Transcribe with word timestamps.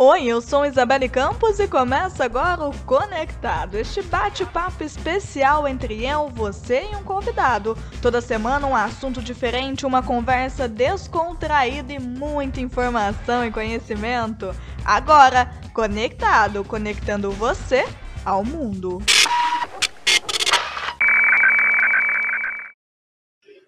Oi, 0.00 0.26
eu 0.26 0.40
sou 0.40 0.64
Isabelle 0.64 1.08
Campos 1.08 1.58
e 1.58 1.66
começa 1.66 2.24
agora 2.24 2.64
o 2.64 2.78
Conectado, 2.84 3.74
este 3.74 4.00
bate-papo 4.00 4.84
especial 4.84 5.66
entre 5.66 6.06
eu, 6.06 6.28
você 6.28 6.86
e 6.92 6.94
um 6.94 7.02
convidado. 7.02 7.76
Toda 8.00 8.20
semana 8.20 8.64
um 8.64 8.76
assunto 8.76 9.20
diferente, 9.20 9.84
uma 9.84 10.00
conversa 10.00 10.68
descontraída 10.68 11.92
e 11.92 11.98
muita 11.98 12.60
informação 12.60 13.44
e 13.44 13.50
conhecimento. 13.50 14.54
Agora, 14.84 15.50
Conectado, 15.74 16.62
conectando 16.62 17.32
você 17.32 17.84
ao 18.24 18.44
mundo. 18.44 19.02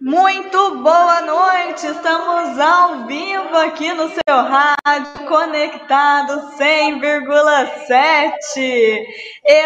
Muito 0.01 0.77
boa 0.77 1.21
noite! 1.21 1.87
Estamos 1.87 2.59
ao 2.59 3.07
vivo 3.07 3.55
aqui 3.55 3.93
no 3.93 4.09
seu 4.09 4.35
rádio 4.35 5.27
conectado 5.29 6.57
100,7. 6.57 9.05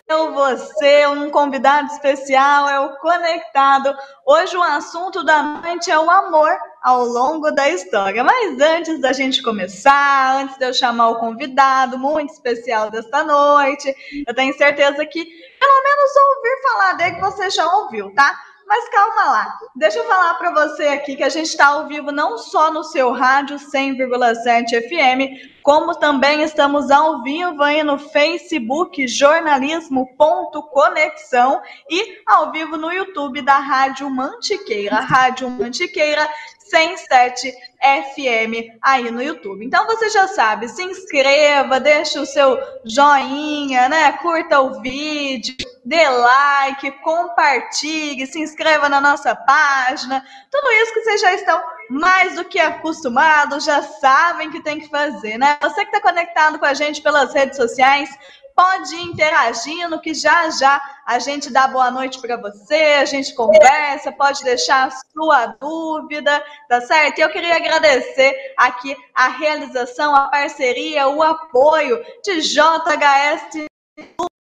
Eu, 0.09 0.35
você, 0.35 1.07
um 1.07 1.31
convidado 1.31 1.87
especial 1.93 2.69
é 2.69 2.81
o 2.81 2.97
Conectado. 2.97 3.97
Hoje 4.27 4.57
o 4.57 4.63
assunto 4.65 5.23
da 5.23 5.41
noite 5.41 5.89
é 5.89 6.01
o 6.01 6.11
amor 6.11 6.51
ao 6.83 7.05
longo 7.05 7.53
da 7.53 7.69
história. 7.69 8.25
Mas 8.25 8.61
antes 8.61 9.01
da 9.01 9.13
gente 9.13 9.41
começar, 9.41 10.43
antes 10.43 10.59
de 10.59 10.67
eu 10.67 10.75
chamar 10.75 11.11
o 11.11 11.21
convidado 11.21 11.97
muito 11.97 12.33
especial 12.33 12.91
desta 12.91 13.23
noite, 13.23 13.95
eu 14.27 14.35
tenho 14.35 14.53
certeza 14.55 15.07
que 15.07 15.25
pelo 15.25 15.83
menos 15.85 16.11
ouvir 16.17 16.61
falar 16.61 16.95
dele 16.95 17.21
você 17.21 17.49
já 17.51 17.73
ouviu, 17.73 18.13
tá? 18.17 18.37
Mas 18.67 18.89
calma 18.89 19.25
lá, 19.25 19.59
deixa 19.77 19.99
eu 19.99 20.07
falar 20.07 20.33
para 20.35 20.51
você 20.51 20.85
aqui 20.85 21.17
que 21.17 21.23
a 21.23 21.29
gente 21.29 21.49
está 21.49 21.67
ao 21.67 21.87
vivo 21.87 22.11
não 22.11 22.39
só 22.39 22.73
no 22.73 22.83
seu 22.83 23.13
rádio 23.13 23.57
100,7 23.57 24.89
FM, 24.89 25.53
como 25.63 25.95
também 25.95 26.41
estamos 26.43 26.91
ao 26.91 27.23
vivo 27.23 27.63
aí 27.63 27.83
no 27.83 27.99
Facebook 27.99 29.07
jornalismo.conexão 29.07 31.61
e 31.91 32.23
ao 32.27 32.51
vivo 32.53 32.79
no 32.79 32.91
YouTube 32.91 33.43
da 33.43 33.59
Rádio 33.59 34.09
Mantiqueira, 34.09 34.97
Rádio 34.97 35.51
Mantiqueira 35.51 36.27
107 36.75 37.53
FM 37.81 38.81
aí 38.83 39.09
no 39.11 39.23
YouTube. 39.23 39.65
Então 39.65 39.87
você 39.87 40.09
já 40.09 40.27
sabe, 40.27 40.69
se 40.69 40.83
inscreva, 40.83 41.79
deixa 41.79 42.21
o 42.21 42.27
seu 42.27 42.59
joinha, 42.85 43.89
né? 43.89 44.11
Curta 44.15 44.61
o 44.61 44.81
vídeo, 44.81 45.55
dê 45.85 46.09
like, 46.09 46.91
compartilhe, 47.03 48.27
se 48.27 48.41
inscreva 48.41 48.89
na 48.89 49.01
nossa 49.01 49.37
página. 49.37 50.25
Tudo 50.51 50.73
isso 50.73 50.95
que 50.95 51.03
vocês 51.03 51.21
já 51.21 51.35
estão 51.35 51.63
mais 51.91 52.35
do 52.35 52.45
que 52.45 52.59
acostumados, 52.59 53.65
já 53.65 53.81
sabem 53.83 54.51
que 54.51 54.63
tem 54.63 54.81
que 54.81 54.89
fazer, 54.89 55.39
né? 55.39 55.57
Você 55.63 55.85
que 55.85 55.95
está 55.95 56.01
conectado 56.01 56.59
com 56.59 56.67
a 56.67 56.75
gente 56.75 57.01
pelas 57.03 57.33
redes 57.33 57.57
sociais, 57.57 58.11
pode 58.55 58.95
ir 58.95 59.03
interagindo, 59.03 60.01
que 60.01 60.15
já 60.15 60.49
já 60.51 60.81
a 61.05 61.19
gente 61.19 61.53
dá 61.53 61.69
boa 61.69 61.91
noite 61.91 62.21
para 62.21 62.37
você, 62.37 62.99
a 63.01 63.05
gente 63.05 63.35
conversa, 63.35 64.13
pode 64.13 64.43
deixar 64.43 64.89
a 64.89 64.91
sua 64.91 65.47
dúvida, 65.61 66.43
tá 66.69 66.81
certo? 66.81 67.19
E 67.19 67.23
eu 67.23 67.31
queria 67.31 67.57
agradecer 67.57 68.55
aqui 68.57 68.97
a 69.15 69.29
realização, 69.29 70.15
a 70.15 70.29
parceria, 70.29 71.09
o 71.09 71.23
apoio 71.23 72.03
de 72.23 72.41
JHS 72.41 73.67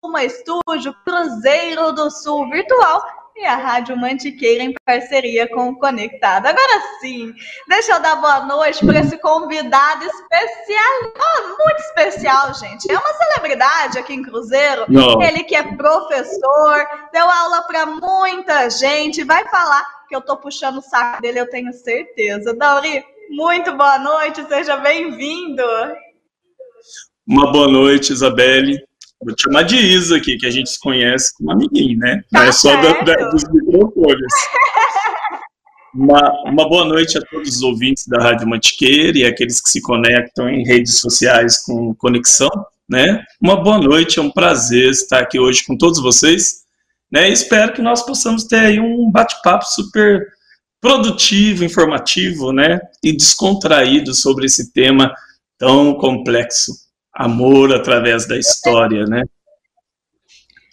uma 0.03 0.25
Estúdio 0.25 0.95
Cruzeiro 1.05 1.93
do 1.93 2.11
Sul 2.11 2.51
Virtual 2.51 3.24
e 3.37 3.45
a 3.45 3.57
Rádio 3.57 3.97
Mantiqueira 3.97 4.63
em 4.63 4.75
parceria 4.85 5.49
com 5.49 5.71
o 5.71 5.79
Conectado. 5.79 6.47
Agora 6.47 6.83
sim, 7.01 7.35
deixa 7.69 7.93
eu 7.93 8.01
dar 8.01 8.17
boa 8.17 8.47
noite 8.47 8.85
para 8.87 9.01
esse 9.01 9.19
convidado 9.19 10.05
especial, 10.05 11.13
oh, 11.17 11.65
muito 11.65 11.81
especial, 11.81 12.55
gente. 12.55 12.91
É 12.91 12.97
uma 12.97 13.13
celebridade 13.15 13.99
aqui 13.99 14.15
em 14.15 14.23
Cruzeiro. 14.23 14.85
Não. 14.89 15.21
Ele 15.21 15.43
que 15.43 15.57
é 15.57 15.63
professor, 15.77 16.87
deu 17.13 17.29
aula 17.29 17.63
para 17.63 17.87
muita 17.87 18.71
gente, 18.71 19.25
vai 19.25 19.45
falar 19.49 19.85
que 20.09 20.15
eu 20.15 20.21
tô 20.21 20.37
puxando 20.37 20.79
o 20.79 20.83
saco 20.83 21.21
dele, 21.21 21.41
eu 21.41 21.51
tenho 21.51 21.73
certeza. 21.73 22.55
Dauri, 22.55 23.05
muito 23.31 23.77
boa 23.77 23.99
noite, 23.99 24.47
seja 24.47 24.77
bem-vindo. 24.77 25.65
Uma 27.27 27.51
boa 27.51 27.67
noite, 27.67 28.13
Isabelle. 28.13 28.79
Vou 29.25 29.35
te 29.35 29.45
chamar 29.45 29.63
de 29.63 29.77
Isa 29.77 30.17
aqui, 30.19 30.37
que 30.37 30.47
a 30.47 30.51
gente 30.51 30.69
se 30.69 30.79
conhece 30.79 31.33
como 31.35 31.51
amiguinho, 31.51 31.99
né? 31.99 32.23
Não 32.31 32.43
é 32.43 32.53
só 32.53 32.77
da, 32.77 33.01
da, 33.01 33.29
dos 33.31 33.43
microfones. 33.51 34.33
Uma, 35.97 36.29
uma, 36.43 36.69
boa 36.69 36.85
noite 36.85 37.17
a 37.17 37.23
todos 37.23 37.49
os 37.55 37.63
ouvintes 37.63 38.09
da 38.09 38.21
Rádio 38.21 38.49
Mantiqueira 38.49 39.17
e 39.17 39.25
aqueles 39.25 39.61
que 39.61 39.71
se 39.71 39.81
conectam 39.81 40.49
em 40.49 40.65
redes 40.65 40.99
sociais 40.99 41.63
com 41.63 41.95
conexão, 41.95 42.51
né? 42.91 43.23
Uma 43.41 43.63
boa 43.63 43.79
noite, 43.79 44.19
é 44.19 44.23
um 44.23 44.29
prazer 44.29 44.91
estar 44.91 45.21
aqui 45.21 45.39
hoje 45.39 45.65
com 45.65 45.79
todos 45.79 46.03
vocês, 46.03 46.65
né? 47.13 47.29
espero 47.29 47.73
que 47.73 47.81
nós 47.81 48.05
possamos 48.05 48.43
ter 48.43 48.59
aí 48.59 48.81
um 48.81 49.09
bate-papo 49.09 49.65
super 49.67 50.27
produtivo, 50.81 51.63
informativo, 51.63 52.53
né? 52.53 52.81
E 53.01 53.17
descontraído 53.17 54.13
sobre 54.15 54.47
esse 54.47 54.73
tema 54.73 55.15
tão 55.57 55.95
complexo 55.95 56.73
amor 57.15 57.75
através 57.75 58.27
da 58.27 58.37
história, 58.37 59.07
né? 59.07 59.23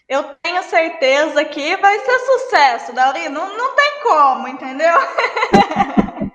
Eu 0.09 0.24
tenho 0.41 0.62
certeza 0.63 1.46
que 1.46 1.78
vai 1.78 2.00
ser 2.00 2.19
sucesso, 2.19 2.94
Dauri. 2.94 3.29
Não, 3.29 3.57
não 3.57 3.75
tem 3.75 4.02
como, 4.03 4.47
entendeu? 4.47 4.94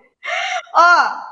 Ó, 0.74 1.26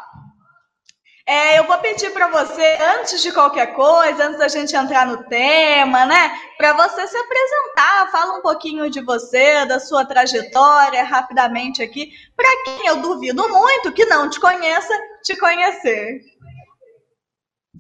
é, 1.26 1.58
eu 1.58 1.64
vou 1.64 1.78
pedir 1.78 2.10
para 2.10 2.28
você, 2.28 2.76
antes 2.98 3.22
de 3.22 3.32
qualquer 3.32 3.68
coisa, 3.68 4.26
antes 4.26 4.38
da 4.38 4.48
gente 4.48 4.76
entrar 4.76 5.06
no 5.06 5.24
tema, 5.24 6.04
né? 6.04 6.30
Para 6.58 6.74
você 6.74 7.06
se 7.06 7.16
apresentar, 7.16 8.10
fala 8.12 8.38
um 8.38 8.42
pouquinho 8.42 8.90
de 8.90 9.00
você, 9.00 9.64
da 9.64 9.80
sua 9.80 10.04
trajetória, 10.04 11.02
rapidamente 11.02 11.82
aqui, 11.82 12.12
para 12.36 12.64
quem 12.64 12.88
eu 12.88 12.96
duvido 12.96 13.48
muito 13.48 13.92
que 13.92 14.04
não 14.04 14.28
te 14.28 14.38
conheça, 14.38 14.92
te 15.22 15.34
conhecer. 15.38 16.20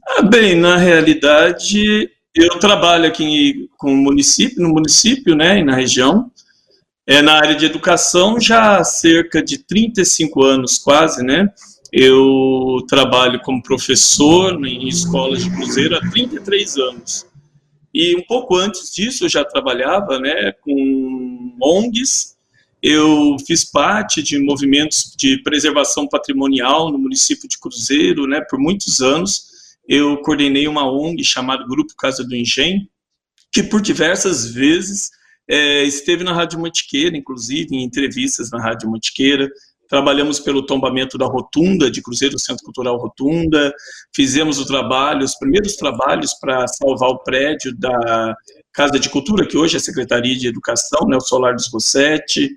Ah, 0.06 0.22
bem, 0.22 0.54
na 0.54 0.76
realidade, 0.76 2.10
eu 2.34 2.58
trabalho 2.58 3.06
aqui 3.06 3.70
com 3.78 3.92
o 3.92 3.96
município, 3.96 4.62
no 4.62 4.68
município, 4.68 5.34
né, 5.34 5.60
e 5.60 5.64
na 5.64 5.74
região, 5.74 6.30
é 7.06 7.22
na 7.22 7.34
área 7.34 7.54
de 7.54 7.64
educação 7.64 8.38
já 8.38 8.78
há 8.78 8.84
cerca 8.84 9.42
de 9.42 9.58
35 9.58 10.42
anos 10.42 10.78
quase, 10.78 11.22
né? 11.22 11.48
Eu 11.92 12.78
trabalho 12.88 13.40
como 13.40 13.62
professor 13.62 14.52
em 14.66 14.88
escolas 14.88 15.42
de 15.42 15.50
cruzeiro 15.50 15.96
há 15.96 16.00
33 16.10 16.76
anos. 16.76 17.26
E 17.92 18.16
um 18.16 18.22
pouco 18.22 18.56
antes 18.56 18.92
disso 18.92 19.24
eu 19.24 19.28
já 19.28 19.44
trabalhava, 19.44 20.18
né, 20.18 20.52
com 20.60 21.56
ONGs. 21.62 22.34
Eu 22.82 23.36
fiz 23.46 23.64
parte 23.64 24.22
de 24.22 24.38
movimentos 24.38 25.14
de 25.16 25.42
preservação 25.42 26.06
patrimonial 26.06 26.90
no 26.90 26.98
município 26.98 27.48
de 27.48 27.58
Cruzeiro, 27.58 28.26
né, 28.26 28.42
por 28.42 28.58
muitos 28.58 29.00
anos 29.00 29.53
eu 29.88 30.16
coordenei 30.22 30.66
uma 30.66 30.90
ONG 30.90 31.22
chamada 31.24 31.66
Grupo 31.66 31.94
Casa 31.96 32.24
do 32.24 32.34
Engenho, 32.34 32.86
que 33.52 33.62
por 33.62 33.80
diversas 33.80 34.46
vezes 34.46 35.10
é, 35.48 35.84
esteve 35.84 36.24
na 36.24 36.32
Rádio 36.32 36.58
Mantiqueira, 36.58 37.16
inclusive 37.16 37.74
em 37.76 37.82
entrevistas 37.82 38.50
na 38.50 38.60
Rádio 38.60 38.90
Mantiqueira. 38.90 39.48
Trabalhamos 39.88 40.40
pelo 40.40 40.64
tombamento 40.64 41.18
da 41.18 41.26
Rotunda, 41.26 41.90
de 41.90 42.02
Cruzeiro 42.02 42.38
Centro 42.38 42.64
Cultural 42.64 42.96
Rotunda, 42.96 43.72
fizemos 44.14 44.58
o 44.58 44.66
trabalho, 44.66 45.24
os 45.24 45.36
primeiros 45.36 45.76
trabalhos 45.76 46.32
para 46.34 46.66
salvar 46.66 47.10
o 47.10 47.18
prédio 47.18 47.76
da 47.76 48.34
Casa 48.72 48.98
de 48.98 49.10
Cultura, 49.10 49.46
que 49.46 49.56
hoje 49.56 49.76
é 49.76 49.78
a 49.78 49.80
Secretaria 49.80 50.36
de 50.36 50.48
Educação, 50.48 51.06
né, 51.06 51.16
o 51.16 51.20
Solar 51.20 51.54
dos 51.54 51.70
Rossetti. 51.70 52.50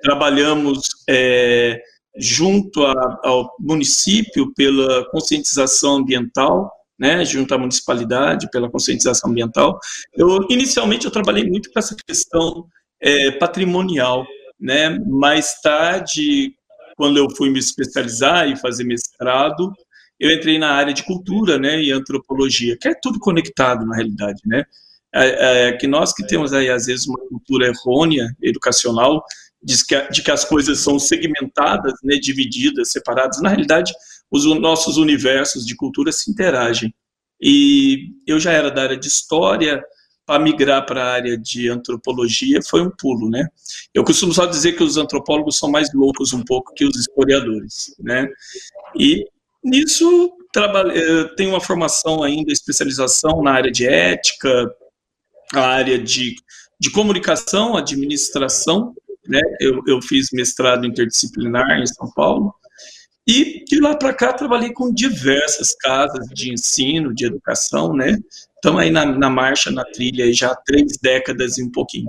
Trabalhamos 0.00 0.80
é, 1.08 1.82
junto 2.16 2.84
a, 2.84 3.20
ao 3.24 3.54
município 3.58 4.52
pela 4.54 5.08
conscientização 5.10 5.96
ambiental, 5.96 6.70
né, 6.98 7.24
junto 7.24 7.54
à 7.54 7.58
municipalidade 7.58 8.50
pela 8.50 8.70
conscientização 8.70 9.30
ambiental. 9.30 9.78
Eu 10.14 10.46
inicialmente 10.50 11.06
eu 11.06 11.10
trabalhei 11.10 11.44
muito 11.48 11.72
com 11.72 11.78
essa 11.78 11.96
questão 12.06 12.66
é, 13.00 13.30
patrimonial, 13.30 14.26
né. 14.58 14.98
Mais 15.06 15.60
tarde, 15.62 16.54
quando 16.96 17.16
eu 17.16 17.28
fui 17.36 17.48
me 17.48 17.58
especializar 17.58 18.48
e 18.48 18.56
fazer 18.56 18.84
mestrado, 18.84 19.72
eu 20.18 20.30
entrei 20.30 20.58
na 20.58 20.72
área 20.72 20.92
de 20.92 21.02
cultura, 21.02 21.58
né, 21.58 21.80
e 21.82 21.90
antropologia, 21.90 22.76
que 22.78 22.88
é 22.88 22.94
tudo 22.94 23.18
conectado 23.18 23.86
na 23.86 23.96
realidade, 23.96 24.42
né. 24.44 24.64
É, 25.12 25.68
é, 25.68 25.72
que 25.72 25.88
nós 25.88 26.12
que 26.12 26.24
temos 26.24 26.52
aí 26.52 26.70
às 26.70 26.86
vezes 26.86 27.08
uma 27.08 27.18
cultura 27.18 27.66
errônea 27.66 28.28
educacional 28.40 29.24
de 29.62 29.84
que, 29.84 30.08
de 30.10 30.22
que 30.22 30.30
as 30.30 30.44
coisas 30.44 30.78
são 30.80 30.98
segmentadas, 30.98 31.94
né, 32.02 32.16
divididas, 32.16 32.90
separadas. 32.90 33.40
Na 33.40 33.48
realidade, 33.48 33.92
os 34.30 34.44
nossos 34.60 34.96
universos 34.96 35.66
de 35.66 35.76
cultura 35.76 36.12
se 36.12 36.30
interagem. 36.30 36.94
E 37.40 38.10
eu 38.26 38.38
já 38.38 38.52
era 38.52 38.70
da 38.70 38.82
área 38.82 38.96
de 38.96 39.08
história, 39.08 39.82
para 40.30 40.38
migrar 40.38 40.86
para 40.86 41.02
a 41.02 41.12
área 41.12 41.36
de 41.36 41.68
antropologia 41.68 42.60
foi 42.62 42.80
um 42.80 42.90
pulo, 42.90 43.28
né? 43.28 43.48
Eu 43.92 44.04
costumo 44.04 44.32
só 44.32 44.46
dizer 44.46 44.74
que 44.74 44.82
os 44.84 44.96
antropólogos 44.96 45.58
são 45.58 45.68
mais 45.68 45.92
loucos 45.92 46.32
um 46.32 46.44
pouco 46.44 46.72
que 46.72 46.84
os 46.84 46.96
historiadores, 46.96 47.92
né? 47.98 48.28
E 48.96 49.24
nisso 49.64 50.30
trabalho, 50.52 51.34
tenho 51.34 51.50
uma 51.50 51.60
formação 51.60 52.22
ainda, 52.22 52.52
especialização 52.52 53.42
na 53.42 53.50
área 53.50 53.72
de 53.72 53.84
ética, 53.84 54.72
a 55.52 55.62
área 55.62 55.98
de, 55.98 56.36
de 56.78 56.92
comunicação, 56.92 57.76
administração, 57.76 58.94
né? 59.26 59.40
Eu, 59.60 59.82
eu 59.86 60.02
fiz 60.02 60.28
mestrado 60.32 60.86
interdisciplinar 60.86 61.78
em 61.78 61.86
São 61.86 62.10
Paulo, 62.12 62.54
e 63.26 63.64
de 63.64 63.80
lá 63.80 63.94
para 63.94 64.12
cá 64.12 64.32
trabalhei 64.32 64.72
com 64.72 64.92
diversas 64.92 65.74
casas 65.76 66.26
de 66.28 66.52
ensino, 66.52 67.14
de 67.14 67.26
educação, 67.26 67.92
né? 67.92 68.16
Estamos 68.54 68.80
aí 68.80 68.90
na, 68.90 69.04
na 69.04 69.30
marcha, 69.30 69.70
na 69.70 69.84
trilha, 69.84 70.32
já 70.32 70.50
há 70.50 70.56
três 70.56 70.98
décadas 71.00 71.56
e 71.56 71.62
um 71.62 71.70
pouquinho. 71.70 72.08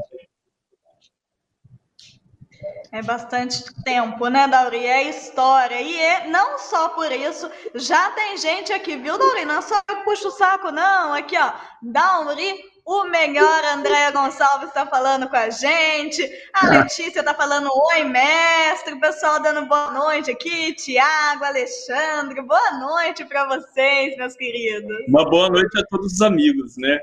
É 2.92 3.02
bastante 3.02 3.64
tempo, 3.84 4.28
né, 4.28 4.48
Dauri? 4.48 4.86
É 4.86 5.10
história. 5.10 5.80
E 5.80 5.96
é, 5.96 6.28
não 6.28 6.58
só 6.58 6.90
por 6.90 7.10
isso, 7.12 7.50
já 7.76 8.10
tem 8.12 8.36
gente 8.38 8.74
aqui, 8.74 8.98
viu, 8.98 9.18
Dauri? 9.18 9.46
Não 9.46 9.60
é 9.60 9.62
só 9.62 9.80
eu 9.88 10.04
puxo 10.04 10.28
o 10.28 10.32
saco, 10.32 10.72
não. 10.72 11.14
Aqui, 11.14 11.38
ó. 11.38 11.54
Dauri, 11.82 12.71
o 12.86 13.04
melhor 13.06 13.64
Andréa 13.66 14.12
Gonçalves 14.12 14.70
está 14.70 14.86
falando 14.86 15.30
com 15.30 15.36
a 15.36 15.50
gente. 15.50 16.30
A 16.54 16.68
Letícia 16.68 17.20
está 17.20 17.34
falando 17.34 17.70
oi, 17.94 18.04
mestre. 18.04 18.94
O 18.94 19.00
pessoal 19.00 19.42
dando 19.42 19.68
boa 19.68 19.92
noite 19.92 20.32
aqui. 20.32 20.74
Tiago, 20.74 21.44
Alexandre, 21.44 22.42
boa 22.42 22.80
noite 22.80 23.26
para 23.26 23.48
vocês, 23.48 24.18
meus 24.18 24.36
queridos. 24.36 24.98
Uma 25.08 25.30
boa 25.30 25.50
noite 25.50 25.78
a 25.80 25.84
todos 25.90 26.14
os 26.14 26.22
amigos, 26.22 26.76
né? 26.78 27.00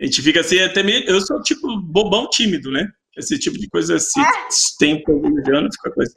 A 0.00 0.04
gente 0.04 0.22
fica 0.22 0.40
assim, 0.40 0.60
até 0.60 0.82
meio. 0.82 1.04
Eu 1.08 1.20
sou 1.20 1.42
tipo 1.42 1.80
bobão 1.80 2.28
tímido, 2.28 2.70
né? 2.70 2.88
esse 3.18 3.38
tipo 3.38 3.58
de 3.58 3.68
coisa 3.68 3.98
se 3.98 4.20
assim, 4.20 4.28
é. 4.30 4.78
tem 4.78 5.02
boliviano, 5.04 5.68
fica 5.72 5.90
coisa. 5.90 6.14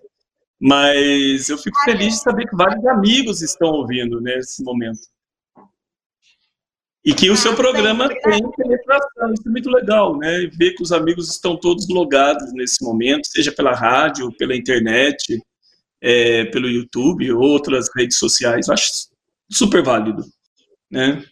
Mas 0.59 1.49
eu 1.49 1.57
fico 1.57 1.77
feliz 1.83 2.13
de 2.15 2.21
saber 2.21 2.47
que 2.47 2.55
vários 2.55 2.85
amigos 2.85 3.41
estão 3.41 3.69
ouvindo 3.69 4.21
nesse 4.21 4.63
momento. 4.63 4.99
E 7.03 7.13
que 7.13 7.31
o 7.31 7.35
seu 7.35 7.53
ah, 7.53 7.55
programa 7.55 8.07
tem 8.07 8.51
penetração, 8.51 9.33
isso 9.33 9.47
é 9.47 9.49
muito 9.49 9.69
legal, 9.71 10.17
né? 10.17 10.47
Ver 10.53 10.73
que 10.73 10.83
os 10.83 10.91
amigos 10.91 11.31
estão 11.31 11.57
todos 11.57 11.89
logados 11.89 12.53
nesse 12.53 12.83
momento, 12.83 13.27
seja 13.27 13.51
pela 13.51 13.73
rádio, 13.73 14.31
pela 14.37 14.55
internet, 14.55 15.41
é, 15.99 16.45
pelo 16.45 16.69
YouTube, 16.69 17.31
outras 17.31 17.89
redes 17.95 18.17
sociais, 18.17 18.69
acho 18.69 18.91
super 19.49 19.83
válido, 19.83 20.23
né? 20.91 21.23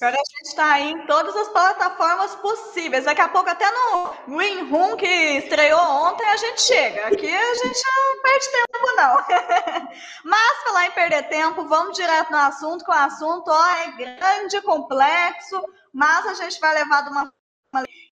Agora 0.00 0.16
a 0.16 0.36
gente 0.36 0.48
está 0.48 0.80
em 0.80 1.06
todas 1.06 1.34
as 1.34 1.48
plataformas 1.48 2.34
possíveis. 2.36 3.04
Daqui 3.04 3.20
a 3.20 3.28
pouco, 3.28 3.50
até 3.50 3.68
no 3.70 4.36
Green 4.36 4.70
Room, 4.70 4.96
que 4.96 5.06
estreou 5.06 5.80
ontem, 5.80 6.24
a 6.24 6.36
gente 6.36 6.62
chega. 6.62 7.08
Aqui 7.08 7.34
a 7.34 7.54
gente 7.54 7.82
não 7.96 8.22
perde 8.22 8.48
tempo, 8.48 8.96
não. 8.96 9.88
Mas, 10.24 10.62
falar 10.64 10.86
em 10.86 10.90
perder 10.92 11.28
tempo, 11.28 11.66
vamos 11.66 11.96
direto 11.96 12.30
no 12.30 12.38
assunto, 12.38 12.84
que 12.84 12.90
o 12.90 12.94
assunto 12.94 13.48
ó, 13.48 13.70
é 13.70 13.90
grande, 13.92 14.60
complexo, 14.62 15.62
mas 15.92 16.26
a 16.26 16.34
gente 16.34 16.60
vai 16.60 16.74
levar 16.74 17.02
de 17.02 17.10
uma. 17.10 17.32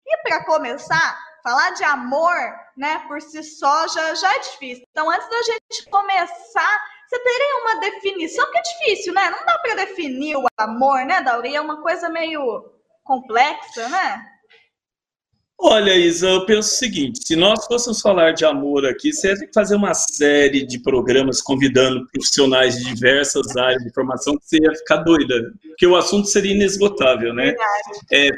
E 0.05 0.17
para 0.23 0.45
começar, 0.45 1.19
falar 1.43 1.71
de 1.71 1.83
amor, 1.83 2.35
né, 2.77 3.03
por 3.07 3.21
si 3.21 3.43
só 3.43 3.87
já, 3.87 4.15
já 4.15 4.35
é 4.35 4.39
difícil. 4.39 4.85
Então, 4.91 5.09
antes 5.09 5.29
da 5.29 5.41
gente 5.43 5.89
começar 5.89 6.92
você 7.13 7.19
teria 7.19 7.61
uma 7.61 7.79
definição, 7.79 8.51
que 8.51 8.57
é 8.57 8.61
difícil, 8.61 9.13
né? 9.13 9.29
Não 9.29 9.45
dá 9.45 9.57
para 9.59 9.85
definir 9.85 10.35
o 10.35 10.45
amor, 10.57 11.05
né, 11.05 11.21
Dauri? 11.21 11.55
É 11.55 11.61
uma 11.61 11.81
coisa 11.81 12.09
meio 12.09 12.71
complexa, 13.03 13.87
né? 13.89 14.25
Olha, 15.59 15.95
Isa, 15.95 16.27
eu 16.27 16.45
penso 16.45 16.73
o 16.73 16.77
seguinte: 16.77 17.19
se 17.25 17.35
nós 17.35 17.65
fôssemos 17.67 18.01
falar 18.01 18.31
de 18.31 18.43
amor 18.43 18.85
aqui, 18.85 19.13
você 19.13 19.29
ia 19.29 19.49
fazer 19.53 19.75
uma 19.75 19.93
série 19.93 20.65
de 20.65 20.79
programas 20.79 21.41
convidando 21.41 22.07
profissionais 22.11 22.77
de 22.77 22.85
diversas 22.85 23.55
áreas 23.55 23.83
de 23.83 23.93
formação, 23.93 24.37
que 24.37 24.45
você 24.45 24.57
ia 24.57 24.73
ficar 24.75 24.97
doida, 24.97 25.53
porque 25.67 25.85
o 25.85 25.95
assunto 25.95 26.27
seria 26.27 26.53
inesgotável, 26.53 27.33
né? 27.33 27.53
É, 28.11 28.29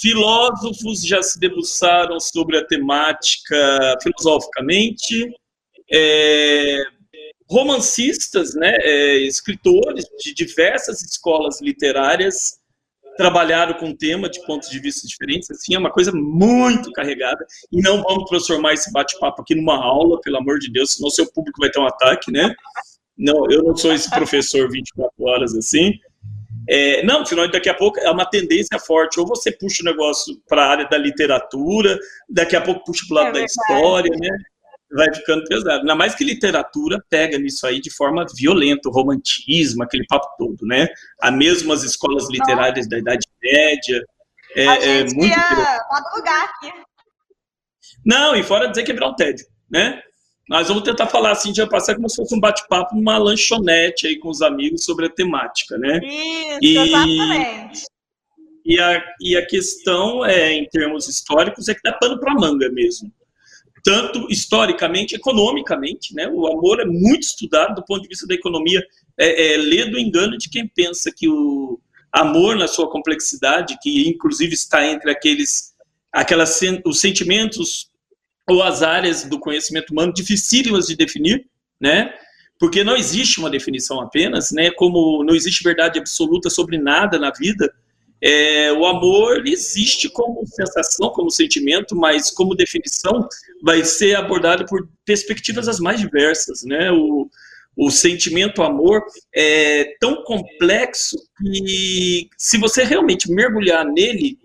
filósofos 0.00 1.02
já 1.02 1.22
se 1.22 1.40
debruçaram 1.40 2.20
sobre 2.20 2.58
a 2.58 2.66
temática 2.66 3.96
filosoficamente, 4.02 5.34
é, 5.90 6.84
romancistas, 7.50 8.54
né, 8.54 8.76
é, 8.80 9.16
escritores 9.18 10.04
de 10.22 10.32
diversas 10.32 11.02
escolas 11.02 11.60
literárias 11.60 12.60
trabalharam 13.16 13.74
com 13.74 13.90
o 13.90 13.96
tema 13.96 14.30
de 14.30 14.40
pontos 14.46 14.70
de 14.70 14.78
vista 14.78 15.06
diferentes, 15.06 15.50
assim, 15.50 15.74
é 15.74 15.78
uma 15.78 15.90
coisa 15.90 16.12
muito 16.14 16.92
carregada, 16.92 17.44
e 17.70 17.82
não 17.82 18.02
vamos 18.02 18.30
transformar 18.30 18.72
esse 18.72 18.90
bate-papo 18.92 19.42
aqui 19.42 19.54
numa 19.54 19.76
aula, 19.76 20.20
pelo 20.20 20.38
amor 20.38 20.58
de 20.58 20.70
Deus, 20.70 20.92
senão 20.92 21.10
seu 21.10 21.30
público 21.30 21.60
vai 21.60 21.70
ter 21.70 21.80
um 21.80 21.86
ataque, 21.86 22.30
né? 22.30 22.54
Não, 23.18 23.50
eu 23.50 23.64
não 23.64 23.76
sou 23.76 23.92
esse 23.92 24.08
professor 24.08 24.70
24 24.70 25.12
horas 25.18 25.54
assim. 25.54 25.92
É, 26.68 27.04
não, 27.04 27.26
senão 27.26 27.50
daqui 27.50 27.68
a 27.68 27.74
pouco 27.74 27.98
é 27.98 28.10
uma 28.10 28.24
tendência 28.24 28.78
forte, 28.78 29.18
ou 29.18 29.26
você 29.26 29.50
puxa 29.50 29.82
o 29.82 29.84
negócio 29.84 30.40
para 30.48 30.64
a 30.64 30.70
área 30.70 30.88
da 30.88 30.96
literatura, 30.96 31.98
daqui 32.28 32.54
a 32.54 32.60
pouco 32.60 32.84
puxa 32.84 33.04
para 33.08 33.12
o 33.12 33.16
lado 33.16 33.36
é 33.36 33.40
da 33.40 33.44
história, 33.44 34.16
né? 34.16 34.30
Vai 34.92 35.12
ficando 35.14 35.44
pesado. 35.44 35.80
Ainda 35.80 35.94
mais 35.94 36.14
que 36.14 36.24
literatura 36.24 37.02
pega 37.08 37.38
nisso 37.38 37.66
aí 37.66 37.80
de 37.80 37.90
forma 37.90 38.26
violenta, 38.36 38.88
o 38.88 38.92
romantismo, 38.92 39.82
aquele 39.82 40.04
papo 40.06 40.28
todo, 40.38 40.66
né? 40.66 40.88
Há 41.20 41.30
mesmo 41.30 41.72
as 41.72 41.82
escolas 41.82 42.28
literárias 42.28 42.88
da 42.88 42.98
Idade 42.98 43.26
Média. 43.42 44.04
É, 44.56 44.68
a 44.68 44.76
é 44.76 44.80
gente 44.80 45.12
é 45.12 45.14
muito 45.14 45.32
ia 45.32 45.86
madrugar 45.90 46.44
aqui. 46.44 46.72
Não, 48.04 48.34
e 48.34 48.42
fora 48.42 48.66
dizer 48.66 48.82
quebrar 48.82 49.08
um 49.08 49.14
tédio, 49.14 49.46
né? 49.70 50.02
Nós 50.48 50.66
vamos 50.66 50.82
tentar 50.82 51.06
falar 51.06 51.30
assim, 51.30 51.52
de 51.52 51.64
passar 51.68 51.94
como 51.94 52.08
se 52.08 52.16
fosse 52.16 52.34
um 52.34 52.40
bate-papo 52.40 52.96
numa 52.96 53.16
lanchonete 53.18 54.08
aí 54.08 54.18
com 54.18 54.28
os 54.28 54.42
amigos 54.42 54.84
sobre 54.84 55.06
a 55.06 55.10
temática, 55.10 55.78
né? 55.78 56.00
Isso, 56.02 56.58
e, 56.60 56.76
exatamente. 56.76 57.84
E 58.64 58.80
a, 58.80 59.04
e 59.20 59.36
a 59.36 59.46
questão, 59.46 60.24
é, 60.24 60.52
em 60.52 60.66
termos 60.68 61.08
históricos, 61.08 61.68
é 61.68 61.74
que 61.74 61.80
dá 61.84 61.92
pano 61.92 62.18
para 62.18 62.34
manga 62.34 62.68
mesmo 62.68 63.12
tanto 63.82 64.26
historicamente, 64.30 65.14
economicamente, 65.14 66.14
né? 66.14 66.28
O 66.28 66.46
amor 66.46 66.80
é 66.80 66.84
muito 66.84 67.22
estudado 67.22 67.74
do 67.74 67.84
ponto 67.84 68.02
de 68.02 68.08
vista 68.08 68.26
da 68.26 68.34
economia. 68.34 68.82
É, 69.18 69.54
é 69.54 69.56
lê 69.56 69.84
do 69.84 69.98
engano 69.98 70.36
de 70.36 70.48
quem 70.48 70.66
pensa 70.66 71.12
que 71.14 71.28
o 71.28 71.80
amor 72.12 72.56
na 72.56 72.66
sua 72.66 72.90
complexidade, 72.90 73.78
que 73.80 74.08
inclusive 74.08 74.54
está 74.54 74.84
entre 74.84 75.10
aqueles, 75.10 75.74
aquelas, 76.12 76.60
os 76.84 77.00
sentimentos 77.00 77.90
ou 78.48 78.62
as 78.62 78.82
áreas 78.82 79.24
do 79.24 79.38
conhecimento 79.38 79.90
humano 79.90 80.12
dificílimas 80.12 80.86
de 80.86 80.96
definir, 80.96 81.46
né? 81.80 82.12
Porque 82.58 82.84
não 82.84 82.96
existe 82.96 83.38
uma 83.38 83.48
definição 83.48 84.00
apenas, 84.00 84.50
né? 84.50 84.70
Como 84.72 85.24
não 85.24 85.34
existe 85.34 85.62
verdade 85.62 85.98
absoluta 85.98 86.50
sobre 86.50 86.76
nada 86.76 87.18
na 87.18 87.30
vida, 87.30 87.72
é, 88.22 88.70
o 88.72 88.84
amor 88.84 89.46
existe 89.46 90.08
como 90.10 90.46
sensação, 90.46 91.10
como 91.10 91.30
sentimento, 91.30 91.96
mas 91.96 92.30
como 92.30 92.54
definição 92.54 93.26
vai 93.62 93.82
ser 93.84 94.14
abordado 94.14 94.66
por 94.66 94.88
perspectivas 95.04 95.68
as 95.68 95.80
mais 95.80 96.00
diversas, 96.00 96.62
né? 96.64 96.92
O, 96.92 97.30
o 97.76 97.90
sentimento 97.90 98.62
amor 98.62 99.02
é 99.34 99.96
tão 99.98 100.22
complexo 100.22 101.16
que 101.38 102.28
se 102.36 102.58
você 102.58 102.84
realmente 102.84 103.30
mergulhar 103.30 103.86
nele, 103.86 104.38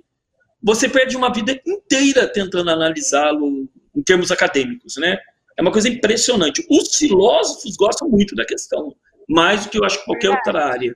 você 0.63 0.87
perde 0.87 1.17
uma 1.17 1.31
vida 1.31 1.59
inteira 1.67 2.27
tentando 2.27 2.69
analisá-lo 2.69 3.69
em 3.93 4.01
termos 4.03 4.31
acadêmicos, 4.31 4.95
né? 4.95 5.17
É 5.57 5.61
uma 5.61 5.71
coisa 5.71 5.89
impressionante. 5.89 6.65
Os 6.69 6.95
filósofos 6.95 7.75
gostam 7.75 8.07
muito 8.09 8.35
da 8.35 8.45
questão, 8.45 8.95
mais 9.27 9.65
do 9.65 9.69
que 9.69 9.77
eu 9.77 9.83
acho 9.83 9.99
que 9.99 10.05
qualquer 10.05 10.29
outra 10.29 10.65
área 10.65 10.95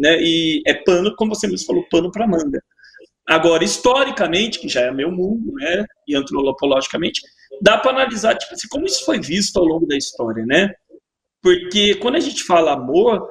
né? 0.00 0.18
E 0.20 0.62
é 0.66 0.74
pano, 0.74 1.14
como 1.14 1.34
você 1.34 1.46
mesmo 1.46 1.66
falou, 1.66 1.86
pano 1.90 2.10
para 2.10 2.26
manga. 2.26 2.62
Agora, 3.28 3.62
historicamente, 3.62 4.58
que 4.58 4.68
já 4.68 4.80
é 4.80 4.90
meu 4.90 5.12
mundo, 5.12 5.52
né? 5.54 5.84
E 6.08 6.16
antropologicamente, 6.16 7.20
dá 7.60 7.78
para 7.78 7.92
analisar 7.92 8.36
tipo 8.36 8.54
assim, 8.54 8.66
como 8.68 8.86
isso 8.86 9.04
foi 9.04 9.20
visto 9.20 9.56
ao 9.58 9.64
longo 9.64 9.86
da 9.86 9.96
história, 9.96 10.44
né? 10.44 10.72
Porque 11.42 11.94
quando 11.96 12.16
a 12.16 12.20
gente 12.20 12.42
fala 12.42 12.72
amor, 12.72 13.30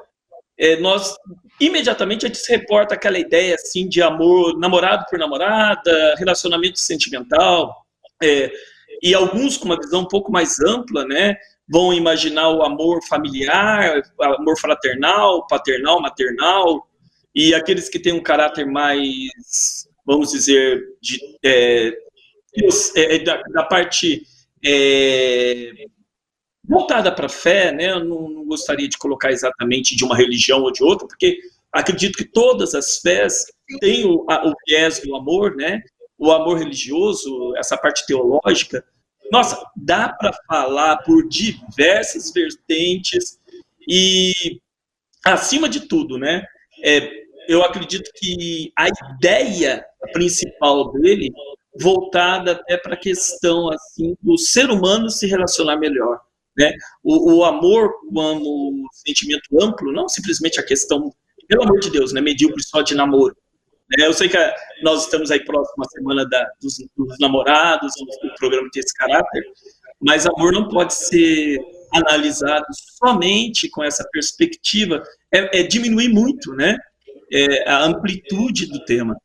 é, 0.58 0.76
nós 0.76 1.16
imediatamente 1.60 2.24
a 2.24 2.28
gente 2.28 2.38
se 2.38 2.50
reporta 2.50 2.94
aquela 2.94 3.18
ideia 3.18 3.54
assim 3.54 3.88
de 3.88 4.00
amor 4.00 4.58
namorado 4.58 5.04
por 5.10 5.18
namorada, 5.18 6.14
relacionamento 6.16 6.78
sentimental, 6.78 7.74
é, 8.22 8.50
e 9.02 9.14
alguns 9.14 9.56
com 9.56 9.66
uma 9.66 9.78
visão 9.78 10.02
um 10.02 10.08
pouco 10.08 10.32
mais 10.32 10.60
ampla, 10.60 11.04
né? 11.04 11.36
Vão 11.70 11.92
imaginar 11.92 12.50
o 12.50 12.64
amor 12.64 13.00
familiar, 13.06 14.02
amor 14.20 14.58
fraternal, 14.58 15.46
paternal, 15.46 16.02
maternal, 16.02 16.88
e 17.32 17.54
aqueles 17.54 17.88
que 17.88 18.00
têm 18.00 18.12
um 18.12 18.22
caráter 18.22 18.66
mais, 18.66 19.86
vamos 20.04 20.32
dizer, 20.32 20.82
de, 21.00 21.20
é, 21.44 21.88
é, 22.96 23.14
é 23.14 23.18
da, 23.20 23.40
da, 23.42 23.62
parte 23.62 24.22
é, 24.66 25.70
voltada 26.68 27.12
para 27.12 27.26
a 27.26 27.28
fé, 27.28 27.70
né? 27.70 27.92
Eu 27.92 28.04
não, 28.04 28.28
não, 28.28 28.44
gostaria 28.46 28.88
de 28.88 28.98
colocar 28.98 29.30
exatamente 29.30 29.94
de 29.94 30.04
uma 30.04 30.16
religião 30.16 30.60
ou 30.62 30.72
de 30.72 30.82
outra, 30.82 31.06
porque 31.06 31.38
acredito 31.72 32.18
que 32.18 32.24
todas 32.24 32.74
as 32.74 32.98
fés 32.98 33.44
têm 33.78 34.04
o, 34.04 34.26
a, 34.28 34.48
o 34.48 34.52
viés 34.66 34.98
do 34.98 35.14
amor, 35.14 35.54
né? 35.54 35.80
O 36.18 36.32
amor 36.32 36.58
religioso, 36.58 37.54
essa 37.56 37.78
parte 37.78 38.04
teológica, 38.06 38.84
nossa, 39.30 39.62
dá 39.76 40.08
para 40.08 40.32
falar 40.46 40.98
por 40.98 41.28
diversas 41.28 42.32
vertentes 42.32 43.38
e 43.88 44.60
acima 45.24 45.68
de 45.68 45.80
tudo, 45.86 46.18
né? 46.18 46.44
É, 46.82 47.10
eu 47.48 47.62
acredito 47.62 48.10
que 48.16 48.72
a 48.76 48.86
ideia 49.16 49.84
principal 50.12 50.92
dele 50.92 51.30
voltada 51.78 52.52
até 52.52 52.76
para 52.76 52.94
a 52.94 52.98
questão 52.98 53.70
assim 53.70 54.16
do 54.20 54.36
ser 54.36 54.70
humano 54.70 55.08
se 55.08 55.26
relacionar 55.26 55.76
melhor, 55.76 56.20
né? 56.56 56.72
O, 57.02 57.36
o, 57.36 57.44
amor 57.44 57.92
como 58.12 58.88
sentimento 58.92 59.62
amplo, 59.62 59.92
não 59.92 60.08
simplesmente 60.08 60.58
a 60.58 60.64
questão, 60.64 61.12
pelo 61.46 61.62
amor 61.62 61.78
de 61.80 61.90
Deus, 61.90 62.12
né? 62.12 62.20
Medíocre 62.20 62.62
só 62.62 62.82
de 62.82 62.94
namoro. 62.94 63.36
Né? 63.96 64.06
Eu 64.06 64.12
sei 64.12 64.28
que 64.28 64.36
nós 64.82 65.04
estamos 65.04 65.30
aí 65.30 65.44
próximo 65.44 65.84
à 65.84 65.88
semana 65.88 66.28
da, 66.28 66.50
dos, 66.60 66.78
dos 66.96 67.18
namorados, 67.18 67.92
o 68.00 68.34
programa 68.38 68.68
tem 68.72 68.80
esse 68.80 68.94
caráter, 68.94 69.42
mas 70.00 70.26
amor 70.26 70.52
não 70.52 70.68
pode 70.68 70.94
ser 70.94 71.58
analisado 71.92 72.66
somente 73.02 73.68
com 73.68 73.82
essa 73.82 74.06
perspectiva, 74.12 75.02
é, 75.32 75.60
é 75.60 75.62
diminuir 75.64 76.08
muito, 76.08 76.54
né? 76.54 76.76
É, 77.32 77.68
a 77.68 77.84
amplitude 77.84 78.66
do 78.66 78.84
tema. 78.84 79.16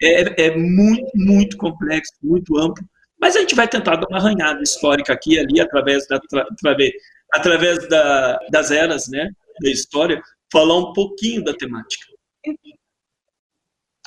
É, 0.00 0.46
é, 0.46 0.56
muito, 0.56 1.10
muito 1.14 1.56
complexo, 1.56 2.12
muito 2.22 2.58
amplo, 2.58 2.84
mas 3.20 3.36
a 3.36 3.40
gente 3.40 3.54
vai 3.54 3.68
tentar 3.68 3.96
dar 3.96 4.08
uma 4.08 4.18
arranhada 4.18 4.60
histórica 4.60 5.12
aqui 5.12 5.34
e 5.34 5.38
ali, 5.38 5.60
através, 5.60 6.08
da, 6.08 6.16
através, 6.16 6.92
através 7.32 7.88
da, 7.88 8.36
das 8.50 8.72
eras 8.72 9.06
né, 9.08 9.30
da 9.60 9.70
história, 9.70 10.20
falar 10.50 10.76
um 10.76 10.92
pouquinho 10.92 11.44
da 11.44 11.54
temática. 11.54 12.04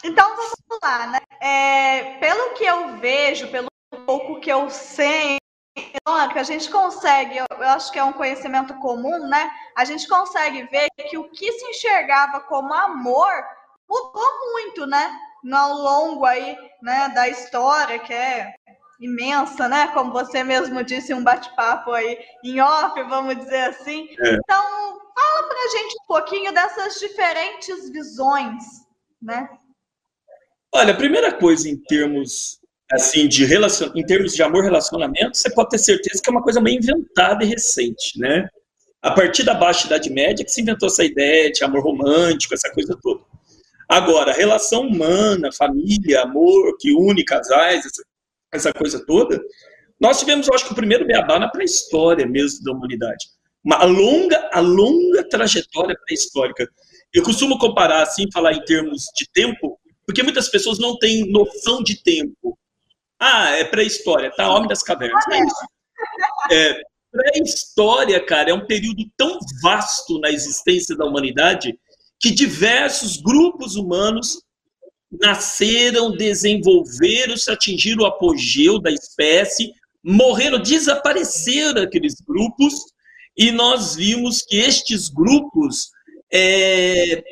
Então 0.06 0.36
vamos 0.36 0.80
lá, 0.84 1.08
né? 1.08 1.20
É, 1.42 2.20
pelo 2.20 2.54
que 2.54 2.64
eu 2.64 2.98
vejo, 2.98 3.50
pelo 3.50 3.68
pouco 4.06 4.40
que 4.40 4.52
eu 4.52 4.70
sei, 4.70 5.38
que 5.76 6.40
a 6.40 6.44
gente 6.44 6.70
consegue, 6.70 7.38
eu, 7.38 7.46
eu 7.50 7.70
acho 7.70 7.92
que 7.92 7.98
é 7.98 8.04
um 8.04 8.14
conhecimento 8.14 8.76
comum, 8.76 9.28
né? 9.28 9.50
A 9.76 9.84
gente 9.84 10.08
consegue 10.08 10.64
ver 10.64 10.88
que 11.10 11.18
o 11.18 11.30
que 11.32 11.52
se 11.52 11.66
enxergava 11.66 12.40
como 12.42 12.72
amor 12.72 13.34
mudou 13.90 14.52
muito, 14.52 14.86
né? 14.86 15.20
Ao 15.52 15.74
longo 15.74 16.24
aí, 16.24 16.56
né, 16.82 17.10
da 17.10 17.28
história, 17.28 17.98
que 18.00 18.14
é 18.14 18.54
imensa, 19.00 19.68
né? 19.68 19.88
Como 19.88 20.12
você 20.12 20.44
mesmo 20.44 20.84
disse, 20.84 21.16
um 21.16 21.24
bate-papo 21.24 21.92
aí 21.92 22.20
em 22.44 22.62
off, 22.62 23.02
vamos 23.04 23.38
dizer 23.38 23.70
assim. 23.70 24.08
É. 24.20 24.34
Então, 24.36 25.02
fala 25.16 25.48
pra 25.48 25.70
gente 25.72 25.96
um 26.04 26.08
pouquinho 26.08 26.54
dessas 26.54 27.00
diferentes 27.00 27.90
visões, 27.90 28.64
né? 29.22 29.50
Olha, 30.74 30.94
a 30.94 30.98
primeira 30.98 31.32
coisa 31.32 31.70
em 31.70 31.78
termos 31.78 32.60
assim 32.92 33.28
de 33.28 33.46
relacion... 33.46 33.92
em 33.96 34.06
termos 34.06 34.34
de 34.34 34.44
amor 34.44 34.64
relacionamento, 34.64 35.38
você 35.38 35.50
pode 35.50 35.70
ter 35.70 35.80
certeza 35.80 36.22
que 36.22 36.30
é 36.30 36.32
uma 36.32 36.44
coisa 36.44 36.62
meio 36.62 36.78
inventada 36.78 37.44
e 37.44 37.48
recente, 37.48 38.20
né? 38.20 38.48
A 39.02 39.12
partir 39.12 39.44
da 39.44 39.54
baixa 39.54 39.88
idade 39.88 40.10
média 40.10 40.44
que 40.44 40.52
se 40.52 40.62
inventou 40.62 40.88
essa 40.88 41.04
ideia 41.04 41.52
de 41.52 41.64
amor 41.64 41.84
romântico, 41.84 42.54
essa 42.54 42.72
coisa 42.72 42.98
toda. 43.02 43.22
Agora, 43.88 44.34
relação 44.34 44.88
humana, 44.88 45.52
família, 45.52 46.24
amor 46.24 46.76
que 46.80 46.92
une 46.92 47.24
casais, 47.24 47.86
essa, 47.86 48.04
essa 48.52 48.74
coisa 48.74 49.04
toda, 49.06 49.40
nós 50.00 50.20
tivemos, 50.20 50.48
eu 50.48 50.54
acho 50.54 50.66
que 50.66 50.74
o 50.74 50.76
primeiro 50.76 51.06
beabá 51.06 51.40
na 51.40 51.48
pré-história 51.48 52.26
mesmo 52.26 52.64
da 52.64 52.72
humanidade. 52.72 53.28
Uma 53.64 53.84
longa, 53.84 54.50
a 54.52 54.60
longa 54.60 55.28
trajetória 55.30 55.96
pré-histórica. 56.06 56.68
Eu 57.14 57.24
costumo 57.24 57.58
comparar 57.58 58.02
assim, 58.04 58.30
falar 58.32 58.54
em 58.54 58.64
termos 58.66 59.06
de 59.16 59.30
tempo, 59.32 59.80
porque 60.06 60.24
muitas 60.24 60.50
pessoas 60.50 60.80
não 60.80 60.98
têm 60.98 61.30
noção 61.32 61.82
de 61.84 62.02
tempo. 62.02 62.58
Ah, 63.20 63.52
é 63.52 63.64
pré-história, 63.64 64.32
tá? 64.32 64.50
Homem 64.50 64.68
das 64.68 64.84
cavernas. 64.84 65.24
É 65.32 65.40
isso. 65.40 65.66
É, 66.52 66.82
pré-história, 67.12 68.24
cara, 68.24 68.52
é 68.52 68.54
um 68.54 68.66
período 68.66 69.04
tão 69.18 69.40
vasto 69.62 70.20
na 70.20 70.30
existência 70.30 70.96
da 70.96 71.06
humanidade 71.06 71.78
que 72.20 72.32
diversos 72.32 73.18
grupos 73.18 73.76
humanos 73.76 74.42
nasceram, 75.22 76.12
desenvolveram, 76.12 77.38
se 77.38 77.52
atingiram 77.52 78.04
o 78.04 78.08
apogeu 78.08 78.80
da 78.80 78.92
espécie, 78.92 79.74
morreram, 80.04 80.60
desapareceram 80.60 81.82
aqueles 81.82 82.16
grupos, 82.22 82.74
e 83.38 83.52
nós 83.52 83.96
vimos 83.96 84.42
que 84.42 84.58
estes 84.58 85.10
grupos 85.10 85.90
é, 86.32 87.24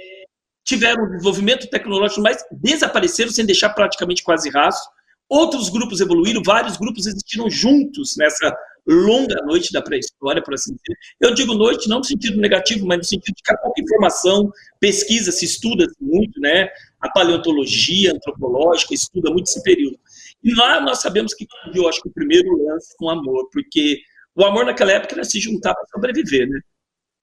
tiveram 0.63 1.03
um 1.03 1.10
desenvolvimento 1.10 1.70
tecnológico, 1.70 2.22
mas 2.22 2.43
desapareceram 2.51 3.32
sem 3.32 3.46
deixar 3.46 3.70
praticamente 3.70 4.24
quase 4.24 4.50
rastro. 4.50 4.91
Outros 5.29 5.70
grupos 5.70 6.00
evoluíram, 6.00 6.41
vários 6.43 6.77
grupos 6.77 7.08
existiram 7.08 7.50
juntos 7.50 8.15
nessa 8.17 8.55
longa 8.86 9.36
noite 9.46 9.72
da 9.72 9.82
pré-história, 9.82 10.43
por 10.43 10.53
assim 10.53 10.75
dizer. 10.75 10.98
Eu 11.20 11.34
digo 11.34 11.53
noite 11.53 11.88
não 11.88 12.00
no 12.00 12.03
sentido 12.03 12.39
negativo, 12.39 12.86
mas 12.86 12.98
no 12.98 13.03
sentido 13.03 13.34
de 13.36 13.41
que 13.41 13.53
há 13.53 13.58
pouca 13.58 13.82
informação, 13.82 14.51
pesquisa, 14.79 15.32
se 15.32 15.46
estuda 15.46 15.88
muito, 16.00 16.39
né? 16.39 16.70
A 17.00 17.10
paleontologia 17.10 18.12
antropológica 18.12 18.93
estuda 18.93 19.32
muito 19.32 19.48
esse 19.48 19.63
período. 19.63 19.98
E 20.43 20.53
lá 20.53 20.82
nós 20.82 21.01
sabemos 21.01 21.34
que 21.34 21.48
eu 21.74 21.88
acho 21.88 22.01
que 22.01 22.10
o 22.10 22.13
primeiro 22.13 22.50
lance 22.65 22.93
com 22.98 23.10
amor, 23.10 23.50
porque 23.51 24.01
o 24.36 24.43
amor 24.43 24.65
naquela 24.65 24.91
época 24.91 25.15
era 25.15 25.24
se 25.24 25.39
juntar 25.39 25.74
para 25.74 25.88
sobreviver, 25.88 26.50
né? 26.50 26.60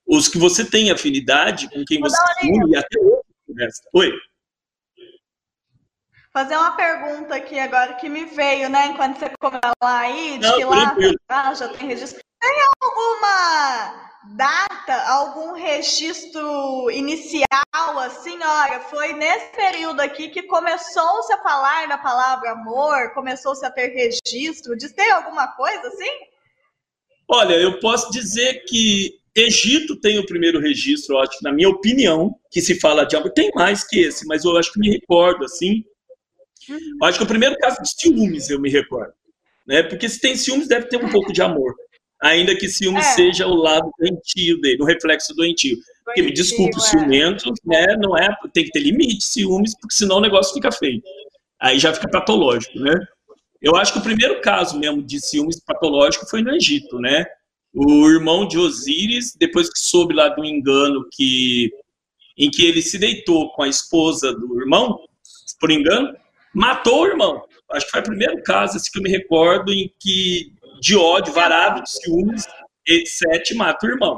Os 0.06 0.26
que 0.26 0.38
você 0.38 0.64
tem 0.64 0.90
afinidade, 0.90 1.68
com 1.70 1.84
quem 1.84 2.00
você 2.00 2.16
une, 2.42 2.76
até 2.76 2.98
hoje 2.98 3.19
Oi. 3.94 4.12
Fazer 6.32 6.56
uma 6.56 6.76
pergunta 6.76 7.34
aqui 7.34 7.58
agora 7.58 7.94
que 7.94 8.08
me 8.08 8.24
veio, 8.24 8.68
né? 8.68 8.86
Enquanto 8.86 9.18
você 9.18 9.30
começa 9.40 9.72
lá 9.82 10.00
aí, 10.00 10.38
de 10.38 10.46
Não, 10.46 10.56
que 10.56 10.64
lá 10.64 10.94
ah, 11.28 11.54
já 11.54 11.68
tem 11.68 11.88
registro. 11.88 12.22
Tem 12.40 12.56
alguma 12.80 14.10
data, 14.36 15.02
algum 15.08 15.52
registro 15.54 16.90
inicial, 16.90 17.98
assim, 17.98 18.38
olha, 18.42 18.80
foi 18.80 19.12
nesse 19.14 19.52
período 19.56 20.00
aqui 20.00 20.28
que 20.28 20.44
começou-se 20.44 21.32
a 21.32 21.42
falar 21.42 21.88
da 21.88 21.98
palavra 21.98 22.52
amor, 22.52 23.12
começou-se 23.12 23.64
a 23.64 23.70
ter 23.70 23.88
registro, 23.88 24.76
diz 24.76 24.92
tem 24.92 25.10
alguma 25.10 25.48
coisa 25.48 25.88
assim? 25.88 26.10
Olha, 27.28 27.54
eu 27.54 27.80
posso 27.80 28.10
dizer 28.10 28.64
que 28.64 29.19
Egito 29.34 29.96
tem 29.96 30.18
o 30.18 30.26
primeiro 30.26 30.60
registro, 30.60 31.14
eu 31.14 31.20
acho, 31.20 31.38
na 31.42 31.52
minha 31.52 31.68
opinião, 31.68 32.34
que 32.50 32.60
se 32.60 32.80
fala 32.80 33.04
de 33.04 33.16
amor. 33.16 33.30
Tem 33.30 33.50
mais 33.54 33.86
que 33.86 34.00
esse, 34.00 34.26
mas 34.26 34.44
eu 34.44 34.56
acho 34.56 34.72
que 34.72 34.80
me 34.80 34.90
recordo, 34.90 35.44
assim. 35.44 35.84
Eu 36.68 37.06
acho 37.06 37.18
que 37.18 37.24
o 37.24 37.28
primeiro 37.28 37.56
caso 37.56 37.80
de 37.82 37.88
ciúmes 37.88 38.50
eu 38.50 38.60
me 38.60 38.70
recordo. 38.70 39.12
Né? 39.66 39.82
Porque 39.82 40.08
se 40.08 40.20
tem 40.20 40.34
ciúmes, 40.36 40.68
deve 40.68 40.86
ter 40.86 40.96
um 40.96 41.08
pouco 41.10 41.32
de 41.32 41.40
amor. 41.40 41.74
Ainda 42.20 42.54
que 42.54 42.68
ciúmes 42.68 43.06
é. 43.06 43.14
seja 43.14 43.46
o 43.46 43.54
lado 43.54 43.90
doentio 43.98 44.60
dele, 44.60 44.82
o 44.82 44.84
reflexo 44.84 45.34
doentio. 45.34 45.78
Porque 46.04 46.22
me 46.22 46.32
desculpe, 46.32 46.76
é. 46.76 46.80
ciumento 46.80 47.52
né, 47.64 47.86
não 47.98 48.16
é, 48.16 48.28
tem 48.52 48.64
que 48.64 48.72
ter 48.72 48.80
limite, 48.80 49.24
ciúmes, 49.24 49.74
porque 49.80 49.94
senão 49.94 50.16
o 50.16 50.20
negócio 50.20 50.52
fica 50.52 50.70
feio. 50.70 51.00
Aí 51.58 51.78
já 51.78 51.94
fica 51.94 52.08
patológico, 52.08 52.78
né? 52.78 52.94
Eu 53.62 53.76
acho 53.76 53.92
que 53.92 53.98
o 53.98 54.02
primeiro 54.02 54.40
caso 54.40 54.78
mesmo 54.78 55.02
de 55.02 55.20
ciúmes 55.20 55.60
patológico 55.60 56.26
foi 56.28 56.42
no 56.42 56.54
Egito, 56.54 56.98
né? 56.98 57.26
O 57.72 58.08
irmão 58.08 58.46
de 58.46 58.58
Osíris, 58.58 59.34
depois 59.38 59.70
que 59.70 59.78
soube 59.78 60.14
lá 60.14 60.28
do 60.28 60.44
engano 60.44 61.06
que 61.12 61.70
em 62.36 62.50
que 62.50 62.64
ele 62.64 62.80
se 62.80 62.98
deitou 62.98 63.52
com 63.52 63.62
a 63.62 63.68
esposa 63.68 64.32
do 64.32 64.58
irmão, 64.60 64.98
por 65.60 65.70
engano, 65.70 66.16
matou 66.54 67.02
o 67.02 67.06
irmão. 67.06 67.44
Acho 67.70 67.84
que 67.84 67.92
foi 67.92 68.00
o 68.00 68.04
primeiro 68.04 68.42
caso 68.42 68.76
assim, 68.76 68.90
que 68.90 68.98
eu 68.98 69.02
me 69.02 69.10
recordo 69.10 69.72
em 69.72 69.92
que, 70.00 70.52
de 70.80 70.96
ódio, 70.96 71.34
varado, 71.34 71.82
de 71.82 71.90
ciúmes, 71.90 72.44
etc., 72.88 73.54
mata 73.54 73.86
o 73.86 73.90
irmão. 73.90 74.16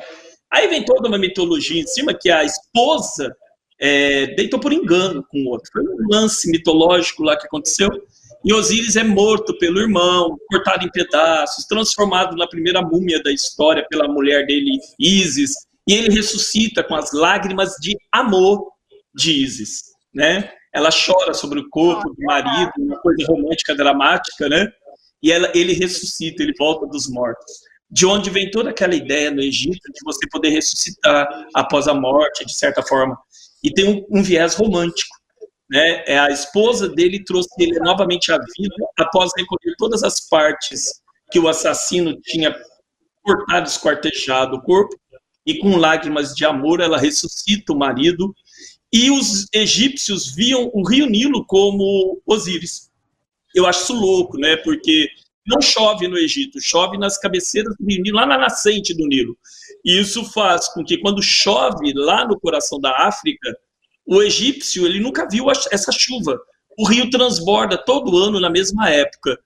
Aí 0.51 0.69
vem 0.69 0.85
toda 0.85 1.09
uma 1.09 1.19
mitologia 1.19 1.83
em 1.83 1.87
cima 1.87 2.15
que 2.15 2.31
a 2.31 2.45
esposa 2.45 3.35
é, 3.81 4.27
deitou 4.35 4.61
por 4.61 4.73
engano 4.73 5.25
com 5.29 5.39
o 5.43 5.49
outro. 5.49 5.71
Foi 5.73 5.83
um 5.83 6.09
lance 6.09 6.49
mitológico 6.51 7.25
lá 7.25 7.37
que 7.37 7.47
aconteceu. 7.47 7.91
E 8.45 8.53
Osíris 8.53 8.97
é 8.97 9.05
morto 9.05 9.57
pelo 9.59 9.79
irmão, 9.79 10.37
cortado 10.49 10.85
em 10.85 10.91
pedaços, 10.91 11.65
transformado 11.67 12.37
na 12.37 12.49
primeira 12.49 12.83
múmia 12.83 13.23
da 13.23 13.31
história 13.31 13.87
pela 13.89 14.09
mulher 14.09 14.45
dele, 14.47 14.79
Isis, 14.99 15.55
e 15.87 15.95
ele 15.95 16.13
ressuscita 16.13 16.83
com 16.83 16.95
as 16.95 17.13
lágrimas 17.13 17.75
de 17.81 17.97
amor 18.11 18.73
de 19.15 19.33
Isis, 19.33 19.83
né? 20.13 20.51
Ela 20.75 20.91
chora 20.91 21.35
sobre 21.35 21.61
o 21.61 21.69
corpo 21.69 22.09
do 22.09 22.25
marido, 22.25 22.73
uma 22.79 22.99
coisa 23.01 23.25
romântica, 23.29 23.77
dramática, 23.77 24.49
né? 24.49 24.67
E 25.23 25.31
ela, 25.31 25.53
ele 25.55 25.73
ressuscita, 25.73 26.43
ele 26.43 26.55
volta 26.59 26.87
dos 26.87 27.09
mortos. 27.09 27.53
De 27.89 28.07
onde 28.07 28.31
vem 28.31 28.51
toda 28.51 28.71
aquela 28.71 28.95
ideia 28.95 29.31
no 29.31 29.43
Egito 29.43 29.93
de 29.93 30.01
você 30.05 30.27
poder 30.29 30.49
ressuscitar 30.49 31.29
após 31.55 31.87
a 31.87 31.95
morte, 31.95 32.45
de 32.45 32.57
certa 32.57 32.83
forma. 32.83 33.17
E 33.63 33.71
tem 33.71 33.89
um, 33.89 34.19
um 34.19 34.23
viés 34.23 34.55
romântico 34.55 35.22
né? 35.73 36.05
É 36.07 36.19
a 36.19 36.29
esposa 36.29 36.87
dele 36.87 37.25
trouxe 37.25 37.49
ele 37.59 37.79
novamente 37.81 38.31
à 38.31 38.37
vida 38.37 38.75
após 38.99 39.33
recolher 39.35 39.75
todas 39.79 40.03
as 40.03 40.21
partes 40.29 41.01
que 41.31 41.39
o 41.39 41.49
assassino 41.49 42.21
tinha 42.21 42.55
cortado, 43.23 43.67
esquartejado 43.67 44.57
o 44.57 44.63
corpo, 44.63 44.95
e 45.47 45.59
com 45.59 45.79
lágrimas 45.79 46.35
de 46.35 46.45
amor 46.45 46.81
ela 46.81 46.99
ressuscita 46.99 47.73
o 47.73 47.79
marido. 47.79 48.35
E 48.93 49.11
os 49.11 49.47
egípcios 49.55 50.35
viam 50.35 50.71
o 50.75 50.87
rio 50.87 51.07
Nilo 51.07 51.43
como 51.47 52.21
Osíris. 52.27 52.91
Eu 53.55 53.67
acho 53.67 53.85
isso 53.85 53.95
louco, 53.95 54.37
né? 54.37 54.59
Porque 54.59 55.09
não 55.47 55.63
chove 55.63 56.07
no 56.07 56.19
Egito, 56.19 56.61
chove 56.61 56.99
nas 56.99 57.17
cabeceiras 57.17 57.75
do 57.81 57.87
Nilo, 57.87 58.17
lá 58.17 58.27
na 58.27 58.37
nascente 58.37 58.95
do 58.95 59.07
Nilo. 59.07 59.39
E 59.83 59.99
isso 59.99 60.23
faz 60.33 60.69
com 60.69 60.85
que 60.85 60.99
quando 60.99 61.23
chove 61.23 61.95
lá 61.95 62.29
no 62.29 62.39
coração 62.39 62.79
da 62.79 62.91
África, 63.07 63.57
o 64.07 64.23
egípcio 64.23 64.87
ele 64.87 65.01
nunca 65.01 65.29
viu 65.29 65.51
essa 65.51 65.93
chuva. 65.93 66.39
O 66.79 66.87
rio 66.87 67.11
transborda 67.11 67.77
todo 67.77 68.17
ano 68.17 68.41
na 68.41 68.51
mesma 68.51 68.89
época. 68.91 69.39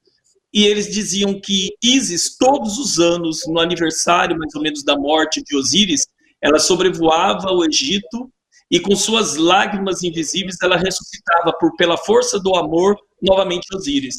E 0.53 0.65
eles 0.65 0.93
diziam 0.93 1.39
que 1.41 1.71
Isis, 1.83 2.37
todos 2.37 2.79
os 2.79 2.99
anos, 2.99 3.43
no 3.47 3.61
aniversário 3.61 4.39
mais 4.39 4.55
ou 4.55 4.63
menos 4.63 4.83
da 4.83 4.97
morte 4.97 5.43
de 5.43 5.57
Osíris, 5.57 6.07
ela 6.41 6.59
sobrevoava 6.59 7.53
o 7.53 7.65
Egito 7.65 8.31
e 8.71 8.81
com 8.81 8.97
suas 8.97 9.37
lágrimas 9.37 10.03
invisíveis 10.03 10.57
ela 10.63 10.77
ressuscitava 10.77 11.53
por 11.59 11.77
pela 11.77 11.97
força 11.97 12.39
do 12.39 12.55
amor 12.55 12.97
novamente 13.23 13.75
Osíris. 13.75 14.17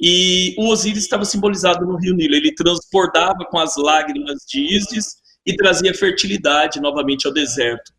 E 0.00 0.54
o 0.58 0.68
Osíris 0.68 1.04
estava 1.04 1.24
simbolizado 1.24 1.86
no 1.86 1.96
rio 1.96 2.14
Nilo, 2.14 2.34
ele 2.34 2.54
transportava 2.54 3.44
com 3.50 3.58
as 3.58 3.76
lágrimas 3.76 4.44
de 4.48 4.60
Isis 4.60 5.16
e 5.46 5.54
trazia 5.56 5.94
fertilidade 5.94 6.80
novamente 6.80 7.26
ao 7.26 7.32
deserto. 7.32 7.92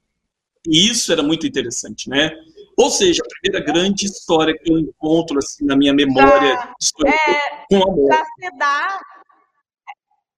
E 0.68 0.90
isso 0.90 1.12
era 1.12 1.22
muito 1.22 1.46
interessante, 1.46 2.10
né? 2.10 2.32
Ou 2.78 2.90
seja, 2.90 3.22
a 3.24 3.42
primeira 3.42 3.66
grande 3.66 4.06
história 4.06 4.54
que 4.58 4.72
eu 4.72 4.80
encontro 4.80 5.38
assim, 5.38 5.66
na 5.66 5.76
minha 5.76 5.94
memória 5.94 6.56
já, 6.82 7.10
é, 7.10 7.66
com 7.70 7.84
amor. 7.84 8.12
Já 8.12 8.24
se 8.26 8.58
dá 8.58 9.00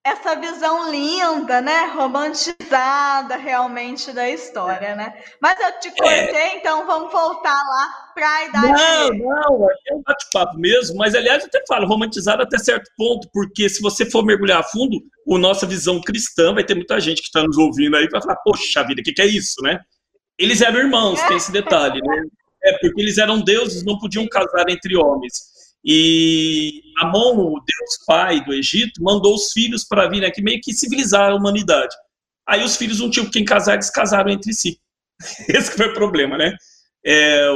essa 0.05 0.35
visão 0.35 0.91
linda, 0.91 1.61
né? 1.61 1.87
Romantizada 1.95 3.37
realmente 3.37 4.11
da 4.11 4.29
história, 4.29 4.95
né? 4.95 5.17
Mas 5.41 5.59
eu 5.59 5.79
te 5.79 5.89
cortei, 5.89 6.35
é... 6.35 6.57
então 6.57 6.85
vamos 6.85 7.11
voltar 7.11 7.59
lá 7.59 8.11
para 8.13 8.29
a 8.29 8.45
idade. 8.45 8.67
Não, 8.67 9.09
não, 9.17 9.67
é 9.87 9.93
um 9.95 10.03
bate-papo 10.05 10.59
mesmo, 10.59 10.97
mas 10.97 11.15
aliás 11.15 11.41
eu 11.41 11.47
até 11.47 11.63
falo, 11.67 11.87
romantizado 11.87 12.43
até 12.43 12.59
certo 12.59 12.91
ponto, 12.95 13.27
porque 13.33 13.67
se 13.67 13.81
você 13.81 14.05
for 14.05 14.23
mergulhar 14.23 14.59
a 14.59 14.63
fundo, 14.63 15.01
a 15.27 15.37
nossa 15.39 15.65
visão 15.65 15.99
cristã 15.99 16.53
vai 16.53 16.63
ter 16.63 16.75
muita 16.75 16.99
gente 16.99 17.21
que 17.21 17.27
está 17.27 17.41
nos 17.41 17.57
ouvindo 17.57 17.97
aí 17.97 18.07
vai 18.07 18.21
falar, 18.21 18.35
poxa 18.43 18.83
vida, 18.83 19.01
o 19.01 19.03
que, 19.03 19.11
que 19.11 19.21
é 19.23 19.25
isso, 19.25 19.59
né? 19.63 19.79
Eles 20.37 20.61
eram 20.61 20.79
irmãos, 20.79 21.21
tem 21.23 21.37
esse 21.37 21.51
detalhe, 21.51 22.01
né? 22.01 22.23
É 22.63 22.77
porque 22.79 23.01
eles 23.01 23.17
eram 23.17 23.41
deuses, 23.41 23.83
não 23.83 23.97
podiam 23.99 24.27
casar 24.27 24.69
entre 24.69 24.97
homens. 24.97 25.55
E 25.83 26.81
Amon, 26.97 27.53
o 27.53 27.59
deus 27.59 28.05
pai 28.07 28.43
do 28.43 28.53
Egito, 28.53 29.03
mandou 29.03 29.35
os 29.35 29.51
filhos 29.51 29.83
para 29.83 30.09
vir 30.09 30.25
aqui 30.25 30.41
meio 30.41 30.59
que 30.59 30.73
civilizar 30.73 31.31
a 31.31 31.35
humanidade. 31.35 31.95
Aí 32.47 32.63
os 32.63 32.75
filhos 32.75 32.99
não 32.99 33.09
tinham 33.09 33.29
quem 33.29 33.45
casar, 33.45 33.73
eles 33.73 33.89
casaram 33.89 34.31
entre 34.31 34.51
si. 34.51 34.79
Esse 35.47 35.71
foi 35.71 35.87
o 35.87 35.93
problema, 35.93 36.37
né? 36.37 36.55
É, 37.05 37.47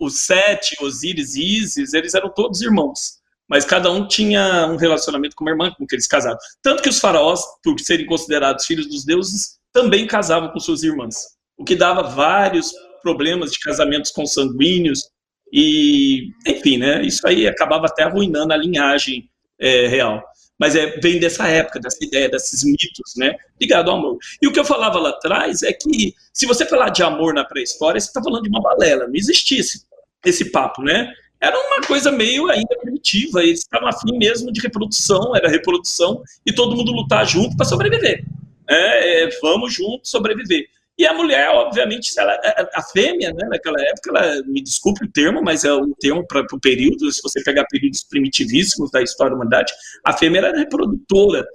os 0.00 0.22
Sete, 0.22 0.76
Osíris 0.82 1.36
e 1.36 1.58
Isis, 1.58 1.94
eles 1.94 2.14
eram 2.14 2.28
todos 2.28 2.60
irmãos. 2.60 3.20
Mas 3.48 3.64
cada 3.64 3.90
um 3.92 4.08
tinha 4.08 4.66
um 4.66 4.76
relacionamento 4.76 5.36
com 5.36 5.44
uma 5.44 5.52
irmã 5.52 5.72
com 5.78 5.86
que 5.86 5.94
eles 5.94 6.08
casaram. 6.08 6.36
Tanto 6.60 6.82
que 6.82 6.88
os 6.88 6.98
faraós, 6.98 7.40
por 7.62 7.78
serem 7.78 8.06
considerados 8.06 8.66
filhos 8.66 8.88
dos 8.88 9.04
deuses, 9.04 9.60
também 9.72 10.08
casavam 10.08 10.50
com 10.50 10.58
suas 10.58 10.82
irmãs. 10.82 11.35
O 11.56 11.64
que 11.64 11.74
dava 11.74 12.02
vários 12.02 12.72
problemas 13.02 13.52
de 13.52 13.58
casamentos 13.60 14.10
consanguíneos, 14.10 15.08
e, 15.52 16.30
enfim, 16.46 16.76
né, 16.76 17.02
isso 17.02 17.26
aí 17.26 17.46
acabava 17.46 17.86
até 17.86 18.02
arruinando 18.02 18.52
a 18.52 18.56
linhagem 18.56 19.30
é, 19.58 19.86
real. 19.86 20.22
Mas 20.58 20.74
é, 20.74 20.98
vem 21.00 21.20
dessa 21.20 21.46
época, 21.46 21.78
dessa 21.78 22.02
ideia, 22.04 22.28
desses 22.28 22.64
mitos, 22.64 23.14
né, 23.16 23.36
ligado 23.60 23.90
ao 23.90 23.98
amor. 23.98 24.18
E 24.40 24.46
o 24.46 24.52
que 24.52 24.58
eu 24.58 24.64
falava 24.64 24.98
lá 24.98 25.10
atrás 25.10 25.62
é 25.62 25.72
que, 25.72 26.14
se 26.32 26.46
você 26.46 26.64
falar 26.66 26.90
de 26.90 27.02
amor 27.02 27.34
na 27.34 27.44
pré-história, 27.44 28.00
você 28.00 28.08
está 28.08 28.22
falando 28.22 28.42
de 28.42 28.48
uma 28.48 28.60
balela, 28.60 29.06
não 29.06 29.14
existisse 29.14 29.86
esse 30.24 30.50
papo, 30.50 30.82
né? 30.82 31.12
Era 31.40 31.56
uma 31.56 31.82
coisa 31.82 32.10
meio 32.10 32.50
ainda 32.50 32.76
primitiva, 32.80 33.42
eles 33.42 33.60
estavam 33.60 33.88
afim 33.88 34.16
mesmo 34.16 34.50
de 34.50 34.60
reprodução, 34.60 35.36
era 35.36 35.48
reprodução, 35.48 36.22
e 36.44 36.52
todo 36.52 36.74
mundo 36.74 36.90
lutar 36.92 37.26
junto 37.26 37.56
para 37.56 37.66
sobreviver. 37.66 38.24
É, 38.68 39.24
é, 39.24 39.28
vamos 39.42 39.74
juntos 39.74 40.10
sobreviver. 40.10 40.66
E 40.98 41.06
a 41.06 41.12
mulher, 41.12 41.50
obviamente, 41.50 42.10
ela, 42.18 42.38
a, 42.74 42.82
fêmea, 42.82 43.30
né, 43.30 43.46
naquela 43.50 43.78
época, 43.82 44.10
ela, 44.10 44.42
me 44.46 44.62
desculpe 44.62 45.04
o 45.04 45.12
termo, 45.12 45.42
mas 45.42 45.62
é 45.62 45.72
o 45.72 45.94
termo 46.00 46.26
para 46.26 46.42
o 46.50 46.60
período, 46.60 47.12
se 47.12 47.20
você 47.22 47.42
pegar 47.42 47.66
períodos 47.66 48.02
primitivíssimos 48.02 48.90
da 48.90 49.02
história 49.02 49.30
da 49.30 49.36
humanidade, 49.36 49.72
a 50.04 50.14
fêmea 50.14 50.38
era 50.38 50.56
reprodutora. 50.56 51.46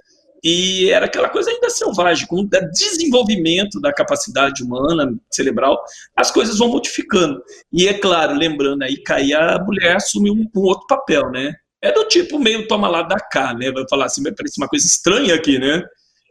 E 0.44 0.90
era 0.90 1.06
aquela 1.06 1.28
coisa 1.28 1.50
ainda 1.50 1.70
selvagem, 1.70 2.26
com 2.26 2.40
o 2.40 2.48
desenvolvimento 2.72 3.80
da 3.80 3.92
capacidade 3.92 4.62
humana, 4.62 5.12
cerebral, 5.30 5.80
as 6.16 6.30
coisas 6.30 6.58
vão 6.58 6.68
modificando. 6.68 7.40
E 7.72 7.86
é 7.88 7.94
claro, 7.94 8.34
lembrando 8.34 8.82
aí, 8.82 8.96
que 8.96 9.34
a 9.34 9.58
mulher 9.64 9.96
assume 9.96 10.30
um, 10.30 10.48
um 10.54 10.60
outro 10.60 10.86
papel, 10.88 11.30
né? 11.30 11.52
É 11.80 11.92
do 11.92 12.04
tipo 12.06 12.38
meio 12.38 12.66
toma 12.68 12.88
lá 12.88 13.02
da 13.02 13.18
cá, 13.18 13.54
né? 13.54 13.70
Vai 13.70 13.84
falar 13.88 14.06
assim, 14.06 14.22
vai 14.22 14.32
parecer 14.32 14.60
uma 14.60 14.68
coisa 14.68 14.86
estranha 14.86 15.34
aqui, 15.34 15.58
né? 15.58 15.82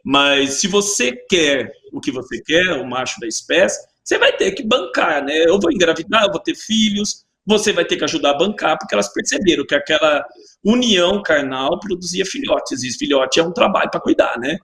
Mas 0.04 0.54
se 0.54 0.66
você 0.66 1.12
quer 1.28 1.72
o 1.92 2.00
que 2.00 2.10
você 2.10 2.40
quer, 2.40 2.72
o 2.80 2.88
macho 2.88 3.20
da 3.20 3.26
espécie, 3.26 3.78
você 4.02 4.18
vai 4.18 4.32
ter 4.36 4.52
que 4.52 4.62
bancar, 4.62 5.24
né? 5.24 5.44
Eu 5.46 5.60
vou 5.60 5.70
engravidar, 5.70 6.24
eu 6.24 6.32
vou 6.32 6.40
ter 6.40 6.56
filhos, 6.56 7.24
você 7.46 7.72
vai 7.72 7.84
ter 7.84 7.96
que 7.96 8.04
ajudar 8.04 8.30
a 8.30 8.38
bancar, 8.38 8.78
porque 8.78 8.94
elas 8.94 9.12
perceberam 9.12 9.66
que 9.66 9.74
aquela 9.74 10.24
união 10.64 11.22
carnal 11.22 11.78
produzia 11.78 12.24
filhotes, 12.24 12.82
e 12.82 12.90
filhote 12.96 13.40
é 13.40 13.42
um 13.42 13.52
trabalho 13.52 13.90
para 13.90 14.00
cuidar, 14.00 14.38
né? 14.38 14.58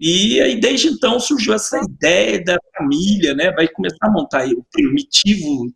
E 0.00 0.40
aí, 0.40 0.58
desde 0.58 0.88
então, 0.88 1.20
surgiu 1.20 1.54
essa 1.54 1.80
ideia 1.80 2.42
da 2.42 2.58
família, 2.76 3.34
né? 3.34 3.52
Vai 3.52 3.68
começar 3.68 3.98
a 4.02 4.10
montar 4.10 4.46
o 4.48 4.64
primitivo, 4.72 5.72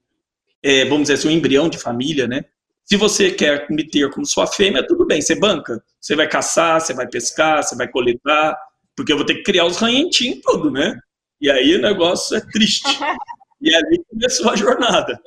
é, 0.62 0.84
vamos 0.84 1.02
dizer 1.02 1.14
assim, 1.14 1.28
o 1.28 1.30
embrião 1.30 1.68
de 1.68 1.78
família, 1.78 2.26
né? 2.26 2.44
Se 2.84 2.96
você 2.96 3.30
quer 3.30 3.66
me 3.70 3.88
ter 3.88 4.10
como 4.10 4.24
sua 4.24 4.46
fêmea, 4.46 4.86
tudo 4.86 5.06
bem, 5.06 5.20
você 5.20 5.34
banca. 5.34 5.82
Você 6.00 6.14
vai 6.14 6.28
caçar, 6.28 6.80
você 6.80 6.94
vai 6.94 7.06
pescar, 7.08 7.62
você 7.62 7.76
vai 7.76 7.88
coletar, 7.88 8.56
porque 8.96 9.12
eu 9.12 9.16
vou 9.16 9.26
ter 9.26 9.34
que 9.36 9.42
criar 9.42 9.66
os 9.66 9.76
ranhentinhos 9.76 10.40
tudo, 10.42 10.70
né? 10.70 10.98
E 11.40 11.50
aí 11.50 11.76
o 11.76 11.82
negócio 11.82 12.36
é 12.36 12.40
triste. 12.40 12.84
E 13.58 13.74
ali 13.74 14.04
começou 14.10 14.50
a 14.50 14.54
jornada. 14.54 15.18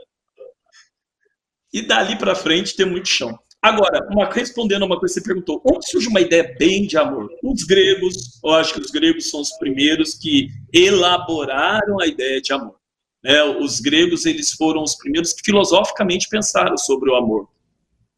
E 1.74 1.82
dali 1.82 2.16
para 2.16 2.36
frente 2.36 2.76
tem 2.76 2.86
muito 2.86 3.10
chão. 3.10 3.38
Agora, 3.62 4.08
uma, 4.10 4.32
respondendo 4.32 4.84
a 4.84 4.86
uma 4.86 5.00
coisa 5.00 5.16
que 5.16 5.20
você 5.20 5.28
perguntou, 5.28 5.62
onde 5.66 5.90
surge 5.90 6.08
uma 6.08 6.22
ideia 6.22 6.56
bem 6.58 6.88
de 6.88 6.96
amor? 6.96 7.30
Os 7.44 7.64
gregos, 7.64 8.40
eu 8.44 8.52
acho 8.52 8.76
que 8.76 8.80
os 8.80 8.92
gregos 8.92 9.30
são 9.30 9.42
os 9.42 9.52
primeiros 9.58 10.14
que 10.14 10.48
elaboraram 10.72 12.00
a 12.00 12.08
ideia 12.08 12.40
de 12.40 12.54
amor. 12.54 12.76
Né? 13.22 13.44
Os 13.44 13.82
gregos, 13.82 14.26
eles 14.26 14.52
foram 14.52 14.84
os 14.84 14.96
primeiros 14.96 15.34
que 15.34 15.42
filosoficamente 15.44 16.30
pensaram 16.30 16.78
sobre 16.78 17.10
o 17.10 17.16
amor. 17.16 17.50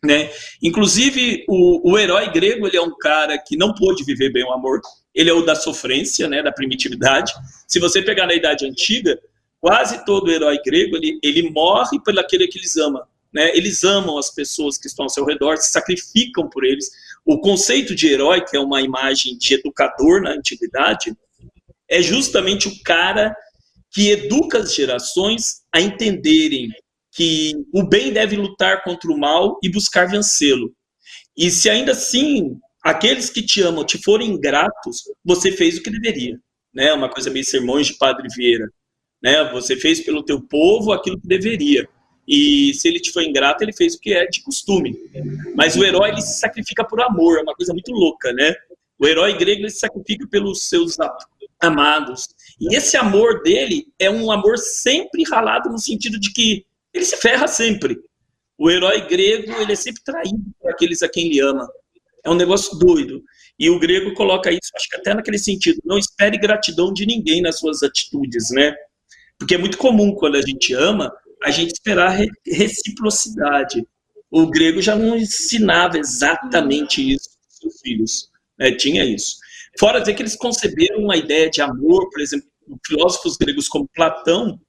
Né? 0.04 0.32
Inclusive, 0.62 1.46
o, 1.48 1.92
o 1.92 1.98
herói 1.98 2.32
grego, 2.32 2.68
ele 2.68 2.78
é 2.78 2.82
um 2.82 2.96
cara 2.98 3.38
que 3.38 3.58
não 3.58 3.74
pôde 3.74 4.04
viver 4.04 4.32
bem 4.32 4.44
o 4.44 4.54
amor, 4.54 4.80
ele 5.14 5.30
é 5.30 5.34
o 5.34 5.44
da 5.44 5.56
sofrência, 5.56 6.28
né, 6.28 6.42
da 6.42 6.52
primitividade. 6.52 7.34
Se 7.68 7.80
você 7.80 8.02
pegar 8.02 8.28
na 8.28 8.34
Idade 8.34 8.66
Antiga, 8.66 9.20
quase 9.60 10.04
todo 10.06 10.32
herói 10.32 10.60
grego, 10.66 10.96
ele, 10.96 11.20
ele 11.22 11.50
morre 11.50 12.00
pelo 12.04 12.20
aquele 12.20 12.48
que 12.48 12.58
eles 12.58 12.76
amam. 12.78 13.04
Né? 13.32 13.56
Eles 13.56 13.84
amam 13.84 14.18
as 14.18 14.30
pessoas 14.34 14.78
que 14.78 14.88
estão 14.88 15.04
ao 15.04 15.10
seu 15.10 15.26
redor, 15.26 15.58
se 15.58 15.72
sacrificam 15.72 16.50
por 16.50 16.66
eles. 16.66 16.90
O 17.26 17.40
conceito 17.40 17.96
de 17.96 18.08
herói, 18.08 18.44
que 18.44 18.58
é 18.58 18.60
uma 18.60 18.82
imagem 18.82 19.38
de 19.38 19.54
educador 19.54 20.22
na 20.22 20.32
antiguidade, 20.32 21.16
é 21.90 22.02
justamente 22.02 22.68
o 22.68 22.84
cara 22.84 23.36
que 23.92 24.10
educa 24.10 24.60
as 24.60 24.74
gerações 24.74 25.62
a 25.74 25.82
entenderem 25.82 26.70
que 27.14 27.54
o 27.74 27.84
bem 27.84 28.14
deve 28.14 28.38
lutar 28.38 28.84
contra 28.84 29.12
o 29.12 29.18
mal 29.18 29.60
e 29.62 29.70
buscar 29.70 30.08
vencê-lo. 30.08 30.74
E 31.38 31.52
se 31.52 31.70
ainda 31.70 31.92
assim 31.92 32.58
aqueles 32.84 33.30
que 33.30 33.42
te 33.42 33.62
amam 33.62 33.86
te 33.86 34.02
forem 34.02 34.32
ingratos, 34.32 35.04
você 35.24 35.52
fez 35.52 35.78
o 35.78 35.84
que 35.84 35.90
deveria. 35.90 36.40
Né? 36.74 36.94
Uma 36.94 37.10
coisa 37.10 37.30
meio 37.30 37.46
sermões 37.46 37.88
de 37.88 37.96
Padre 37.96 38.28
Vieira. 38.36 38.70
Né? 39.22 39.44
Você 39.52 39.76
fez 39.76 40.02
pelo 40.02 40.24
teu 40.24 40.42
povo 40.42 40.92
aquilo 40.92 41.20
que 41.20 41.28
deveria. 41.28 41.88
E 42.28 42.74
se 42.74 42.88
ele 42.88 43.00
te 43.00 43.12
foi 43.12 43.26
ingrato, 43.26 43.64
ele 43.64 43.74
fez 43.74 43.96
o 43.96 44.00
que 44.00 44.14
é 44.14 44.26
de 44.26 44.42
costume. 44.42 44.96
Mas 45.56 45.76
o 45.76 45.84
herói 45.84 46.10
ele 46.10 46.22
se 46.22 46.40
sacrifica 46.40 46.84
por 46.84 47.02
amor, 47.02 47.40
é 47.40 47.42
uma 47.42 47.54
coisa 47.54 47.74
muito 47.74 47.92
louca, 47.92 48.32
né? 48.32 48.56
O 48.98 49.08
herói 49.08 49.36
grego 49.38 49.62
ele 49.62 49.70
se 49.70 49.80
sacrifica 49.80 50.28
pelos 50.28 50.70
seus 50.70 50.96
amados. 51.60 52.30
E 52.60 52.76
esse 52.76 52.96
amor 52.96 53.42
dele 53.42 53.88
é 54.00 54.10
um 54.10 54.32
amor 54.32 54.58
sempre 54.58 55.24
ralado 55.24 55.70
no 55.70 55.80
sentido 55.80 56.20
de 56.20 56.32
que 56.32 56.66
ele 56.94 57.06
se 57.06 57.18
ferra 57.18 57.48
sempre. 57.48 58.00
O 58.58 58.70
herói 58.70 59.02
grego 59.08 59.52
ele 59.54 59.74
é 59.74 59.76
sempre 59.76 60.04
traído 60.04 60.44
por 60.60 60.72
aqueles 60.72 61.02
a 61.02 61.10
quem 61.10 61.28
ele 61.28 61.40
ama. 61.40 61.68
É 62.24 62.30
um 62.30 62.36
negócio 62.36 62.78
doido. 62.78 63.24
E 63.58 63.70
o 63.70 63.80
grego 63.80 64.14
coloca 64.14 64.52
isso, 64.52 64.72
acho 64.76 64.90
que 64.90 64.96
até 64.96 65.14
naquele 65.14 65.38
sentido, 65.38 65.80
não 65.86 65.98
espere 65.98 66.38
gratidão 66.38 66.92
de 66.92 67.06
ninguém 67.06 67.42
nas 67.42 67.60
suas 67.60 67.84
atitudes, 67.84 68.50
né? 68.52 68.76
Porque 69.38 69.56
é 69.56 69.58
muito 69.58 69.78
comum 69.78 70.14
quando 70.16 70.36
a 70.36 70.42
gente 70.42 70.74
ama, 70.74 71.12
a 71.44 71.52
gente 71.52 71.74
esperar 71.74 72.18
reciprocidade. 72.46 73.86
O 74.30 74.48
grego 74.48 74.82
já 74.82 74.96
não 74.96 75.16
ensinava 75.16 75.98
exatamente 75.98 77.14
isso 77.14 77.30
para 77.30 77.50
seus 77.50 77.82
filhos, 77.82 78.30
né? 78.58 78.72
tinha 78.72 79.04
isso. 79.04 79.38
Fora 79.80 80.00
dizer 80.00 80.14
que 80.14 80.22
eles 80.22 80.36
conceberam 80.36 81.00
uma 81.00 81.18
ideia 81.18 81.50
de 81.50 81.62
amor, 81.62 82.10
por 82.10 82.22
exemplo, 82.22 82.48
filósofos 82.86 83.38
gregos 83.38 83.68
como 83.68 83.90
Platão 83.94 84.60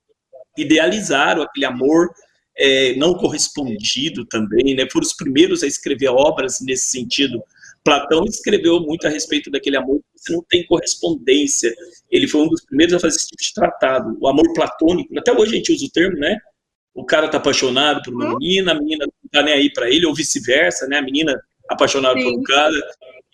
idealizaram 0.56 1.42
aquele 1.42 1.66
amor 1.66 2.10
é, 2.56 2.94
não 2.96 3.14
correspondido 3.14 4.24
também, 4.26 4.74
né? 4.74 4.86
Foram 4.90 5.06
os 5.06 5.14
primeiros 5.14 5.62
a 5.62 5.66
escrever 5.66 6.08
obras 6.08 6.60
nesse 6.60 6.86
sentido, 6.86 7.42
Platão 7.84 8.24
escreveu 8.24 8.80
muito 8.80 9.06
a 9.06 9.10
respeito 9.10 9.50
daquele 9.50 9.76
amor 9.76 9.98
que 9.98 10.04
você 10.22 10.32
não 10.32 10.42
tem 10.48 10.64
correspondência. 10.66 11.74
Ele 12.10 12.28
foi 12.28 12.42
um 12.42 12.48
dos 12.48 12.64
primeiros 12.64 12.94
a 12.94 13.00
fazer 13.00 13.16
esse 13.16 13.26
tipo 13.28 13.42
de 13.42 13.54
tratado. 13.54 14.16
O 14.20 14.28
amor 14.28 14.52
platônico, 14.54 15.18
até 15.18 15.32
hoje 15.32 15.52
a 15.52 15.56
gente 15.56 15.72
usa 15.72 15.84
o 15.84 15.90
termo, 15.90 16.16
né? 16.18 16.36
O 16.94 17.04
cara 17.04 17.28
tá 17.28 17.38
apaixonado 17.38 18.02
por 18.02 18.14
uma 18.14 18.26
uhum. 18.32 18.38
menina, 18.38 18.72
a 18.72 18.74
menina 18.74 19.06
não 19.06 19.30
tá 19.30 19.42
nem 19.42 19.54
aí 19.54 19.72
para 19.72 19.90
ele, 19.90 20.06
ou 20.06 20.14
vice-versa, 20.14 20.86
né? 20.86 20.98
A 20.98 21.02
menina 21.02 21.40
apaixonada 21.68 22.18
Sim. 22.20 22.24
por 22.24 22.38
um 22.38 22.42
cara, 22.42 22.74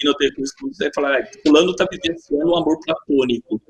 e 0.00 0.07
não 0.07 0.14
tem 0.14 0.33
correspondência, 0.33 0.90
falar, 0.94 1.18
ah, 1.18 1.28
fulano 1.44 1.74
tá 1.74 1.87
vivenciando 1.90 2.50
um 2.50 2.57
amor 2.57 2.78
platônico. 2.81 3.61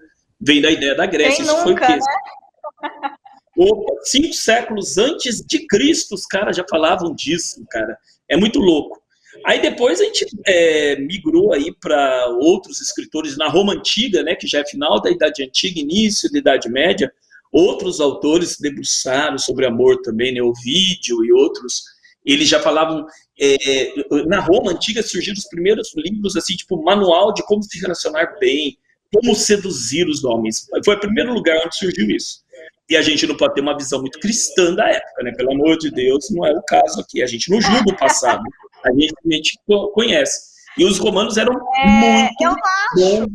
Vem 0.41 0.61
da 0.61 0.71
ideia 0.71 0.95
da 0.95 1.07
Grécia. 1.07 1.43
Isso 1.43 1.51
nunca, 1.51 1.63
foi 1.65 1.73
o 1.73 1.77
quê? 1.77 1.97
Né? 1.97 3.11
Opa, 3.59 3.93
cinco 4.05 4.33
séculos 4.33 4.97
antes 4.99 5.45
de 5.45 5.67
Cristo, 5.67 6.15
os 6.15 6.25
caras 6.25 6.57
já 6.57 6.65
falavam 6.71 7.13
disso, 7.13 7.65
cara. 7.69 7.99
É 8.29 8.37
muito 8.37 8.61
louco. 8.61 9.03
Aí 9.45 9.61
depois 9.61 10.01
a 10.01 10.05
gente 10.05 10.27
é, 10.47 10.97
migrou 11.01 11.53
aí 11.53 11.75
para 11.81 12.29
outros 12.41 12.81
escritores 12.81 13.37
na 13.37 13.49
Roma 13.49 13.73
Antiga, 13.73 14.23
né, 14.23 14.37
que 14.37 14.47
já 14.47 14.61
é 14.61 14.67
final 14.67 15.01
da 15.01 15.11
Idade 15.11 15.43
Antiga, 15.43 15.81
início 15.81 16.31
da 16.31 16.39
Idade 16.39 16.69
Média. 16.69 17.13
Outros 17.51 18.01
autores 18.01 18.59
debruçaram 18.61 19.39
sobre 19.39 19.67
amor 19.67 20.03
também, 20.03 20.33
né, 20.33 20.41
Ovídio 20.41 21.25
e 21.25 21.33
outros. 21.33 21.83
Eles 22.25 22.49
já 22.49 22.61
falavam. 22.61 23.07
É, 23.41 23.93
na 24.27 24.41
Roma 24.41 24.71
Antiga 24.71 25.03
surgiram 25.03 25.37
os 25.37 25.49
primeiros 25.49 25.93
livros, 25.97 26.37
assim, 26.37 26.55
tipo, 26.55 26.81
manual 26.83 27.35
de 27.35 27.45
como 27.45 27.63
se 27.63 27.81
relacionar 27.81 28.37
bem, 28.39 28.79
como 29.13 29.35
seduzir 29.35 30.09
os 30.09 30.25
homens. 30.25 30.67
Foi 30.85 30.95
o 30.95 31.01
primeiro 31.01 31.33
lugar 31.33 31.57
onde 31.65 31.77
surgiu 31.77 32.09
isso. 32.11 32.47
E 32.89 32.97
a 32.97 33.03
gente 33.03 33.27
não 33.27 33.37
pode 33.37 33.55
ter 33.55 33.61
uma 33.61 33.77
visão 33.77 34.01
muito 34.01 34.19
cristã 34.19 34.75
da 34.75 34.89
época, 34.89 35.23
né? 35.23 35.33
Pelo 35.37 35.53
amor 35.53 35.77
de 35.77 35.91
Deus, 35.91 36.31
não 36.31 36.47
é 36.47 36.53
o 36.53 36.63
caso 36.63 37.01
aqui. 37.01 37.23
A 37.23 37.27
gente 37.27 37.51
não 37.51 37.61
julga 37.61 37.93
o 37.93 37.97
passado. 37.97 38.43
A 38.85 38.93
gente, 38.93 39.13
a 39.27 39.35
gente 39.35 39.59
conhece. 39.93 40.49
E 40.79 40.85
os 40.85 40.99
romanos 40.99 41.37
eram 41.37 41.53
é, 41.75 41.85
muito 41.85 42.35
eu 42.41 42.53
acho. 42.53 43.27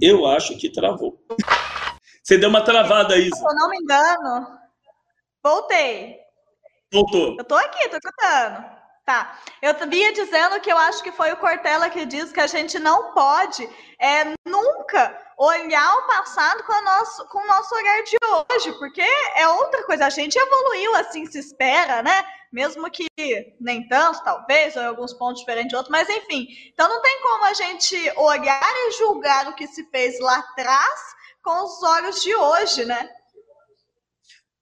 Eu 0.00 0.26
acho 0.26 0.56
que 0.56 0.72
travou. 0.72 1.22
Você 2.24 2.38
deu 2.38 2.48
uma 2.48 2.64
travada, 2.64 3.18
Isa. 3.18 3.36
Se 3.36 3.44
eu 3.44 3.54
não 3.54 3.68
me 3.68 3.76
engano. 3.76 4.58
Voltei. 5.44 6.16
Voltou. 6.90 7.36
Eu 7.38 7.44
tô 7.44 7.54
aqui, 7.56 7.90
tô 7.90 7.98
escutando. 7.98 8.64
Tá. 9.04 9.38
Eu 9.60 9.74
vinha 9.88 10.12
dizendo 10.12 10.60
que 10.60 10.72
eu 10.72 10.78
acho 10.78 11.02
que 11.02 11.12
foi 11.12 11.32
o 11.32 11.36
Cortella 11.36 11.90
que 11.90 12.06
disse 12.06 12.32
que 12.32 12.40
a 12.40 12.46
gente 12.46 12.78
não 12.78 13.12
pode 13.12 13.68
é, 14.00 14.32
nunca 14.46 15.18
olhar 15.44 15.96
o 15.96 16.06
passado 16.06 16.62
com, 16.62 16.84
nosso, 16.84 17.26
com 17.26 17.38
o 17.38 17.46
nosso 17.48 17.74
olhar 17.74 18.02
de 18.04 18.16
hoje, 18.22 18.72
porque 18.78 19.02
é 19.34 19.48
outra 19.48 19.82
coisa. 19.84 20.06
A 20.06 20.10
gente 20.10 20.38
evoluiu 20.38 20.94
assim, 20.94 21.26
se 21.26 21.40
espera, 21.40 22.00
né? 22.00 22.24
Mesmo 22.52 22.88
que 22.90 23.06
nem 23.60 23.88
tanto, 23.88 24.22
talvez, 24.22 24.76
ou 24.76 24.82
em 24.82 24.86
alguns 24.86 25.12
pontos 25.14 25.40
diferentes 25.40 25.70
de 25.70 25.76
outros, 25.76 25.90
mas 25.90 26.08
enfim. 26.08 26.46
Então 26.72 26.88
não 26.88 27.02
tem 27.02 27.20
como 27.22 27.44
a 27.46 27.54
gente 27.54 27.96
olhar 28.16 28.72
e 28.86 28.92
julgar 28.92 29.48
o 29.48 29.54
que 29.56 29.66
se 29.66 29.84
fez 29.90 30.20
lá 30.20 30.38
atrás 30.38 31.00
com 31.42 31.64
os 31.64 31.82
olhos 31.82 32.22
de 32.22 32.34
hoje, 32.34 32.84
né? 32.84 33.10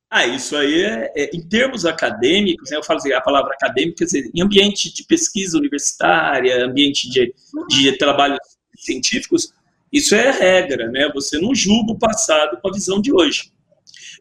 Ah, 0.09 0.27
isso 0.27 0.57
aí 0.57 0.83
é, 0.83 1.13
é, 1.15 1.31
em 1.37 1.47
termos 1.47 1.85
acadêmicos, 1.85 2.71
né, 2.71 2.79
eu 2.79 2.83
falo 2.83 2.99
assim, 2.99 3.13
a 3.13 3.21
palavra 3.21 3.53
acadêmica, 3.53 3.99
quer 3.99 4.05
dizer, 4.07 4.31
em 4.35 4.43
ambiente 4.43 4.93
de 4.93 5.05
pesquisa 5.05 5.57
universitária, 5.57 6.65
ambiente 6.65 7.09
de, 7.09 7.33
de 7.69 7.97
trabalhos 7.97 8.41
científicos, 8.77 9.53
isso 9.93 10.15
é 10.15 10.31
regra, 10.31 10.89
né? 10.89 11.11
Você 11.15 11.39
não 11.39 11.55
julga 11.55 11.93
o 11.93 11.99
passado 11.99 12.59
com 12.61 12.69
a 12.69 12.73
visão 12.73 13.01
de 13.01 13.13
hoje. 13.13 13.53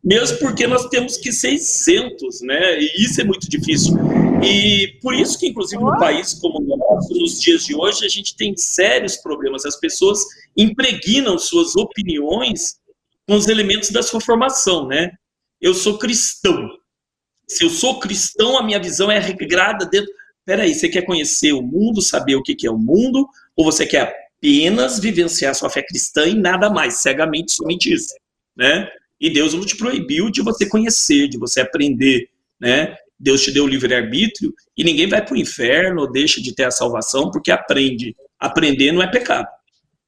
Mesmo 0.04 0.38
porque 0.38 0.66
nós 0.66 0.88
temos 0.88 1.18
que 1.18 1.32
ser 1.32 1.52
isentos, 1.52 2.42
né? 2.42 2.80
E 2.80 3.04
isso 3.04 3.20
é 3.20 3.24
muito 3.24 3.50
difícil. 3.50 3.96
E 4.42 5.00
por 5.02 5.14
isso 5.14 5.38
que, 5.38 5.48
inclusive, 5.48 5.84
no 5.84 5.98
país 6.00 6.34
como 6.34 6.60
o 6.60 6.78
nosso, 6.78 7.14
nos 7.14 7.42
dias 7.42 7.66
de 7.66 7.76
hoje, 7.76 8.06
a 8.06 8.10
gente 8.10 8.36
tem 8.36 8.56
sérios 8.56 9.18
problemas. 9.18 9.66
As 9.66 9.76
pessoas 9.76 10.20
impregnam 10.56 11.38
suas 11.38 11.76
opiniões 11.76 12.78
com 13.28 13.36
os 13.36 13.48
elementos 13.48 13.92
da 13.92 14.02
sua 14.02 14.22
formação, 14.22 14.88
né? 14.88 15.12
eu 15.62 15.74
sou 15.74 15.98
cristão. 15.98 16.70
Se 17.48 17.66
eu 17.66 17.70
sou 17.70 18.00
cristão, 18.00 18.58
a 18.58 18.64
minha 18.64 18.80
visão 18.80 19.12
é 19.12 19.20
regrada 19.20 19.86
dentro. 19.86 20.12
Peraí, 20.46 20.74
você 20.74 20.88
quer 20.88 21.04
conhecer 21.04 21.52
o 21.52 21.62
mundo, 21.62 22.02
saber 22.02 22.36
o 22.36 22.44
que 22.44 22.66
é 22.66 22.72
o 22.72 22.78
mundo, 22.78 23.28
ou 23.56 23.66
você 23.66 23.86
quer 23.86 24.29
apenas 24.40 25.00
vivenciar 25.00 25.54
sua 25.54 25.70
fé 25.70 25.84
cristã 25.84 26.26
e 26.26 26.34
nada 26.34 26.70
mais, 26.70 26.96
cegamente, 26.96 27.52
somente 27.52 27.94
isso, 27.94 28.16
né? 28.56 28.90
E 29.20 29.30
Deus 29.30 29.54
não 29.54 29.66
te 29.66 29.76
proibiu 29.76 30.32
de 30.32 30.42
você 30.42 30.66
conhecer, 30.66 31.28
de 31.28 31.38
você 31.38 31.60
aprender, 31.60 32.30
né? 32.60 32.96
Deus 33.20 33.44
te 33.44 33.52
deu 33.52 33.66
o 33.66 33.68
livre-arbítrio 33.68 34.54
e 34.78 34.84
ninguém 34.84 35.08
vai 35.08 35.24
para 35.24 35.34
o 35.34 35.38
inferno 35.38 36.02
ou 36.02 36.12
deixa 36.12 36.42
de 36.42 36.56
ter 36.56 36.64
a 36.64 36.72
salvação 36.72 37.30
porque 37.30 37.52
aprende. 37.52 38.16
Aprender 38.40 38.94
não 38.94 39.02
é 39.02 39.12
pecado. 39.12 39.48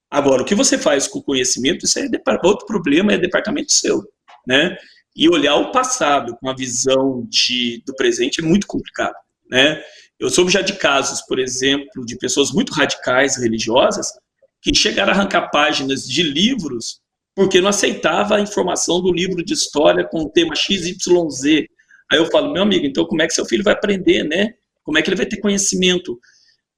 Agora, 0.10 0.41
o 0.41 0.46
que 0.46 0.56
você 0.56 0.78
faz 0.78 1.08
com 1.08 1.20
o 1.20 1.24
conhecimento, 1.24 1.86
isso 1.86 2.00
é 2.00 2.08
outro 2.44 2.65
problema, 2.65 3.12
é 3.12 3.17
departamento 3.17 3.74
seu, 3.74 4.02
né? 4.48 4.78
E 5.13 5.28
olhar 5.28 5.56
o 5.56 5.74
passado 5.74 6.38
com 6.38 6.50
a 6.50 6.56
visão 6.56 7.26
de, 7.28 7.84
do 7.86 7.94
presente 7.96 8.39
é 8.39 8.44
muito 8.44 8.65
complicado, 8.65 9.15
né? 9.50 9.84
Eu 10.22 10.30
soube 10.30 10.52
já 10.52 10.62
de 10.62 10.74
casos, 10.74 11.22
por 11.24 11.40
exemplo, 11.40 12.06
de 12.06 12.16
pessoas 12.16 12.52
muito 12.52 12.72
radicais 12.72 13.38
religiosas 13.38 14.14
que 14.62 14.72
chegaram 14.74 15.12
a 15.12 15.16
arrancar 15.16 15.50
páginas 15.50 16.08
de 16.08 16.22
livros 16.22 17.02
porque 17.36 17.60
não 17.60 17.70
aceitava 17.70 18.36
a 18.36 18.40
informação 18.40 19.02
do 19.02 19.12
livro 19.12 19.44
de 19.44 19.54
história 19.54 20.08
com 20.08 20.22
o 20.22 20.30
tema 20.30 20.56
XYZ. 20.56 21.66
Aí 22.12 22.20
eu 22.20 22.30
falo, 22.30 22.54
meu 22.54 22.62
amigo, 22.62 22.86
então 22.86 23.04
como 23.06 23.24
é 23.24 23.28
que 23.28 23.34
seu 23.34 23.46
filho 23.46 23.64
vai 23.64 23.74
aprender, 23.74 24.24
né? 24.24 24.54
Como 24.84 25.00
é 25.00 25.02
que 25.02 25.10
ele 25.10 25.16
vai 25.16 25.26
ter 25.26 25.38
conhecimento? 25.38 26.20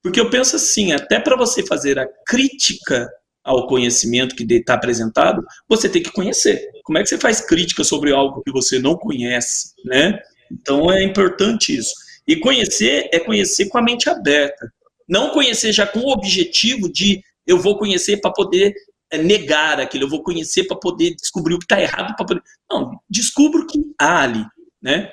Porque 0.02 0.22
eu 0.22 0.30
penso 0.30 0.56
assim, 0.56 0.94
até 0.94 1.20
para 1.20 1.36
você 1.36 1.66
fazer 1.66 2.00
a 2.00 2.08
crítica 2.26 3.10
ao 3.44 3.68
conhecimento 3.68 4.36
que 4.36 4.46
está 4.54 4.76
apresentado, 4.76 5.44
você 5.68 5.90
tem 5.90 6.02
que 6.02 6.14
conhecer. 6.14 6.66
Como 6.86 6.98
é 6.98 7.04
que 7.04 7.10
você 7.10 7.18
faz 7.18 7.42
crítica 7.42 7.84
sobre 7.84 8.14
algo 8.14 8.42
que 8.42 8.52
você 8.54 8.80
não 8.80 8.96
conhece, 8.96 9.74
né? 9.84 10.18
Então 10.50 10.90
é 10.90 11.04
importante 11.04 11.76
isso. 11.76 11.94
E 12.28 12.36
conhecer 12.38 13.10
é 13.12 13.20
conhecer 13.20 13.68
com 13.68 13.78
a 13.78 13.82
mente 13.82 14.10
aberta. 14.10 14.72
Não 15.08 15.32
conhecer 15.32 15.72
já 15.72 15.86
com 15.86 16.00
o 16.00 16.12
objetivo 16.12 16.92
de 16.92 17.24
eu 17.46 17.60
vou 17.60 17.78
conhecer 17.78 18.18
para 18.18 18.32
poder 18.32 18.74
é, 19.12 19.18
negar 19.18 19.80
aquilo, 19.80 20.06
eu 20.06 20.10
vou 20.10 20.24
conhecer 20.24 20.64
para 20.64 20.78
poder 20.78 21.16
descobrir 21.16 21.56
o 21.56 21.60
que 21.60 21.66
está 21.66 21.82
errado. 21.82 22.16
Poder... 22.16 22.42
Não, 22.70 23.00
descubro 23.10 23.64
o 23.64 23.68
que 23.68 23.80
há 24.00 24.22
ali, 24.22 24.46
né? 24.82 25.12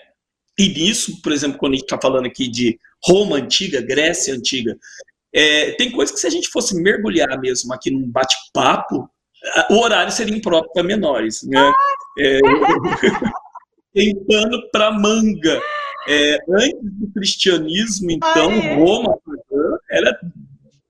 E 0.58 0.68
nisso, 0.68 1.20
por 1.22 1.32
exemplo, 1.32 1.58
quando 1.58 1.72
a 1.72 1.76
gente 1.76 1.84
está 1.84 1.98
falando 2.00 2.26
aqui 2.26 2.48
de 2.48 2.78
Roma 3.04 3.36
antiga, 3.36 3.80
Grécia 3.80 4.34
antiga, 4.34 4.76
é, 5.32 5.72
tem 5.72 5.90
coisas 5.90 6.14
que 6.14 6.20
se 6.20 6.26
a 6.26 6.30
gente 6.30 6.48
fosse 6.48 6.74
mergulhar 6.74 7.40
mesmo 7.40 7.72
aqui 7.72 7.90
num 7.90 8.08
bate-papo, 8.10 9.08
o 9.70 9.78
horário 9.78 10.12
seria 10.12 10.36
impróprio 10.36 10.72
para 10.72 10.82
menores, 10.82 11.42
né? 11.42 11.72
É, 12.18 12.38
tem 13.94 14.14
pano 14.26 14.62
para 14.70 14.92
manga. 14.92 15.60
É, 16.08 16.38
antes 16.48 16.78
do 16.82 17.12
cristianismo, 17.12 18.10
então, 18.10 18.50
Ai. 18.50 18.76
Roma 18.76 19.18
era 19.90 20.18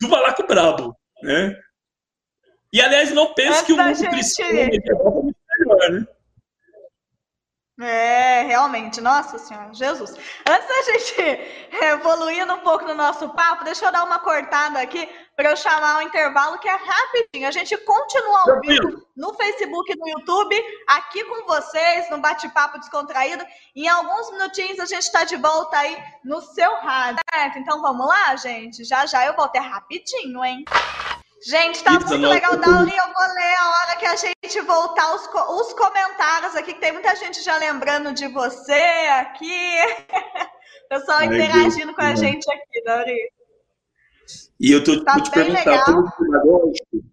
do 0.00 0.08
balaco 0.08 0.46
brabo, 0.46 0.96
né? 1.22 1.56
E, 2.72 2.80
aliás, 2.80 3.12
não 3.12 3.34
pense 3.34 3.64
que 3.64 3.72
o 3.72 3.76
mundo 3.76 3.96
gente... 3.96 4.10
cristão 4.10 4.46
é 4.46 4.68
muito 4.68 5.36
melhor, 5.58 5.90
né? 5.90 6.06
É, 7.80 8.42
realmente, 8.42 9.00
nossa 9.00 9.38
senhora, 9.38 9.72
Jesus. 9.72 10.14
Antes 10.46 10.68
da 10.68 10.82
gente 10.92 11.40
evoluir 11.82 12.52
um 12.52 12.58
pouco 12.58 12.84
no 12.84 12.94
nosso 12.94 13.28
papo, 13.30 13.64
deixa 13.64 13.86
eu 13.86 13.92
dar 13.92 14.04
uma 14.04 14.18
cortada 14.18 14.78
aqui 14.78 15.08
para 15.34 15.50
eu 15.50 15.56
chamar 15.56 15.98
o 15.98 16.02
intervalo 16.02 16.58
que 16.58 16.68
é 16.68 16.76
rapidinho. 16.76 17.48
A 17.48 17.50
gente 17.50 17.74
continua 17.78 18.40
ao 18.40 18.60
vivo 18.60 19.06
no 19.16 19.32
Facebook 19.32 19.90
e 19.90 19.96
no 19.96 20.08
YouTube, 20.08 20.54
aqui 20.88 21.24
com 21.24 21.46
vocês, 21.46 22.10
no 22.10 22.18
bate-papo 22.18 22.78
descontraído. 22.78 23.44
Em 23.74 23.88
alguns 23.88 24.30
minutinhos 24.32 24.78
a 24.78 24.84
gente 24.84 25.02
está 25.02 25.24
de 25.24 25.36
volta 25.36 25.78
aí 25.78 25.96
no 26.22 26.42
seu 26.42 26.74
rádio, 26.76 27.20
certo? 27.32 27.58
Então 27.58 27.80
vamos 27.80 28.06
lá, 28.06 28.36
gente? 28.36 28.84
Já 28.84 29.06
já 29.06 29.24
eu 29.24 29.34
volto, 29.34 29.56
é 29.56 29.60
rapidinho, 29.60 30.44
hein? 30.44 30.64
Gente, 31.42 31.82
tá 31.82 31.92
muito 31.92 32.14
legal, 32.14 32.56
Dauri. 32.56 32.92
Eu 32.94 33.14
vou 33.14 33.34
ler 33.34 33.54
a 33.58 33.68
hora 33.70 33.96
que 33.98 34.06
a 34.06 34.16
gente 34.16 34.60
voltar 34.60 35.14
os, 35.14 35.22
os 35.22 35.72
comentários 35.72 36.54
aqui, 36.54 36.74
que 36.74 36.80
tem 36.80 36.92
muita 36.92 37.16
gente 37.16 37.42
já 37.42 37.56
lembrando 37.56 38.12
de 38.12 38.28
você 38.28 38.72
aqui. 39.20 39.76
Pessoal 40.90 41.18
Ai, 41.18 41.26
interagindo 41.26 41.94
com 41.94 42.02
a 42.02 42.14
gente 42.14 42.50
aqui, 42.52 42.82
Dauri. 42.84 43.32
E 44.60 44.70
eu 44.70 44.84
tô, 44.84 45.02
tá 45.02 45.14
vou 45.14 45.22
te 45.22 45.30
perguntar, 45.30 45.76
estou 45.78 45.94
muito 45.94 46.16
pedagógico? 46.18 47.04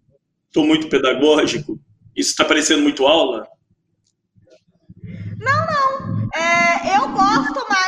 Estou 0.46 0.66
muito 0.66 0.88
pedagógico? 0.88 1.80
Isso 2.14 2.30
está 2.30 2.44
parecendo 2.44 2.82
muito 2.82 3.06
aula? 3.06 3.48
Não, 5.38 5.66
não. 5.66 6.28
É, 6.34 6.98
eu 6.98 7.08
gosto 7.08 7.27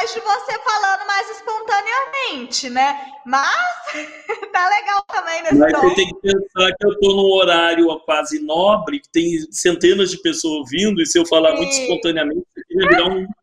mais 0.00 0.14
de 0.14 0.20
você 0.20 0.58
falando 0.60 1.06
mais 1.06 1.30
espontaneamente, 1.30 2.70
né? 2.70 3.12
Mas 3.26 3.54
tá 4.50 4.68
legal 4.68 5.02
também 5.08 5.42
nesse 5.42 5.56
Mas 5.56 5.72
tom. 5.72 5.80
você 5.82 5.94
tem 5.94 6.08
que 6.08 6.20
pensar 6.20 6.74
que 6.74 6.86
eu 6.86 6.92
estou 6.92 7.16
num 7.16 7.30
horário 7.34 8.00
quase 8.00 8.40
nobre, 8.40 9.00
que 9.00 9.10
tem 9.10 9.52
centenas 9.52 10.10
de 10.10 10.22
pessoas 10.22 10.60
ouvindo, 10.60 11.02
e 11.02 11.06
se 11.06 11.18
eu 11.18 11.26
falar 11.26 11.50
Sim. 11.50 11.56
muito 11.58 11.72
espontaneamente, 11.72 12.46
vai 12.74 12.88
virar 12.88 13.08
um. 13.08 13.26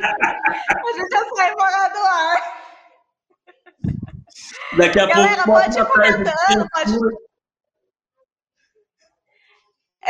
A 0.00 0.92
gente 0.92 1.10
já 1.10 1.24
sai 1.36 1.52
fora 1.52 1.88
do 1.88 1.98
ar. 1.98 2.60
Daqui 4.76 5.00
a 5.00 5.06
Galera, 5.06 5.44
pouco. 5.44 5.60
pode 5.60 5.78
ir 5.78 5.84
comentando, 5.86 6.68
pode. 6.72 7.29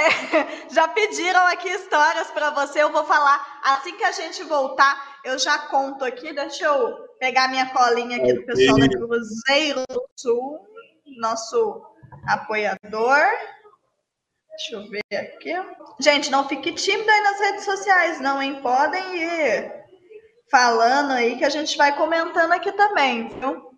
É, 0.00 0.08
já 0.72 0.88
pediram 0.88 1.46
aqui 1.46 1.68
histórias 1.68 2.30
para 2.30 2.50
você, 2.50 2.82
eu 2.82 2.90
vou 2.90 3.04
falar 3.04 3.60
assim 3.62 3.96
que 3.96 4.04
a 4.04 4.12
gente 4.12 4.42
voltar, 4.44 5.20
eu 5.24 5.38
já 5.38 5.58
conto 5.58 6.04
aqui. 6.04 6.32
Deixa 6.32 6.64
eu 6.64 7.08
pegar 7.18 7.48
minha 7.48 7.66
colinha 7.66 8.16
aqui 8.16 8.32
do 8.32 8.46
pessoal 8.46 8.78
da 8.78 8.88
Cruzeiro 8.88 9.84
do 9.90 10.04
Sul, 10.16 10.66
nosso 11.18 11.82
apoiador. 12.26 13.20
Deixa 14.50 14.74
eu 14.74 14.88
ver 14.88 15.16
aqui. 15.16 15.52
Gente, 16.00 16.30
não 16.30 16.48
fique 16.48 16.72
tímido 16.72 17.10
aí 17.10 17.20
nas 17.20 17.40
redes 17.40 17.64
sociais, 17.64 18.20
não, 18.20 18.42
hein? 18.42 18.60
Podem 18.62 19.16
ir 19.16 19.80
falando 20.50 21.12
aí 21.12 21.36
que 21.36 21.44
a 21.44 21.50
gente 21.50 21.76
vai 21.76 21.96
comentando 21.96 22.52
aqui 22.52 22.72
também, 22.72 23.28
viu? 23.28 23.70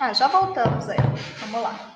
Ah, 0.00 0.12
já 0.12 0.26
voltamos 0.26 0.88
aí. 0.88 0.98
Vamos 1.40 1.62
lá. 1.62 1.91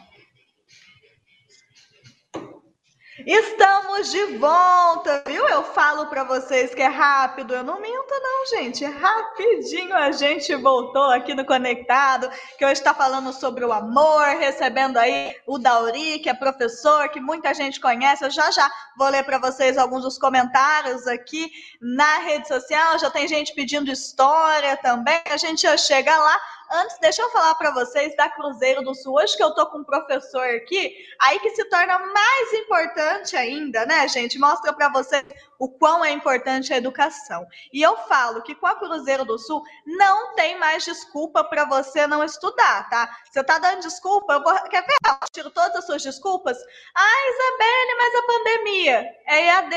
Estamos 3.26 4.12
de 4.12 4.24
volta, 4.36 5.20
viu? 5.26 5.48
Eu 5.48 5.64
falo 5.64 6.06
para 6.06 6.22
vocês 6.22 6.72
que 6.72 6.80
é 6.80 6.86
rápido, 6.86 7.54
eu 7.54 7.64
não 7.64 7.80
minto 7.80 8.14
não, 8.22 8.46
gente. 8.56 8.84
Rapidinho 8.84 9.96
a 9.96 10.12
gente 10.12 10.54
voltou 10.54 11.10
aqui 11.10 11.34
no 11.34 11.44
Conectado, 11.44 12.30
que 12.56 12.64
hoje 12.64 12.74
está 12.74 12.94
falando 12.94 13.32
sobre 13.32 13.64
o 13.64 13.72
amor, 13.72 14.24
recebendo 14.38 14.96
aí 14.96 15.34
o 15.44 15.58
Dauri, 15.58 16.20
que 16.20 16.28
é 16.28 16.34
professor, 16.34 17.08
que 17.08 17.18
muita 17.18 17.52
gente 17.52 17.80
conhece. 17.80 18.24
Eu 18.24 18.30
já 18.30 18.48
já 18.52 18.70
vou 18.96 19.08
ler 19.08 19.24
para 19.24 19.38
vocês 19.38 19.76
alguns 19.76 20.04
dos 20.04 20.18
comentários 20.18 21.08
aqui 21.08 21.50
na 21.82 22.18
rede 22.18 22.46
social. 22.46 22.96
Já 23.00 23.10
tem 23.10 23.26
gente 23.26 23.52
pedindo 23.54 23.90
história 23.90 24.76
também. 24.76 25.20
A 25.28 25.36
gente 25.36 25.62
já 25.62 25.76
chega 25.76 26.16
lá 26.16 26.40
Antes, 26.70 26.98
deixa 26.98 27.22
eu 27.22 27.30
falar 27.30 27.54
para 27.54 27.70
vocês 27.70 28.16
da 28.16 28.28
Cruzeiro 28.28 28.82
do 28.82 28.92
Sul. 28.92 29.14
Hoje 29.14 29.36
que 29.36 29.42
eu 29.42 29.54
tô 29.54 29.66
com 29.66 29.78
um 29.78 29.84
professor 29.84 30.44
aqui, 30.44 30.96
aí 31.20 31.38
que 31.38 31.50
se 31.50 31.64
torna 31.66 31.96
mais 31.98 32.52
importante 32.54 33.36
ainda, 33.36 33.86
né, 33.86 34.08
gente? 34.08 34.36
Mostra 34.38 34.72
para 34.72 34.88
vocês 34.88 35.24
o 35.60 35.68
quão 35.68 36.04
é 36.04 36.10
importante 36.10 36.74
a 36.74 36.76
educação. 36.76 37.46
E 37.72 37.80
eu 37.80 37.96
falo 38.08 38.42
que 38.42 38.54
com 38.54 38.66
a 38.66 38.74
Cruzeiro 38.74 39.24
do 39.24 39.38
Sul 39.38 39.62
não 39.86 40.34
tem 40.34 40.58
mais 40.58 40.84
desculpa 40.84 41.44
para 41.44 41.64
você 41.64 42.04
não 42.06 42.24
estudar, 42.24 42.88
tá? 42.90 43.16
Você 43.30 43.44
tá 43.44 43.58
dando 43.58 43.82
desculpa, 43.82 44.32
eu 44.34 44.42
vou, 44.42 44.54
quer 44.68 44.84
ver? 44.84 44.96
Eu 45.06 45.28
tiro 45.32 45.50
todas 45.50 45.76
as 45.76 45.86
suas 45.86 46.02
desculpas. 46.02 46.58
Ah, 46.96 47.30
Isabelle, 47.30 47.96
mas 47.98 48.14
a 48.14 48.26
pandemia 48.26 49.14
é 49.26 49.46
EAD. 49.46 49.74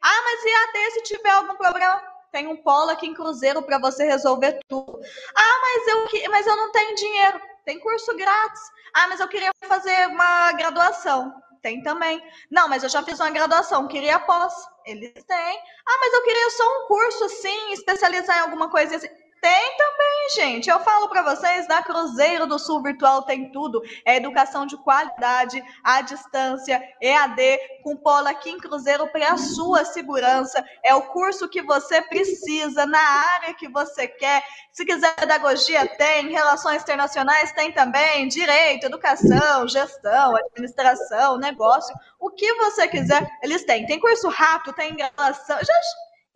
Ah, 0.00 0.22
mas 0.22 0.44
EAD 0.44 0.90
se 0.92 1.02
tiver 1.02 1.30
algum 1.30 1.56
problema 1.56 2.17
tem 2.32 2.46
um 2.46 2.56
polo 2.56 2.90
aqui 2.90 3.06
em 3.06 3.14
Cruzeiro 3.14 3.62
para 3.62 3.78
você 3.78 4.04
resolver 4.04 4.58
tudo. 4.68 5.00
Ah, 5.34 5.60
mas 5.62 5.88
eu, 5.88 6.30
mas 6.30 6.46
eu 6.46 6.56
não 6.56 6.72
tenho 6.72 6.94
dinheiro. 6.94 7.40
Tem 7.64 7.78
curso 7.78 8.16
grátis. 8.16 8.62
Ah, 8.94 9.08
mas 9.08 9.20
eu 9.20 9.28
queria 9.28 9.50
fazer 9.66 10.08
uma 10.08 10.52
graduação. 10.52 11.34
Tem 11.62 11.82
também. 11.82 12.22
Não, 12.50 12.68
mas 12.68 12.82
eu 12.82 12.88
já 12.88 13.02
fiz 13.02 13.18
uma 13.18 13.30
graduação, 13.30 13.88
queria 13.88 14.18
pós. 14.20 14.54
Eles 14.86 15.12
têm. 15.24 15.58
Ah, 15.86 15.98
mas 16.00 16.12
eu 16.14 16.22
queria 16.22 16.50
só 16.50 16.64
um 16.64 16.86
curso 16.86 17.24
assim, 17.24 17.72
especializar 17.72 18.38
em 18.38 18.42
alguma 18.42 18.70
coisa 18.70 18.96
assim. 18.96 19.08
Tem 19.40 19.76
também, 19.76 20.28
gente. 20.34 20.68
Eu 20.68 20.80
falo 20.80 21.08
para 21.08 21.22
vocês, 21.22 21.68
na 21.68 21.82
Cruzeiro 21.82 22.46
do 22.46 22.58
Sul 22.58 22.82
Virtual 22.82 23.22
tem 23.22 23.52
tudo. 23.52 23.80
É 24.04 24.16
educação 24.16 24.66
de 24.66 24.76
qualidade, 24.78 25.62
à 25.84 26.00
distância, 26.00 26.82
EAD, 27.00 27.58
com 27.84 27.96
polo 27.96 28.26
aqui 28.26 28.50
em 28.50 28.58
Cruzeiro 28.58 29.06
para 29.08 29.32
a 29.32 29.38
sua 29.38 29.84
segurança. 29.84 30.64
É 30.84 30.94
o 30.94 31.02
curso 31.02 31.48
que 31.48 31.62
você 31.62 32.02
precisa, 32.02 32.84
na 32.84 32.98
área 32.98 33.54
que 33.54 33.68
você 33.68 34.08
quer. 34.08 34.42
Se 34.72 34.84
quiser 34.84 35.14
pedagogia, 35.14 35.86
tem. 35.96 36.30
Relações 36.30 36.82
internacionais, 36.82 37.52
tem 37.52 37.70
também. 37.70 38.26
Direito, 38.26 38.86
educação, 38.86 39.68
gestão, 39.68 40.34
administração, 40.36 41.38
negócio. 41.38 41.94
O 42.18 42.30
que 42.30 42.52
você 42.54 42.88
quiser, 42.88 43.28
eles 43.42 43.64
têm. 43.64 43.86
Tem 43.86 44.00
curso 44.00 44.28
rápido, 44.28 44.74
tem 44.74 44.96
graduação. 44.96 45.58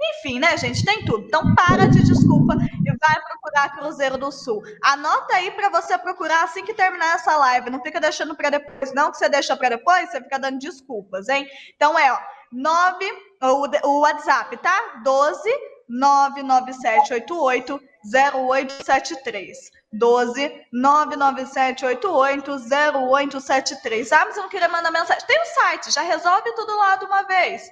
Enfim, 0.02 0.38
né, 0.38 0.56
gente? 0.56 0.84
Tem 0.84 1.04
tudo. 1.04 1.24
Então, 1.26 1.54
para 1.54 1.86
de 1.86 2.02
desculpa 2.02 2.54
vai 3.02 3.20
procurar 3.20 3.76
Cruzeiro 3.76 4.16
do 4.16 4.30
Sul. 4.30 4.62
Anota 4.82 5.34
aí 5.34 5.50
para 5.50 5.68
você 5.68 5.98
procurar 5.98 6.44
assim 6.44 6.64
que 6.64 6.72
terminar 6.72 7.16
essa 7.16 7.36
live. 7.36 7.68
Não 7.68 7.82
fica 7.82 8.00
deixando 8.00 8.36
para 8.36 8.50
depois, 8.50 8.94
não, 8.94 9.10
que 9.10 9.18
você 9.18 9.28
deixa 9.28 9.56
para 9.56 9.70
depois, 9.70 10.10
você 10.10 10.22
fica 10.22 10.38
dando 10.38 10.58
desculpas, 10.58 11.28
hein? 11.28 11.48
Então, 11.74 11.98
é, 11.98 12.12
ó, 12.12 12.18
9, 12.52 13.12
o, 13.42 13.88
o 13.88 14.00
WhatsApp, 14.00 14.56
tá? 14.58 15.00
12 15.02 15.50
99788 15.88 17.80
0873. 18.04 19.70
12 19.92 20.66
99788 20.72 22.50
0873. 22.50 24.12
Ah, 24.12 24.24
mas 24.26 24.36
eu 24.36 24.42
não 24.42 24.48
queria 24.48 24.68
mandar 24.68 24.90
mensagem. 24.90 25.26
Tem 25.26 25.38
o 25.38 25.42
um 25.42 25.44
site, 25.44 25.92
já 25.92 26.02
resolve 26.02 26.52
tudo 26.54 26.76
lá 26.76 26.96
de 26.96 27.04
uma 27.04 27.22
vez. 27.22 27.68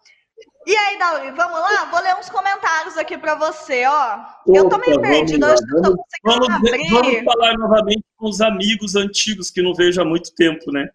E 0.66 0.74
aí, 0.74 0.98
Dauri, 0.98 1.30
vamos 1.32 1.58
lá? 1.58 1.84
Vou 1.90 2.00
ler 2.00 2.14
uns 2.16 2.30
comentários 2.30 2.96
aqui 2.96 3.18
para 3.18 3.34
você, 3.34 3.84
ó. 3.86 4.14
Opa, 4.46 4.58
eu 4.58 4.68
tô 4.68 4.78
meio 4.78 5.00
perdido, 5.00 5.46
hoje 5.46 5.62
não 5.66 5.82
tô 5.82 5.96
conseguindo 5.96 6.46
vamos, 6.46 6.68
abrir. 6.68 6.90
Vamos 6.90 7.24
falar 7.24 7.58
novamente 7.58 8.04
com 8.16 8.28
os 8.28 8.40
amigos 8.40 8.96
antigos 8.96 9.50
que 9.50 9.62
não 9.62 9.74
vejo 9.74 10.00
há 10.00 10.04
muito 10.04 10.34
tempo, 10.34 10.72
né? 10.72 10.88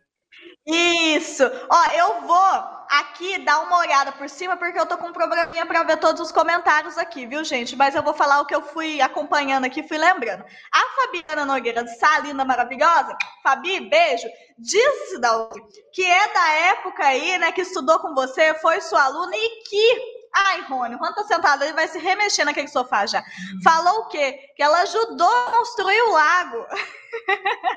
Isso. 0.71 1.43
Ó, 1.69 1.91
eu 1.93 2.21
vou 2.21 2.79
aqui 2.89 3.38
dar 3.39 3.62
uma 3.62 3.77
olhada 3.79 4.12
por 4.12 4.27
cima, 4.27 4.58
porque 4.58 4.79
eu 4.79 4.86
tô 4.86 4.97
com 4.97 5.08
um 5.08 5.13
probleminha 5.13 5.65
para 5.65 5.84
ver 5.84 5.97
todos 5.97 6.21
os 6.21 6.32
comentários 6.32 6.97
aqui, 6.97 7.25
viu, 7.25 7.43
gente? 7.43 7.75
Mas 7.75 7.93
eu 7.93 8.01
vou 8.01 8.13
falar 8.13 8.41
o 8.41 8.45
que 8.45 8.55
eu 8.55 8.62
fui 8.62 8.99
acompanhando 8.99 9.65
aqui, 9.65 9.88
fui 9.88 9.97
lembrando. 9.97 10.43
A 10.71 10.79
Fabiana 10.95 11.45
Nogueira 11.45 11.84
de 11.84 11.95
Sá, 11.97 12.19
linda, 12.19 12.43
maravilhosa. 12.43 13.15
Fabi, 13.43 13.89
beijo. 13.89 14.27
Disse, 14.58 15.19
Daúde, 15.19 15.62
que 15.93 16.03
é 16.03 16.34
da 16.34 16.49
época 16.71 17.05
aí, 17.05 17.38
né, 17.38 17.51
que 17.51 17.62
estudou 17.62 17.99
com 17.99 18.13
você, 18.13 18.53
foi 18.55 18.82
sua 18.82 19.03
aluna 19.03 19.36
e 19.36 19.63
que 19.63 20.19
Ai, 20.32 20.62
Rony, 20.62 20.95
quando 20.99 21.15
tá 21.15 21.23
sentada, 21.23 21.65
ele 21.65 21.73
vai 21.73 21.88
se 21.88 21.97
remexer 21.97 22.45
naquele 22.45 22.67
sofá 22.67 23.03
já. 23.08 23.23
Falou 23.63 24.01
o 24.01 24.08
quê? 24.10 24.39
Que 24.55 24.62
ela 24.62 24.84
ajudou 24.84 25.27
a 25.27 25.51
construir 25.51 26.01
o 26.03 26.12
lago. 26.12 26.65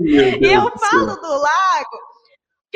E 0.00 0.52
eu 0.52 0.70
falo 0.78 1.16
do 1.16 1.28
lago 1.28 1.98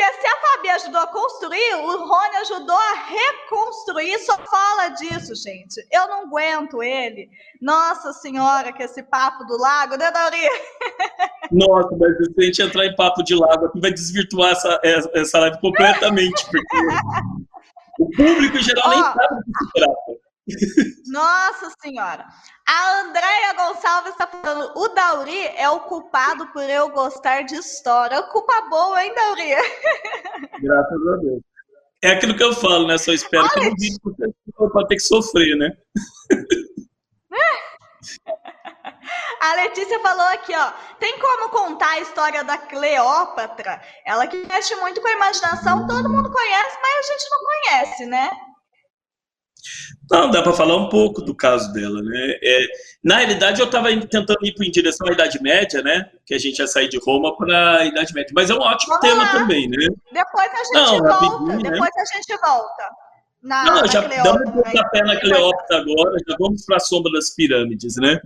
porque 0.03 0.21
se 0.21 0.27
a 0.27 0.41
Fabi 0.41 0.69
ajudou 0.71 1.01
a 1.01 1.07
construir, 1.07 1.75
o 1.77 2.07
Rony 2.07 2.37
ajudou 2.41 2.77
a 2.77 2.95
reconstruir, 2.95 4.19
só 4.19 4.37
fala 4.47 4.89
disso, 4.89 5.35
gente. 5.35 5.87
Eu 5.93 6.09
não 6.09 6.23
aguento 6.23 6.83
ele. 6.83 7.31
Nossa 7.61 8.13
Senhora, 8.13 8.73
que 8.73 8.83
esse 8.83 9.03
papo 9.03 9.45
do 9.45 9.57
lago, 9.57 9.97
né, 9.97 10.11
Dauri? 10.11 10.37
Nossa, 11.53 11.97
mas 11.97 12.17
se 12.17 12.35
a 12.37 12.43
gente 12.43 12.63
entrar 12.63 12.87
em 12.87 12.97
papo 12.97 13.23
de 13.23 13.35
lago 13.35 13.67
aqui, 13.67 13.81
vai 13.81 13.93
desvirtuar 13.93 14.53
essa, 14.53 14.81
essa 14.83 15.39
live 15.39 15.61
completamente, 15.61 16.45
porque 16.51 16.79
o 18.01 18.11
público 18.17 18.57
em 18.57 18.63
geral 18.63 18.91
nem 18.91 19.03
sabe 19.03 19.37
do 19.37 19.53
que 19.53 19.65
se 19.65 19.73
trata. 19.75 20.22
Nossa 21.07 21.71
Senhora! 21.81 22.27
A 22.69 23.01
Andréia 23.01 23.55
Gonçalves 23.55 24.13
está 24.13 24.27
falando: 24.27 24.73
o 24.77 24.89
Dauri 24.89 25.47
é 25.57 25.69
o 25.71 25.81
culpado 25.81 26.47
por 26.53 26.63
eu 26.63 26.89
gostar 26.91 27.43
de 27.43 27.55
história. 27.55 28.23
Culpa 28.25 28.63
boa, 28.69 29.05
hein, 29.05 29.15
Dauri? 29.15 29.51
Graças 30.61 31.09
a 31.09 31.17
Deus. 31.17 31.43
É 32.03 32.11
aquilo 32.11 32.37
que 32.37 32.43
eu 32.43 32.53
falo, 32.53 32.87
né? 32.89 32.99
Só 32.99 33.13
espero 33.13 33.45
Olha, 33.45 33.53
que 33.53 33.61
não 33.61 33.77
vive 33.79 33.99
para 34.73 34.87
ter 34.89 34.97
que 34.97 35.03
sofrer, 35.03 35.57
né? 35.57 35.71
A 39.41 39.55
Letícia 39.57 39.99
falou 39.99 40.27
aqui, 40.27 40.53
ó. 40.55 40.73
Tem 41.01 41.19
como 41.19 41.49
contar 41.51 41.91
a 41.91 42.01
história 42.01 42.45
da 42.45 42.57
Cleópatra? 42.57 43.83
Ela 44.07 44.27
que 44.29 44.37
mexe 44.47 44.75
muito 44.77 45.01
com 45.01 45.09
a 45.09 45.13
imaginação, 45.13 45.87
todo 45.87 46.09
mundo 46.09 46.31
conhece, 46.31 46.79
mas 46.81 46.99
a 46.99 47.13
gente 47.13 47.31
não 47.31 47.39
conhece, 47.45 48.07
né? 48.07 48.31
Não, 50.11 50.31
dá 50.31 50.43
para 50.43 50.53
falar 50.53 50.77
um 50.77 50.89
pouco 50.89 51.23
do 51.23 51.35
caso 51.35 51.73
dela, 51.73 52.03
né? 52.03 52.39
É, 52.43 52.67
na 53.03 53.19
realidade, 53.19 53.61
eu 53.61 53.67
estava 53.67 53.89
tentando 54.07 54.39
ir 54.43 54.55
em 54.61 54.71
direção 54.71 55.09
à 55.09 55.13
Idade 55.13 55.41
Média, 55.43 55.83
né? 55.83 56.11
Que 56.27 56.35
a 56.35 56.39
gente 56.39 56.59
ia 56.59 56.67
sair 56.67 56.89
de 56.89 56.99
Roma 56.99 57.37
para 57.37 57.79
a 57.79 57.85
Idade 57.85 58.13
Média. 58.13 58.33
Mas 58.35 58.51
é 58.51 58.55
um 58.55 58.61
ótimo 58.61 58.99
tema 59.01 59.31
também, 59.31 59.69
né? 59.69 59.87
Depois 60.13 60.51
a 60.53 60.65
gente 60.65 60.73
Não, 60.75 60.99
volta. 60.99 61.47
Né? 61.47 61.71
Depois 61.71 61.91
a 61.97 62.17
gente 62.17 62.41
volta. 62.41 62.89
Na, 63.43 63.65
Não, 63.65 63.81
na 63.81 63.87
já 63.87 64.01
damos 64.01 64.49
um 64.49 64.53
pontapé 64.53 65.03
na 65.03 65.19
Cleópatra 65.19 65.79
agora, 65.79 66.17
já 66.29 66.37
vamos 66.39 66.65
para 66.65 66.77
a 66.77 66.81
sombra 66.81 67.11
das 67.13 67.35
pirâmides, 67.35 67.97
né? 67.97 68.21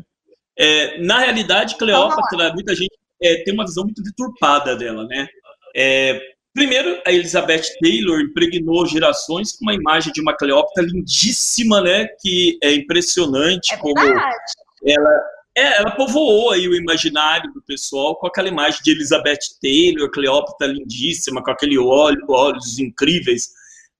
É, 0.58 0.98
na 1.02 1.20
realidade, 1.20 1.76
Cleópatra, 1.76 2.52
muita 2.52 2.74
gente 2.74 2.94
é, 3.22 3.42
tem 3.42 3.54
uma 3.54 3.64
visão 3.64 3.84
muito 3.84 4.02
deturpada 4.02 4.76
dela, 4.76 5.06
né? 5.06 5.26
É, 5.74 6.35
Primeiro, 6.56 7.02
a 7.06 7.12
Elizabeth 7.12 7.64
Taylor 7.82 8.18
impregnou 8.18 8.86
gerações 8.86 9.52
com 9.52 9.66
uma 9.66 9.74
imagem 9.74 10.10
de 10.10 10.22
uma 10.22 10.34
Cleópatra 10.34 10.84
lindíssima, 10.84 11.82
né? 11.82 12.06
Que 12.22 12.58
é 12.62 12.72
impressionante 12.72 13.74
é 13.74 13.76
como 13.76 14.00
ela, 14.00 15.20
é, 15.54 15.76
ela 15.76 15.90
povoou 15.90 16.52
aí 16.52 16.66
o 16.66 16.74
imaginário 16.74 17.52
do 17.52 17.60
pessoal 17.60 18.16
com 18.16 18.26
aquela 18.26 18.48
imagem 18.48 18.80
de 18.82 18.90
Elizabeth 18.90 19.40
Taylor, 19.60 20.10
Cleópatra 20.10 20.68
lindíssima, 20.68 21.44
com 21.44 21.50
aquele 21.50 21.76
olho, 21.76 22.24
olhos 22.26 22.78
incríveis. 22.78 23.50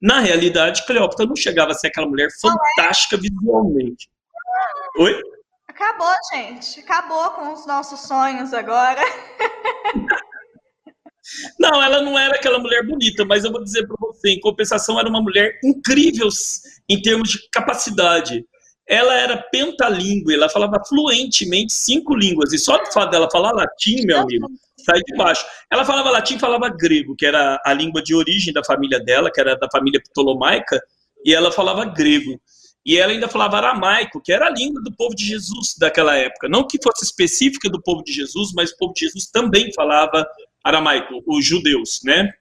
Na 0.01 0.21
realidade, 0.21 0.87
Cleópatra 0.87 1.27
não 1.27 1.37
chegava 1.37 1.73
a 1.73 1.75
ser 1.75 1.89
aquela 1.89 2.09
mulher 2.09 2.31
fantástica 2.41 3.19
visualmente. 3.19 4.09
Oi? 4.99 5.21
Acabou, 5.69 6.15
gente. 6.33 6.81
Acabou 6.81 7.33
com 7.33 7.53
os 7.53 7.67
nossos 7.67 8.01
sonhos 8.01 8.55
agora. 8.55 9.03
Não, 11.59 11.83
ela 11.83 12.01
não 12.03 12.19
era 12.19 12.37
aquela 12.37 12.59
mulher 12.59 12.87
bonita, 12.87 13.25
mas 13.25 13.45
eu 13.45 13.53
vou 13.53 13.63
dizer 13.63 13.87
para 13.87 13.97
você, 14.01 14.31
em 14.31 14.41
compensação, 14.41 14.99
era 14.99 15.09
uma 15.09 15.21
mulher 15.21 15.59
incrível 15.65 16.29
em 16.89 17.01
termos 17.01 17.31
de 17.31 17.49
capacidade. 17.51 18.45
Ela 18.89 19.15
era 19.15 19.37
pentalíngua, 19.51 20.33
ela 20.33 20.49
falava 20.49 20.81
fluentemente 20.89 21.73
cinco 21.73 22.15
línguas, 22.15 22.53
e 22.53 22.59
só 22.59 22.77
o 22.77 22.93
fato 22.93 23.11
dela 23.11 23.29
falar 23.31 23.53
latim, 23.53 24.05
meu 24.05 24.21
amigo, 24.21 24.47
sai 24.85 25.01
de 25.01 25.17
baixo. 25.17 25.45
Ela 25.71 25.85
falava 25.85 26.11
latim 26.11 26.39
falava 26.39 26.69
grego, 26.69 27.17
que 27.17 27.27
era 27.27 27.61
a 27.65 27.73
língua 27.73 28.01
de 28.01 28.15
origem 28.15 28.53
da 28.53 28.65
família 28.65 29.01
dela, 29.01 29.31
que 29.33 29.41
era 29.41 29.57
da 29.57 29.69
família 29.71 30.01
ptolomaica, 30.01 30.81
e 31.25 31.35
ela 31.35 31.51
falava 31.51 31.85
grego. 31.85 32.41
E 32.87 32.97
ela 32.97 33.11
ainda 33.11 33.27
falava 33.27 33.57
aramaico, 33.57 34.23
que 34.23 34.33
era 34.33 34.47
a 34.47 34.51
língua 34.51 34.81
do 34.81 34.95
povo 34.95 35.13
de 35.13 35.27
Jesus 35.27 35.75
daquela 35.77 36.17
época. 36.17 36.49
Não 36.49 36.65
que 36.65 36.79
fosse 36.81 37.05
específica 37.05 37.69
do 37.69 37.83
povo 37.83 38.05
de 38.05 38.13
Jesus, 38.13 38.53
mas 38.55 38.71
o 38.71 38.77
povo 38.77 38.95
de 38.95 39.07
Jesus 39.07 39.29
também 39.29 39.73
falava 39.75 40.25
aramaico, 40.67 41.23
os 41.27 41.45
judeus, 41.45 42.01
né? 42.05 42.33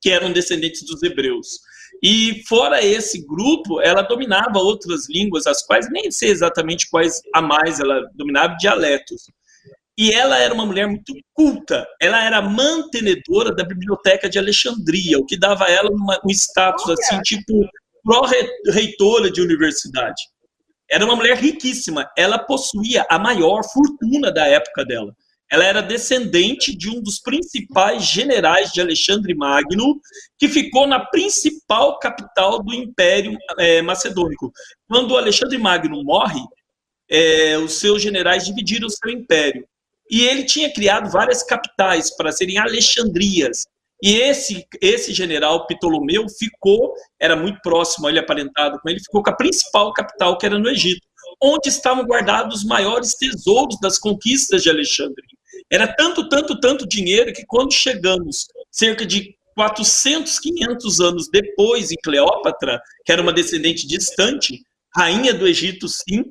Que 0.00 0.10
eram 0.10 0.32
descendentes 0.32 0.82
dos 0.84 1.02
hebreus. 1.02 1.60
E 2.02 2.42
fora 2.48 2.84
esse 2.84 3.26
grupo, 3.26 3.80
ela 3.80 4.02
dominava 4.02 4.58
outras 4.58 5.08
línguas, 5.08 5.46
as 5.46 5.64
quais 5.66 5.90
nem 5.90 6.10
sei 6.10 6.30
exatamente 6.30 6.88
quais 6.88 7.20
a 7.34 7.42
mais 7.42 7.80
ela 7.80 8.00
dominava, 8.14 8.56
dialetos. 8.56 9.26
E 9.98 10.12
ela 10.12 10.38
era 10.38 10.54
uma 10.54 10.64
mulher 10.64 10.86
muito 10.86 11.12
culta. 11.34 11.84
Ela 12.00 12.22
era 12.22 12.40
mantenedora 12.40 13.52
da 13.52 13.64
biblioteca 13.64 14.28
de 14.28 14.38
Alexandria, 14.38 15.18
o 15.18 15.26
que 15.26 15.36
dava 15.36 15.64
a 15.64 15.70
ela 15.70 15.90
uma, 15.90 16.20
um 16.24 16.30
status 16.30 16.88
assim, 16.88 17.20
tipo 17.22 17.68
pró-reitora 18.04 19.30
de 19.30 19.40
universidade. 19.40 20.22
Era 20.88 21.04
uma 21.04 21.16
mulher 21.16 21.36
riquíssima. 21.36 22.08
Ela 22.16 22.38
possuía 22.38 23.04
a 23.10 23.18
maior 23.18 23.62
fortuna 23.64 24.32
da 24.32 24.46
época 24.46 24.84
dela. 24.84 25.14
Ela 25.50 25.64
era 25.64 25.80
descendente 25.80 26.76
de 26.76 26.90
um 26.90 27.00
dos 27.00 27.18
principais 27.18 28.04
generais 28.04 28.70
de 28.70 28.80
Alexandre 28.80 29.34
Magno, 29.34 29.98
que 30.38 30.48
ficou 30.48 30.86
na 30.86 31.00
principal 31.06 31.98
capital 31.98 32.62
do 32.62 32.74
Império 32.74 33.36
é, 33.58 33.80
Macedônico. 33.80 34.52
Quando 34.86 35.16
Alexandre 35.16 35.56
Magno 35.56 36.04
morre, 36.04 36.40
é, 37.10 37.56
os 37.56 37.74
seus 37.74 38.02
generais 38.02 38.44
dividiram 38.44 38.86
o 38.86 38.90
seu 38.90 39.10
império. 39.10 39.66
E 40.10 40.22
ele 40.22 40.44
tinha 40.44 40.72
criado 40.72 41.10
várias 41.10 41.42
capitais 41.42 42.14
para 42.14 42.32
serem 42.32 42.58
Alexandrias. 42.58 43.66
E 44.02 44.16
esse, 44.16 44.66
esse 44.80 45.12
general 45.12 45.66
Ptolomeu 45.66 46.26
ficou, 46.38 46.94
era 47.18 47.34
muito 47.34 47.60
próximo, 47.62 48.08
ele 48.08 48.18
aparentado 48.18 48.78
com 48.80 48.88
ele, 48.88 49.00
ficou 49.00 49.22
com 49.22 49.30
a 49.30 49.36
principal 49.36 49.92
capital, 49.92 50.38
que 50.38 50.46
era 50.46 50.58
no 50.58 50.68
Egito, 50.68 51.06
onde 51.42 51.68
estavam 51.68 52.04
guardados 52.04 52.58
os 52.58 52.64
maiores 52.64 53.14
tesouros 53.14 53.78
das 53.80 53.98
conquistas 53.98 54.62
de 54.62 54.70
Alexandre. 54.70 55.24
Era 55.70 55.86
tanto, 55.86 56.28
tanto, 56.28 56.58
tanto 56.60 56.88
dinheiro 56.88 57.32
que 57.32 57.44
quando 57.46 57.72
chegamos 57.72 58.46
cerca 58.70 59.04
de 59.04 59.36
400, 59.54 60.38
500 60.38 61.00
anos 61.00 61.28
depois 61.30 61.90
em 61.90 61.96
Cleópatra, 62.02 62.80
que 63.04 63.12
era 63.12 63.20
uma 63.20 63.32
descendente 63.32 63.86
distante, 63.86 64.62
rainha 64.94 65.34
do 65.34 65.46
Egito, 65.46 65.88
sim, 65.88 66.24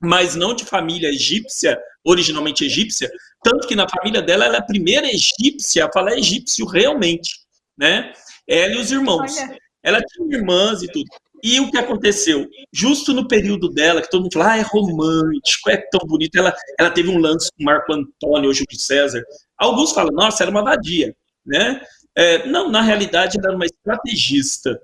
mas 0.00 0.36
não 0.36 0.54
de 0.54 0.64
família 0.64 1.08
egípcia, 1.08 1.78
originalmente 2.04 2.64
egípcia, 2.64 3.10
tanto 3.42 3.66
que 3.66 3.74
na 3.74 3.88
família 3.88 4.22
dela 4.22 4.44
ela 4.44 4.56
é 4.56 4.58
a 4.58 4.64
primeira 4.64 5.08
egípcia 5.08 5.86
a 5.86 5.92
falar 5.92 6.16
egípcio 6.16 6.66
realmente, 6.66 7.30
né? 7.76 8.12
Ela 8.46 8.74
e 8.74 8.78
os 8.78 8.90
irmãos. 8.90 9.34
Ela 9.82 10.00
tinha 10.02 10.36
irmãs 10.36 10.82
e 10.82 10.88
tudo. 10.88 11.06
E 11.42 11.60
o 11.60 11.70
que 11.70 11.78
aconteceu? 11.78 12.48
Justo 12.72 13.12
no 13.12 13.28
período 13.28 13.68
dela, 13.68 14.02
que 14.02 14.10
todo 14.10 14.22
mundo 14.22 14.32
fala, 14.32 14.52
ah, 14.52 14.58
é 14.58 14.62
romântico, 14.62 15.70
é 15.70 15.76
tão 15.76 16.00
bonito, 16.06 16.36
ela, 16.36 16.54
ela 16.78 16.90
teve 16.90 17.08
um 17.08 17.18
lance 17.18 17.50
com 17.56 17.64
Marco 17.64 17.92
Antônio 17.92 18.48
ou 18.48 18.54
Júlio 18.54 18.78
César. 18.78 19.22
Alguns 19.56 19.92
falam, 19.92 20.12
nossa, 20.12 20.42
era 20.42 20.50
uma 20.50 20.62
vadia, 20.62 21.14
né? 21.44 21.80
É, 22.14 22.46
não, 22.46 22.68
na 22.68 22.82
realidade, 22.82 23.38
ela 23.38 23.48
era 23.48 23.56
uma 23.56 23.66
estrategista. 23.66 24.80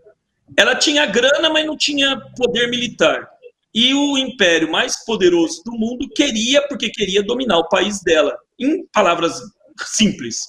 Ela 0.57 0.77
tinha 0.77 1.07
grana, 1.07 1.51
mas 1.51 1.67
não 1.67 1.77
tinha 1.77 2.21
poder 2.37 2.69
militar. 2.69 3.29
E 3.75 3.93
o 3.93 4.17
império 4.17 4.71
mais 4.71 5.05
poderoso 5.05 5.63
do 5.65 5.73
mundo 5.73 6.09
queria, 6.15 6.67
porque 6.69 6.91
queria 6.91 7.25
dominar 7.25 7.59
o 7.59 7.69
país 7.69 8.01
dela. 8.03 8.37
Em 8.59 8.87
palavras 8.87 9.41
simples. 9.85 10.43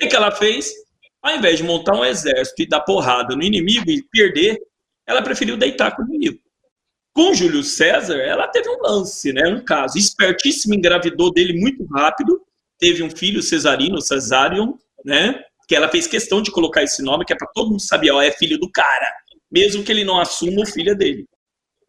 O 0.00 0.06
que 0.06 0.14
ela 0.14 0.30
fez? 0.30 0.70
Ao 1.20 1.36
invés 1.36 1.58
de 1.58 1.64
montar 1.64 1.94
um 1.94 2.04
exército 2.04 2.62
e 2.62 2.68
dar 2.68 2.80
porrada 2.80 3.34
no 3.34 3.42
inimigo 3.42 3.90
e 3.90 4.04
perder, 4.04 4.60
ela 5.08 5.22
preferiu 5.22 5.56
deitar 5.56 5.96
com 5.96 6.02
o 6.02 6.06
inimigo. 6.06 6.38
Com 7.14 7.32
Júlio 7.32 7.64
César, 7.64 8.18
ela 8.18 8.46
teve 8.46 8.68
um 8.68 8.80
lance, 8.82 9.32
né, 9.32 9.48
um 9.48 9.64
caso. 9.64 9.96
Espertíssimo, 9.96 10.74
engravidou 10.74 11.32
dele 11.32 11.58
muito 11.58 11.84
rápido, 11.86 12.40
teve 12.78 13.02
um 13.02 13.10
filho 13.10 13.42
cesarino, 13.42 14.00
Cesarion, 14.02 14.74
né, 15.04 15.42
que 15.66 15.74
ela 15.74 15.88
fez 15.88 16.06
questão 16.06 16.42
de 16.42 16.52
colocar 16.52 16.82
esse 16.82 17.02
nome, 17.02 17.24
que 17.24 17.32
é 17.32 17.36
para 17.36 17.48
todo 17.54 17.70
mundo 17.70 17.80
saber, 17.80 18.10
ó, 18.10 18.20
é 18.20 18.30
filho 18.30 18.58
do 18.58 18.70
cara, 18.70 19.10
mesmo 19.50 19.82
que 19.82 19.90
ele 19.90 20.04
não 20.04 20.20
assuma 20.20 20.62
o 20.62 20.66
filho 20.66 20.96
dele. 20.96 21.26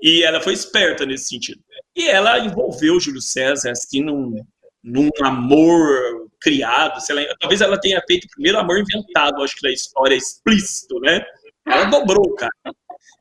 E 0.02 0.24
ela 0.24 0.40
foi 0.40 0.54
esperta 0.54 1.06
nesse 1.06 1.28
sentido. 1.28 1.62
E 1.96 2.08
ela 2.08 2.40
envolveu 2.40 3.00
Júlio 3.00 3.22
César, 3.22 3.72
assim, 3.72 4.02
num, 4.02 4.34
num 4.82 5.10
amor 5.22 6.30
criado, 6.42 7.00
ela, 7.10 7.36
talvez 7.38 7.60
ela 7.60 7.80
tenha 7.80 8.02
feito 8.08 8.24
o 8.24 8.30
primeiro 8.30 8.58
amor 8.58 8.80
inventado, 8.80 9.44
acho 9.44 9.56
que 9.58 9.62
da 9.62 9.72
história 9.72 10.16
explícito, 10.16 11.00
né? 11.02 11.22
Ela 11.68 11.86
dobrou, 11.86 12.34
cara. 12.36 12.52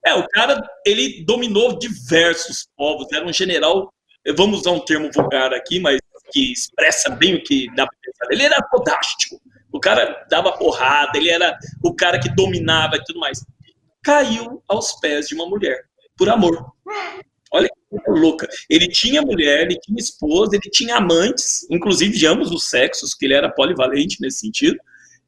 É, 0.05 0.15
o 0.15 0.27
cara, 0.29 0.61
ele 0.87 1.25
dominou 1.25 1.79
diversos 1.79 2.69
povos, 2.77 3.11
era 3.13 3.27
um 3.27 3.33
general, 3.33 3.93
vamos 4.37 4.61
usar 4.61 4.71
um 4.73 4.85
termo 4.85 5.11
vulgar 5.13 5.53
aqui, 5.53 5.81
mas 5.81 6.01
que 6.31 6.53
expressa 6.53 7.11
bem 7.11 7.37
o 7.37 7.43
que 7.43 7.67
dá 7.75 7.87
pra 7.87 7.97
pensar. 8.03 8.27
Ele 8.31 8.43
era 8.43 8.63
podástico, 8.63 9.41
o 9.73 9.81
cara 9.81 10.27
dava 10.31 10.53
porrada, 10.53 11.17
ele 11.17 11.31
era 11.31 11.59
o 11.83 11.95
cara 11.95 12.19
que 12.19 12.35
dominava 12.35 12.97
e 12.97 13.05
tudo 13.05 13.19
mais. 13.19 13.45
Caiu 14.03 14.63
aos 14.69 14.93
pés 15.01 15.29
de 15.29 15.35
uma 15.35 15.47
mulher, 15.47 15.85
por 16.17 16.29
amor. 16.29 16.73
Olha 17.51 17.69
que 17.69 18.11
louca. 18.11 18.47
Ele 18.69 18.89
tinha 18.89 19.23
mulher, 19.23 19.63
ele 19.63 19.79
tinha 19.81 19.99
esposa, 19.99 20.55
ele 20.55 20.71
tinha 20.71 20.97
amantes, 20.97 21.67
inclusive 21.71 22.17
de 22.17 22.27
ambos 22.27 22.51
os 22.51 22.69
sexos, 22.69 23.15
que 23.15 23.25
ele 23.25 23.35
era 23.35 23.51
polivalente 23.51 24.19
nesse 24.21 24.41
sentido 24.41 24.79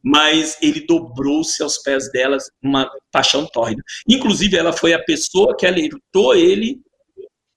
mas 0.02 0.56
ele 0.62 0.86
dobrou-se 0.86 1.62
aos 1.62 1.78
pés 1.78 2.10
delas 2.10 2.50
uma 2.62 2.90
paixão 3.12 3.46
tórrida. 3.46 3.82
Inclusive, 4.08 4.56
ela 4.56 4.72
foi 4.72 4.92
a 4.92 5.02
pessoa 5.02 5.56
que 5.56 5.66
alertou 5.66 6.34
ele, 6.34 6.80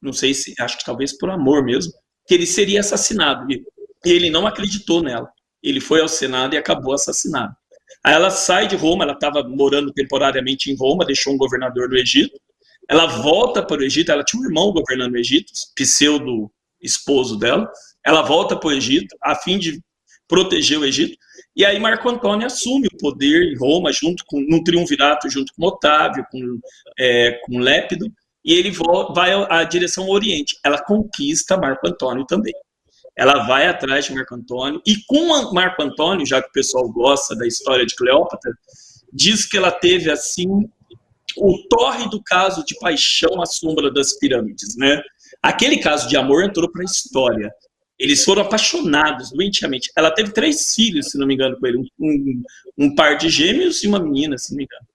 não 0.01 0.13
sei 0.13 0.33
se, 0.33 0.53
acho 0.59 0.77
que 0.77 0.85
talvez 0.85 1.17
por 1.17 1.29
amor 1.29 1.63
mesmo, 1.63 1.93
que 2.27 2.33
ele 2.33 2.45
seria 2.45 2.81
assassinado. 2.81 3.51
E 3.51 3.63
ele 4.05 4.29
não 4.29 4.45
acreditou 4.45 5.01
nela. 5.01 5.29
Ele 5.61 5.79
foi 5.79 6.01
ao 6.01 6.07
Senado 6.07 6.55
e 6.55 6.57
acabou 6.57 6.93
assassinado. 6.93 7.55
Aí 8.03 8.13
ela 8.13 8.29
sai 8.29 8.67
de 8.67 8.75
Roma, 8.75 9.05
ela 9.05 9.13
estava 9.13 9.43
morando 9.47 9.93
temporariamente 9.93 10.69
em 10.69 10.75
Roma, 10.75 11.05
deixou 11.05 11.33
um 11.33 11.37
governador 11.37 11.87
do 11.87 11.97
Egito. 11.97 12.37
Ela 12.89 13.05
volta 13.05 13.65
para 13.65 13.79
o 13.79 13.83
Egito, 13.83 14.11
ela 14.11 14.25
tinha 14.25 14.41
um 14.41 14.45
irmão 14.45 14.73
governando 14.73 15.13
o 15.13 15.17
Egito, 15.17 15.53
pseudo 15.73 16.51
esposo 16.81 17.37
dela. 17.37 17.71
Ela 18.05 18.21
volta 18.21 18.57
para 18.57 18.67
o 18.67 18.73
Egito 18.73 19.15
a 19.21 19.35
fim 19.35 19.57
de 19.57 19.81
proteger 20.27 20.79
o 20.79 20.85
Egito. 20.85 21.17
E 21.55 21.63
aí 21.63 21.79
Marco 21.79 22.09
Antônio 22.09 22.47
assume 22.47 22.87
o 22.87 22.97
poder 22.97 23.43
em 23.43 23.57
Roma, 23.57 23.91
junto 23.91 24.23
com 24.25 24.39
num 24.41 24.63
triunvirato, 24.63 25.29
junto 25.29 25.53
com 25.53 25.67
Otávio, 25.67 26.25
com, 26.31 26.59
é, 26.97 27.39
com 27.45 27.59
Lépido, 27.59 28.11
e 28.43 28.53
ele 28.53 28.71
vai 29.13 29.31
à 29.49 29.63
direção 29.63 30.09
Oriente. 30.09 30.57
Ela 30.65 30.83
conquista 30.83 31.55
Marco 31.55 31.87
Antônio 31.87 32.25
também. 32.25 32.53
Ela 33.15 33.45
vai 33.45 33.67
atrás 33.67 34.05
de 34.05 34.13
Marco 34.13 34.33
Antônio, 34.33 34.81
e 34.85 34.95
com 35.05 35.53
Marco 35.53 35.83
Antônio, 35.83 36.25
já 36.25 36.41
que 36.41 36.49
o 36.49 36.53
pessoal 36.53 36.89
gosta 36.89 37.35
da 37.35 37.45
história 37.45 37.85
de 37.85 37.95
Cleópatra, 37.95 38.51
diz 39.13 39.45
que 39.45 39.55
ela 39.55 39.71
teve 39.71 40.09
assim 40.09 40.47
o 41.37 41.67
tórrido 41.69 42.21
caso 42.23 42.63
de 42.65 42.75
paixão 42.79 43.41
à 43.41 43.45
sombra 43.45 43.91
das 43.91 44.13
pirâmides, 44.13 44.75
né? 44.75 45.01
Aquele 45.41 45.77
caso 45.77 46.07
de 46.07 46.17
amor 46.17 46.43
entrou 46.43 46.71
para 46.71 46.81
a 46.81 46.85
história. 46.85 47.51
Eles 47.99 48.23
foram 48.23 48.41
apaixonados 48.41 49.31
doentiamente. 49.31 49.91
Ela 49.95 50.11
teve 50.11 50.31
três 50.31 50.73
filhos, 50.73 51.11
se 51.11 51.17
não 51.17 51.27
me 51.27 51.35
engano, 51.35 51.57
com 51.59 51.67
ele. 51.67 51.77
Um, 51.99 52.43
um 52.77 52.95
par 52.95 53.17
de 53.17 53.29
gêmeos 53.29 53.83
e 53.83 53.87
uma 53.87 53.99
menina, 53.99 54.37
se 54.37 54.51
não 54.51 54.57
me 54.57 54.63
engano. 54.63 54.85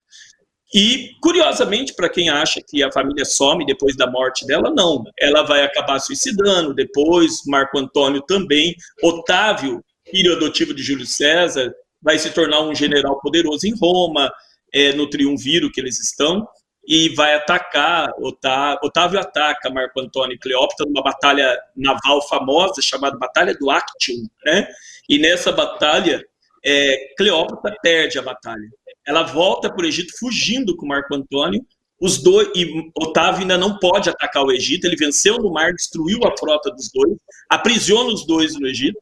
E, 0.75 1.13
curiosamente, 1.23 1.95
para 1.95 2.11
quem 2.11 2.29
acha 2.29 2.61
que 2.61 2.83
a 2.83 2.93
família 2.93 3.25
some 3.25 3.65
depois 3.65 3.97
da 3.97 4.11
morte 4.11 4.47
dela, 4.47 4.71
não. 4.71 5.03
Ela 5.19 5.43
vai 5.43 5.63
acabar 5.63 5.99
suicidando 5.99 6.75
depois, 6.75 7.43
Marco 7.47 7.79
Antônio 7.79 8.21
também. 8.23 8.75
Otávio, 9.03 9.83
filho 10.11 10.35
adotivo 10.35 10.75
de 10.75 10.83
Júlio 10.83 11.07
César, 11.07 11.73
vai 12.03 12.19
se 12.19 12.31
tornar 12.31 12.61
um 12.61 12.75
general 12.75 13.19
poderoso 13.21 13.67
em 13.67 13.75
Roma, 13.79 14.31
é, 14.73 14.93
no 14.93 15.09
triunviro 15.09 15.71
que 15.71 15.81
eles 15.81 15.99
estão, 16.01 16.47
e 16.89 17.11
vai 17.11 17.35
atacar, 17.35 18.11
Otávio, 18.19 19.21
ataca 19.21 19.71
Marco 19.71 20.01
Antônio 20.01 20.35
e 20.35 20.39
Cleópatra 20.39 20.87
numa 20.87 21.03
batalha 21.03 21.55
naval 21.77 22.27
famosa 22.27 22.81
chamada 22.81 23.19
Batalha 23.19 23.55
do 23.55 23.71
Actium, 23.71 24.27
né? 24.45 24.67
E 25.09 25.19
nessa 25.19 25.53
batalha, 25.53 26.25
é, 26.65 27.15
Cleópatra 27.17 27.77
perde 27.83 28.19
a 28.19 28.23
batalha 28.23 28.69
ela 29.09 29.23
volta 29.23 29.73
para 29.73 29.85
o 29.85 29.89
Egito 29.89 30.13
fugindo 30.19 30.77
com 30.77 30.87
Marco 30.87 31.15
Antônio. 31.15 31.65
Os 31.99 32.23
dois 32.23 32.49
e 32.55 32.91
Otávio 32.95 33.41
ainda 33.41 33.57
não 33.57 33.79
pode 33.79 34.11
atacar 34.11 34.45
o 34.45 34.53
Egito. 34.53 34.87
Ele 34.87 34.97
venceu 34.97 35.39
no 35.39 35.51
mar, 35.51 35.73
destruiu 35.73 36.21
a 36.25 36.37
frota 36.37 36.71
dos 36.71 36.91
dois, 36.93 37.17
aprisiona 37.49 38.11
os 38.11 38.27
dois 38.27 38.55
no 38.61 38.69
Egito. 38.69 38.99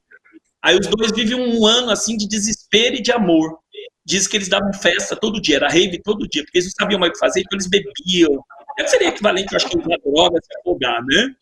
Aí 0.63 0.79
os 0.79 0.87
dois 0.87 1.11
vivem 1.11 1.35
um 1.35 1.67
ano 1.67 1.91
assim 1.91 2.17
de 2.17 2.29
desespero 2.29 2.95
e 2.95 3.03
de 3.03 3.11
amor. 3.11 3.59
Diz 4.07 4.29
que 4.29 4.37
eles 4.37 4.49
davam 4.49 4.73
festa 4.73 5.17
todo 5.17 5.41
dia, 5.41 5.57
era 5.57 5.69
rave 5.69 6.01
todo 6.01 6.29
dia, 6.29 6.45
porque 6.45 6.59
eles 6.59 6.67
não 6.67 6.85
sabiam 6.85 7.01
mais 7.01 7.11
o 7.11 7.13
que 7.15 7.19
fazer, 7.19 7.41
então 7.41 7.57
eles 7.57 7.67
bebiam. 7.67 8.41
Seria 8.87 9.09
equivalente, 9.09 9.57
acho 9.57 9.69
que, 9.69 9.77
usar 9.77 9.99
droga, 10.05 10.39
se 10.41 10.59
afogar, 10.61 11.05
né? 11.05 11.35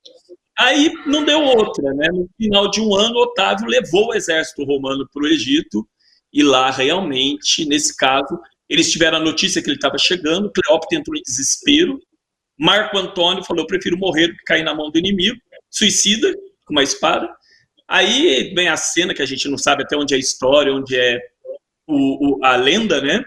Aí 0.59 0.91
não 1.05 1.25
deu 1.25 1.43
outra, 1.43 1.93
né? 1.93 2.09
No 2.09 2.27
final 2.39 2.71
de 2.71 2.81
um 2.81 2.95
ano, 2.95 3.19
Otávio 3.19 3.67
levou 3.67 4.09
o 4.09 4.15
exército 4.15 4.65
romano 4.65 5.07
para 5.12 5.23
o 5.23 5.27
Egito 5.27 5.87
e 6.33 6.43
lá 6.43 6.71
realmente, 6.71 7.67
nesse 7.67 7.95
caso, 7.95 8.41
eles 8.67 8.91
tiveram 8.91 9.19
a 9.19 9.21
notícia 9.21 9.61
que 9.61 9.69
ele 9.69 9.77
estava 9.77 9.99
chegando, 9.99 10.51
Cleópatra 10.51 10.99
entrou 10.99 11.17
em 11.17 11.23
desespero. 11.23 12.01
Marco 12.59 12.97
Antônio 12.97 13.45
falou: 13.45 13.65
Eu 13.65 13.67
prefiro 13.67 13.99
morrer 13.99 14.29
do 14.29 14.37
que 14.37 14.45
cair 14.45 14.62
na 14.62 14.75
mão 14.75 14.91
do 14.91 14.99
inimigo. 14.99 15.37
Suicida 15.71 16.33
com 16.65 16.73
uma 16.73 16.83
espada. 16.83 17.29
Aí 17.87 18.55
vem 18.55 18.69
a 18.69 18.77
cena 18.77 19.12
que 19.12 19.21
a 19.21 19.27
gente 19.27 19.49
não 19.49 19.59
sabe 19.59 19.83
até 19.83 19.97
onde 19.97 20.15
é 20.15 20.17
a 20.17 20.21
história, 20.21 20.73
onde 20.73 20.97
é 20.97 21.21
o, 21.87 22.39
o, 22.39 22.45
a 22.45 22.57
lenda, 22.57 23.01
né? 23.01 23.22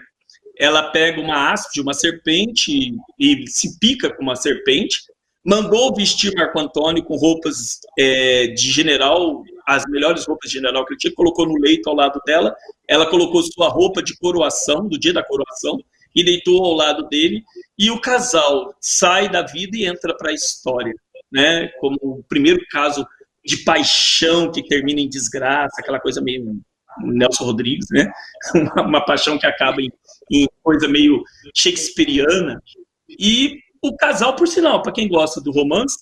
Ela 0.58 0.90
pega 0.90 1.20
uma 1.20 1.52
haste, 1.52 1.80
uma 1.80 1.94
serpente, 1.94 2.92
e 3.18 3.46
se 3.46 3.78
pica 3.78 4.10
com 4.10 4.22
uma 4.22 4.36
serpente. 4.36 4.98
Mandou 5.44 5.94
vestir 5.94 6.34
Marco 6.34 6.58
Antônio 6.58 7.04
com 7.04 7.16
roupas 7.16 7.78
é, 7.98 8.48
de 8.48 8.72
general 8.72 9.44
as 9.68 9.84
melhores 9.86 10.26
roupas 10.26 10.50
de 10.50 10.56
general 10.56 10.86
que 10.86 10.94
ele 10.94 10.98
tinha, 10.98 11.12
colocou 11.14 11.46
no 11.46 11.58
leito 11.58 11.90
ao 11.90 11.94
lado 11.94 12.18
dela. 12.24 12.56
Ela 12.88 13.04
colocou 13.04 13.42
sua 13.42 13.68
roupa 13.68 14.02
de 14.02 14.16
coroação, 14.16 14.88
do 14.88 14.98
dia 14.98 15.12
da 15.12 15.22
coroação, 15.22 15.78
e 16.14 16.24
deitou 16.24 16.64
ao 16.64 16.72
lado 16.72 17.06
dele. 17.06 17.44
E 17.78 17.90
o 17.90 18.00
casal 18.00 18.74
sai 18.80 19.28
da 19.28 19.42
vida 19.42 19.76
e 19.76 19.84
entra 19.84 20.16
para 20.16 20.30
a 20.30 20.34
história, 20.34 20.94
né? 21.30 21.68
Como 21.80 21.98
o 22.00 22.24
primeiro 22.26 22.64
caso 22.70 23.06
de 23.44 23.58
paixão 23.58 24.50
que 24.50 24.66
termina 24.66 25.02
em 25.02 25.08
desgraça, 25.08 25.76
aquela 25.78 26.00
coisa 26.00 26.22
meio 26.22 26.58
Nelson 27.02 27.44
Rodrigues, 27.44 27.86
né? 27.90 28.10
Uma, 28.54 28.82
uma 28.82 29.04
paixão 29.04 29.38
que 29.38 29.46
acaba 29.46 29.80
em, 29.80 29.90
em 30.30 30.46
coisa 30.62 30.88
meio 30.88 31.22
shakespeariana. 31.54 32.62
E 33.08 33.58
o 33.82 33.96
casal, 33.96 34.34
por 34.36 34.46
sinal, 34.46 34.82
para 34.82 34.92
quem 34.92 35.08
gosta 35.08 35.40
do 35.40 35.50
romance, 35.50 35.98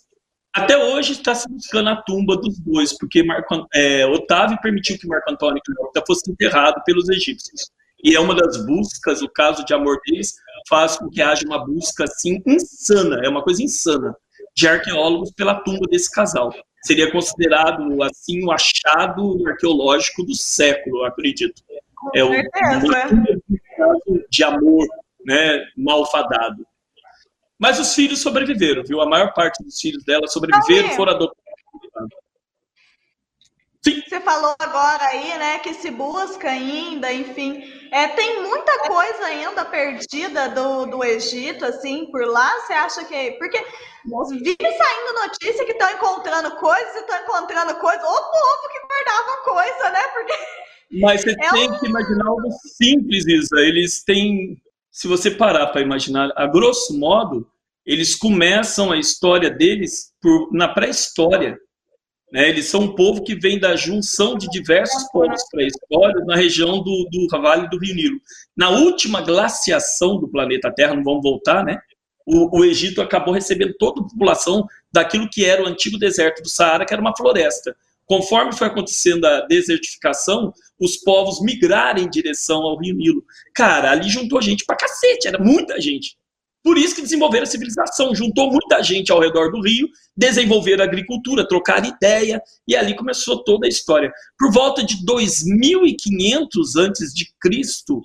até 0.54 0.76
hoje 0.76 1.12
está 1.12 1.34
se 1.34 1.46
buscando 1.50 1.90
a 1.90 1.96
tumba 1.96 2.36
dos 2.36 2.58
dois, 2.58 2.96
porque 2.96 3.22
Marco, 3.22 3.66
é, 3.74 4.06
Otávio 4.06 4.58
permitiu 4.62 4.98
que 4.98 5.06
Marco 5.06 5.30
Antônio 5.30 5.60
Cleópatra 5.62 6.02
fosse 6.06 6.30
enterrado 6.30 6.82
pelos 6.84 7.08
egípcios. 7.10 7.70
E 8.02 8.14
é 8.14 8.20
uma 8.20 8.34
das 8.34 8.64
buscas, 8.64 9.20
o 9.20 9.28
caso 9.28 9.64
de 9.64 9.74
amor 9.74 10.00
deles, 10.06 10.34
faz 10.68 10.96
com 10.96 11.10
que 11.10 11.20
haja 11.20 11.44
uma 11.44 11.64
busca 11.64 12.04
assim 12.04 12.42
insana, 12.46 13.20
é 13.22 13.28
uma 13.28 13.42
coisa 13.42 13.62
insana, 13.62 14.16
de 14.56 14.66
arqueólogos 14.66 15.30
pela 15.32 15.56
tumba 15.56 15.86
desse 15.90 16.10
casal. 16.10 16.50
Seria 16.86 17.10
considerado 17.10 18.00
assim 18.04 18.44
o 18.44 18.52
achado 18.52 19.44
arqueológico 19.48 20.22
do 20.22 20.36
século, 20.36 21.04
acredito. 21.04 21.60
Com 21.96 22.10
é 22.14 22.22
o 22.22 22.30
um 22.30 24.22
de 24.30 24.44
amor, 24.44 24.86
né, 25.24 25.66
malfadado. 25.76 26.64
Mas 27.58 27.80
os 27.80 27.92
filhos 27.92 28.20
sobreviveram, 28.20 28.84
viu? 28.84 29.00
A 29.00 29.06
maior 29.06 29.34
parte 29.34 29.64
dos 29.64 29.80
filhos 29.80 30.04
dela 30.04 30.28
sobreviveram, 30.28 30.90
foram 30.90 31.14
adotados. 31.14 31.45
Sim. 33.86 34.02
Você 34.06 34.20
falou 34.20 34.54
agora 34.58 35.04
aí, 35.04 35.38
né, 35.38 35.58
que 35.60 35.74
se 35.74 35.90
busca 35.90 36.48
ainda, 36.48 37.12
enfim, 37.12 37.62
é, 37.92 38.08
tem 38.08 38.42
muita 38.42 38.78
coisa 38.80 39.26
ainda 39.26 39.64
perdida 39.64 40.48
do, 40.48 40.86
do 40.86 41.04
Egito, 41.04 41.64
assim, 41.64 42.06
por 42.10 42.26
lá, 42.26 42.50
você 42.60 42.72
acha 42.72 43.04
que... 43.04 43.32
Porque 43.32 43.64
vive 44.30 44.56
saindo 44.60 45.20
notícia 45.22 45.64
que 45.64 45.72
estão 45.72 45.90
encontrando 45.90 46.50
coisas 46.56 46.96
e 46.96 46.98
estão 46.98 47.22
encontrando 47.22 47.74
coisas, 47.76 48.02
o 48.02 48.30
povo 48.30 48.68
que 48.72 48.86
guardava 48.86 49.36
coisa, 49.44 49.90
né, 49.90 50.02
porque... 50.12 50.32
Mas 51.00 51.22
você 51.22 51.30
é 51.38 51.50
tem 51.50 51.70
um... 51.70 51.78
que 51.78 51.86
imaginar 51.86 52.26
algo 52.26 52.50
simples, 52.76 53.24
Isa, 53.26 53.60
eles 53.60 54.02
têm 54.02 54.60
se 54.96 55.06
você 55.06 55.30
parar 55.30 55.66
para 55.66 55.82
imaginar, 55.82 56.32
a 56.34 56.46
grosso 56.46 56.98
modo, 56.98 57.46
eles 57.84 58.14
começam 58.14 58.90
a 58.90 58.96
história 58.96 59.50
deles 59.50 60.10
por, 60.22 60.50
na 60.54 60.68
pré-história. 60.68 61.58
Né? 62.32 62.48
Eles 62.48 62.66
são 62.66 62.82
um 62.82 62.94
povo 62.94 63.22
que 63.22 63.34
vem 63.34 63.58
da 63.58 63.76
junção 63.76 64.36
de 64.36 64.48
diversos 64.48 65.04
povos 65.10 65.42
pré-históricos 65.50 66.26
na 66.26 66.36
região 66.36 66.82
do, 66.82 67.08
do 67.10 67.28
Vale 67.40 67.68
do 67.68 67.78
Rio 67.78 67.94
Nilo. 67.94 68.20
Na 68.56 68.70
última 68.70 69.20
glaciação 69.22 70.18
do 70.18 70.28
planeta 70.28 70.72
Terra, 70.72 70.94
não 70.94 71.04
vamos 71.04 71.22
voltar, 71.22 71.64
né? 71.64 71.78
O, 72.26 72.58
o, 72.58 72.64
Egito 72.64 73.00
acabou 73.00 73.32
recebendo 73.32 73.74
toda 73.78 74.00
a 74.00 74.04
população 74.04 74.66
daquilo 74.92 75.30
que 75.30 75.44
era 75.44 75.62
o 75.62 75.66
antigo 75.66 75.96
deserto 75.96 76.42
do 76.42 76.48
Saara, 76.48 76.84
que 76.84 76.92
era 76.92 77.00
uma 77.00 77.16
floresta. 77.16 77.76
Conforme 78.04 78.52
foi 78.52 78.66
acontecendo 78.66 79.24
a 79.24 79.42
desertificação, 79.42 80.52
os 80.80 80.96
povos 80.96 81.40
migraram 81.40 82.02
em 82.02 82.10
direção 82.10 82.62
ao 82.62 82.78
Rio 82.78 82.96
Nilo. 82.96 83.24
Cara, 83.54 83.92
ali 83.92 84.08
juntou 84.08 84.42
gente 84.42 84.64
pra 84.64 84.76
cacete, 84.76 85.28
era 85.28 85.38
muita 85.38 85.80
gente. 85.80 86.16
Por 86.66 86.76
isso 86.76 86.96
que 86.96 87.02
desenvolveram 87.02 87.44
a 87.44 87.46
civilização, 87.46 88.12
juntou 88.12 88.50
muita 88.50 88.82
gente 88.82 89.12
ao 89.12 89.20
redor 89.20 89.52
do 89.52 89.60
rio, 89.60 89.88
desenvolveram 90.16 90.82
a 90.82 90.86
agricultura, 90.88 91.46
trocaram 91.46 91.86
ideia, 91.86 92.42
e 92.66 92.74
ali 92.74 92.96
começou 92.96 93.44
toda 93.44 93.66
a 93.66 93.68
história. 93.68 94.12
Por 94.36 94.50
volta 94.50 94.84
de 94.84 95.06
2500 95.06 96.74
antes 96.74 97.14
de 97.14 97.32
Cristo, 97.40 98.02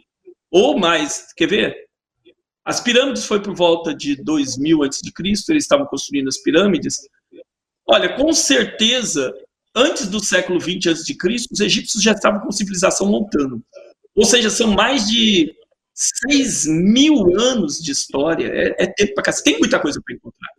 ou 0.51 0.77
mais, 0.77 1.33
quer 1.35 1.47
ver? 1.47 1.75
As 2.63 2.79
pirâmides 2.79 3.25
foi 3.25 3.41
por 3.41 3.55
volta 3.55 3.95
de 3.95 4.15
2000 4.23 4.83
antes 4.83 4.99
de 5.01 5.11
Cristo, 5.11 5.49
eles 5.49 5.63
estavam 5.63 5.87
construindo 5.87 6.27
as 6.27 6.37
pirâmides. 6.37 6.97
Olha, 7.87 8.15
com 8.15 8.31
certeza 8.31 9.33
antes 9.75 10.07
do 10.07 10.23
século 10.23 10.59
20 10.59 10.87
a.C., 10.87 11.15
os 11.51 11.59
egípcios 11.61 12.03
já 12.03 12.11
estavam 12.11 12.39
com 12.41 12.51
civilização 12.51 13.07
montando. 13.07 13.59
Ou 14.15 14.23
seja, 14.23 14.51
são 14.51 14.67
mais 14.67 15.09
de 15.09 15.51
6 16.29 16.65
mil 16.67 17.39
anos 17.39 17.79
de 17.79 17.91
história. 17.91 18.47
É, 18.47 18.83
é 18.83 18.87
tempo 18.87 19.13
para 19.13 19.25
cá. 19.25 19.33
Tem 19.43 19.59
muita 19.59 19.79
coisa 19.79 20.01
para 20.03 20.15
encontrar. 20.15 20.49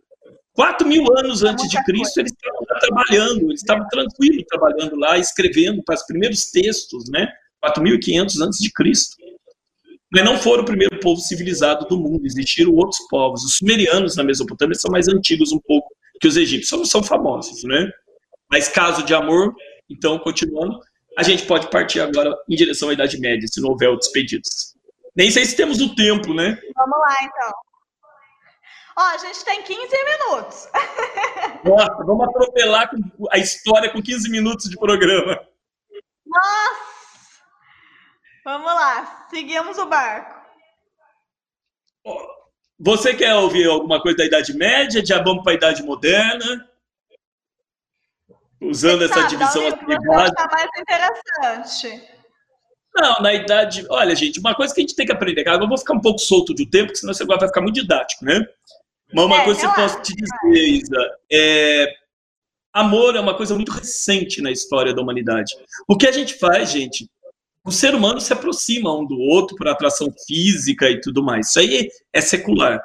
4 0.53 0.87
mil 0.87 1.05
anos 1.17 1.43
antes 1.43 1.67
de 1.67 1.83
Cristo, 1.83 2.19
eles 2.19 2.31
estavam 2.31 2.65
trabalhando, 2.79 3.41
eles 3.49 3.61
estavam 3.61 3.87
tranquilos 3.87 4.43
trabalhando 4.47 4.95
lá, 4.95 5.17
escrevendo 5.17 5.81
para 5.83 5.95
os 5.95 6.03
primeiros 6.03 6.51
textos, 6.51 7.09
né? 7.09 7.27
4.500 7.65 8.45
antes 8.45 8.59
de 8.59 8.71
Cristo. 8.71 9.15
Mas 10.11 10.23
não 10.23 10.37
foram 10.37 10.61
o 10.61 10.65
primeiro 10.65 10.99
povo 10.99 11.19
civilizado 11.19 11.87
do 11.87 11.97
mundo, 11.97 12.25
existiram 12.25 12.71
outros 12.73 12.99
povos. 13.09 13.43
Os 13.43 13.55
sumerianos 13.55 14.15
na 14.15 14.23
Mesopotâmia 14.23 14.75
são 14.75 14.91
mais 14.91 15.07
antigos 15.07 15.51
um 15.51 15.59
pouco 15.59 15.89
que 16.21 16.27
os 16.27 16.37
egípcios, 16.37 16.69
são, 16.69 16.85
são 16.85 17.03
famosos, 17.03 17.63
né? 17.63 17.89
Mas 18.51 18.69
caso 18.69 19.03
de 19.03 19.15
amor, 19.15 19.55
então, 19.89 20.19
continuando, 20.19 20.79
a 21.17 21.23
gente 21.23 21.45
pode 21.45 21.69
partir 21.71 21.99
agora 21.99 22.35
em 22.47 22.55
direção 22.55 22.89
à 22.89 22.93
Idade 22.93 23.19
Média, 23.19 23.47
se 23.47 23.59
não 23.59 23.69
houver 23.69 23.89
outros 23.89 24.11
pedidos. 24.11 24.72
Nem 25.15 25.29
sei 25.29 25.45
se 25.45 25.55
temos 25.55 25.79
o 25.81 25.95
tempo, 25.95 26.33
né? 26.33 26.59
Vamos 26.75 26.99
lá, 26.99 27.15
então. 27.21 27.53
Ó, 28.95 29.01
a 29.01 29.17
gente 29.17 29.43
tem 29.43 29.61
15 29.63 29.79
minutos. 30.03 30.69
Nossa, 31.63 32.03
vamos 32.03 32.27
atropelar 32.27 32.89
a 33.31 33.37
história 33.37 33.91
com 33.91 34.01
15 34.01 34.29
minutos 34.29 34.69
de 34.69 34.77
programa. 34.77 35.39
Nossa! 36.25 36.93
Vamos 38.45 38.73
lá, 38.73 39.27
seguimos 39.29 39.77
o 39.77 39.85
barco. 39.85 40.43
Você 42.79 43.15
quer 43.15 43.33
ouvir 43.35 43.69
alguma 43.69 44.01
coisa 44.01 44.17
da 44.17 44.25
Idade 44.25 44.53
Média? 44.53 45.05
Já 45.05 45.23
vamos 45.23 45.43
para 45.43 45.53
a 45.53 45.55
Idade 45.55 45.83
Moderna? 45.83 46.69
usando 48.63 49.03
essa 49.03 49.23
divisão 49.23 49.67
atribulada. 49.67 50.47
mais 50.51 50.69
interessante. 50.77 52.09
Não, 52.95 53.21
na 53.21 53.33
idade. 53.33 53.85
Olha, 53.89 54.15
gente, 54.15 54.39
uma 54.39 54.53
coisa 54.53 54.73
que 54.73 54.81
a 54.81 54.83
gente 54.83 54.95
tem 54.95 55.05
que 55.05 55.11
aprender. 55.11 55.41
Agora 55.41 55.63
eu 55.63 55.67
vou 55.67 55.77
ficar 55.77 55.93
um 55.93 56.01
pouco 56.01 56.19
solto 56.19 56.53
de 56.53 56.65
tempo, 56.65 56.87
porque 56.87 56.99
senão 56.99 57.13
você 57.13 57.25
vai 57.25 57.39
ficar 57.39 57.61
muito 57.61 57.75
didático, 57.75 58.23
né? 58.23 58.45
Mas 59.13 59.25
uma 59.25 59.41
é, 59.41 59.45
coisa 59.45 59.59
que 59.59 59.65
eu 59.65 59.73
posso 59.73 60.01
te 60.01 60.13
dizer, 60.15 60.69
Isa, 60.69 61.11
é. 61.31 61.93
Amor 62.71 63.15
é 63.15 63.19
uma 63.19 63.35
coisa 63.35 63.53
muito 63.53 63.71
recente 63.71 64.41
na 64.41 64.49
história 64.49 64.95
da 64.95 65.01
humanidade. 65.01 65.53
O 65.87 65.95
que 65.95 66.07
a 66.07 66.11
gente 66.11 66.33
faz, 66.39 66.71
gente, 66.71 67.07
o 67.63 67.71
ser 67.71 67.93
humano 67.93 68.19
se 68.19 68.33
aproxima 68.33 68.91
um 68.91 69.05
do 69.05 69.19
outro 69.19 69.55
por 69.55 69.67
atração 69.67 70.11
física 70.25 70.89
e 70.89 70.99
tudo 70.99 71.23
mais. 71.23 71.49
Isso 71.49 71.59
aí 71.59 71.89
é 72.11 72.19
secular. 72.19 72.81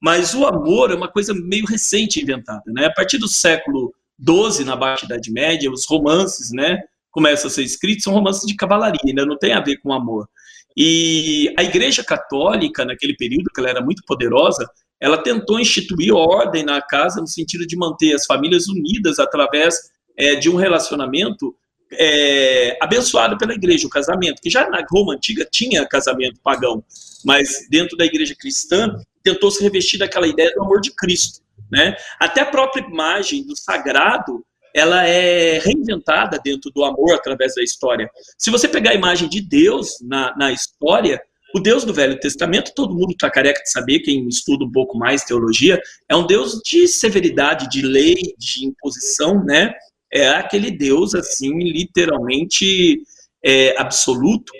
Mas 0.00 0.34
o 0.34 0.46
amor 0.46 0.92
é 0.92 0.94
uma 0.94 1.08
coisa 1.08 1.34
meio 1.34 1.66
recente 1.66 2.22
inventada, 2.22 2.62
né? 2.68 2.86
A 2.86 2.92
partir 2.92 3.18
do 3.18 3.26
século 3.26 3.92
XII, 4.20 4.64
na 4.64 4.76
Baixa 4.76 5.06
Idade 5.06 5.32
Média, 5.32 5.70
os 5.70 5.86
romances, 5.86 6.52
né, 6.52 6.78
começam 7.14 7.46
a 7.46 7.50
ser 7.50 7.62
escritos, 7.62 8.02
são 8.02 8.12
romances 8.12 8.44
de 8.44 8.56
cavalaria, 8.56 9.00
ainda 9.06 9.24
não 9.24 9.38
tem 9.38 9.52
a 9.52 9.60
ver 9.60 9.76
com 9.76 9.92
amor. 9.92 10.28
E 10.76 11.54
a 11.56 11.62
Igreja 11.62 12.02
Católica, 12.02 12.84
naquele 12.84 13.14
período, 13.14 13.50
que 13.54 13.60
ela 13.60 13.70
era 13.70 13.80
muito 13.80 14.02
poderosa, 14.04 14.68
ela 15.00 15.16
tentou 15.16 15.60
instituir 15.60 16.12
ordem 16.12 16.64
na 16.64 16.82
casa 16.82 17.20
no 17.20 17.28
sentido 17.28 17.64
de 17.64 17.76
manter 17.76 18.12
as 18.14 18.26
famílias 18.26 18.66
unidas 18.66 19.20
através 19.20 19.76
é, 20.18 20.34
de 20.34 20.50
um 20.50 20.56
relacionamento 20.56 21.54
é, 21.92 22.76
abençoado 22.82 23.38
pela 23.38 23.54
igreja, 23.54 23.86
o 23.86 23.90
casamento, 23.90 24.42
que 24.42 24.50
já 24.50 24.68
na 24.68 24.84
Roma 24.90 25.14
antiga 25.14 25.46
tinha 25.48 25.86
casamento 25.86 26.40
pagão, 26.42 26.82
mas 27.24 27.68
dentro 27.70 27.96
da 27.96 28.04
igreja 28.04 28.34
cristã 28.36 28.92
tentou 29.22 29.52
se 29.52 29.62
revestir 29.62 29.98
daquela 29.98 30.26
ideia 30.26 30.52
do 30.52 30.62
amor 30.62 30.80
de 30.80 30.90
Cristo, 30.90 31.40
né? 31.70 31.94
Até 32.18 32.40
a 32.40 32.46
própria 32.46 32.84
imagem 32.84 33.46
do 33.46 33.56
sagrado, 33.56 34.44
ela 34.74 35.06
é 35.06 35.60
reinventada 35.60 36.38
dentro 36.42 36.70
do 36.70 36.84
amor 36.84 37.14
através 37.14 37.54
da 37.54 37.62
história. 37.62 38.10
Se 38.36 38.50
você 38.50 38.66
pegar 38.66 38.90
a 38.90 38.94
imagem 38.94 39.28
de 39.28 39.40
Deus 39.40 39.98
na, 40.02 40.36
na 40.36 40.52
história, 40.52 41.22
o 41.54 41.60
Deus 41.60 41.84
do 41.84 41.94
Velho 41.94 42.18
Testamento, 42.18 42.72
todo 42.74 42.94
mundo 42.94 43.12
está 43.12 43.30
careca 43.30 43.62
de 43.62 43.70
saber, 43.70 44.00
quem 44.00 44.26
estuda 44.26 44.64
um 44.64 44.72
pouco 44.72 44.98
mais 44.98 45.22
teologia, 45.22 45.80
é 46.08 46.16
um 46.16 46.26
Deus 46.26 46.60
de 46.64 46.88
severidade, 46.88 47.70
de 47.70 47.82
lei, 47.82 48.16
de 48.36 48.66
imposição, 48.66 49.44
né? 49.44 49.72
É 50.12 50.28
aquele 50.30 50.72
Deus, 50.72 51.14
assim, 51.14 51.56
literalmente 51.60 53.00
é, 53.44 53.80
absoluto. 53.80 54.52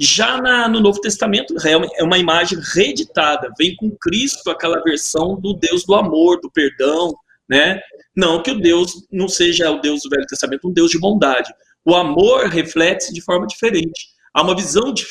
Já 0.00 0.40
na, 0.40 0.66
no 0.68 0.80
Novo 0.80 1.00
Testamento, 1.02 1.54
é 1.66 2.02
uma 2.02 2.16
imagem 2.16 2.58
reeditada, 2.74 3.52
vem 3.58 3.76
com 3.76 3.90
Cristo 4.00 4.48
aquela 4.48 4.82
versão 4.82 5.38
do 5.38 5.52
Deus 5.52 5.84
do 5.84 5.94
amor, 5.94 6.40
do 6.40 6.50
perdão, 6.50 7.14
né? 7.48 7.80
Não 8.14 8.42
que 8.42 8.50
o 8.50 8.60
Deus 8.60 9.06
não 9.10 9.28
seja 9.28 9.70
o 9.70 9.80
Deus 9.80 10.02
do 10.02 10.10
Velho 10.10 10.26
Testamento, 10.26 10.68
um 10.68 10.72
Deus 10.72 10.90
de 10.90 10.98
bondade. 10.98 11.52
O 11.84 11.94
amor 11.94 12.46
reflete-se 12.46 13.14
de 13.14 13.20
forma 13.20 13.46
diferente. 13.46 14.08
Há 14.34 14.42
uma 14.42 14.56
visão 14.56 14.92
de, 14.92 15.06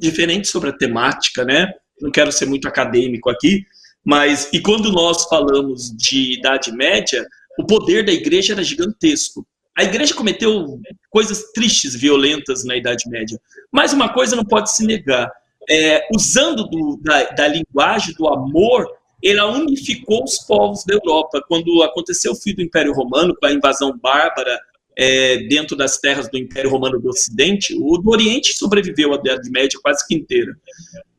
diferente 0.00 0.48
sobre 0.48 0.70
a 0.70 0.76
temática, 0.76 1.44
né? 1.44 1.72
Não 2.00 2.10
quero 2.10 2.32
ser 2.32 2.46
muito 2.46 2.66
acadêmico 2.66 3.28
aqui, 3.28 3.64
mas 4.04 4.48
e 4.52 4.60
quando 4.60 4.90
nós 4.90 5.24
falamos 5.24 5.94
de 5.96 6.34
Idade 6.38 6.72
Média, 6.72 7.26
o 7.58 7.64
poder 7.64 8.04
da 8.04 8.12
igreja 8.12 8.54
era 8.54 8.64
gigantesco. 8.64 9.46
A 9.76 9.84
igreja 9.84 10.14
cometeu 10.14 10.80
coisas 11.10 11.52
tristes, 11.52 11.94
violentas 11.94 12.64
na 12.64 12.76
Idade 12.76 13.08
Média. 13.08 13.40
Mas 13.70 13.92
uma 13.92 14.12
coisa 14.12 14.36
não 14.36 14.44
pode 14.44 14.70
se 14.70 14.84
negar: 14.84 15.30
é, 15.70 16.06
usando 16.14 16.68
do, 16.68 16.98
da, 17.02 17.24
da 17.30 17.48
linguagem 17.48 18.14
do 18.14 18.28
amor, 18.28 18.86
ela 19.24 19.46
unificou 19.50 20.24
os 20.24 20.38
povos 20.38 20.84
da 20.84 20.94
Europa. 20.94 21.42
Quando 21.48 21.82
aconteceu 21.82 22.32
o 22.32 22.36
fim 22.36 22.54
do 22.54 22.62
Império 22.62 22.92
Romano, 22.92 23.34
com 23.36 23.46
a 23.46 23.52
invasão 23.52 23.96
bárbara 23.96 24.58
é, 24.96 25.38
dentro 25.48 25.76
das 25.76 25.98
terras 25.98 26.30
do 26.30 26.36
Império 26.38 26.70
Romano 26.70 27.00
do 27.00 27.08
Ocidente, 27.08 27.74
o 27.78 27.98
do 27.98 28.10
Oriente 28.10 28.56
sobreviveu 28.56 29.12
à 29.12 29.16
Idade 29.16 29.50
Média 29.50 29.78
quase 29.82 30.06
que 30.06 30.14
inteira. 30.14 30.54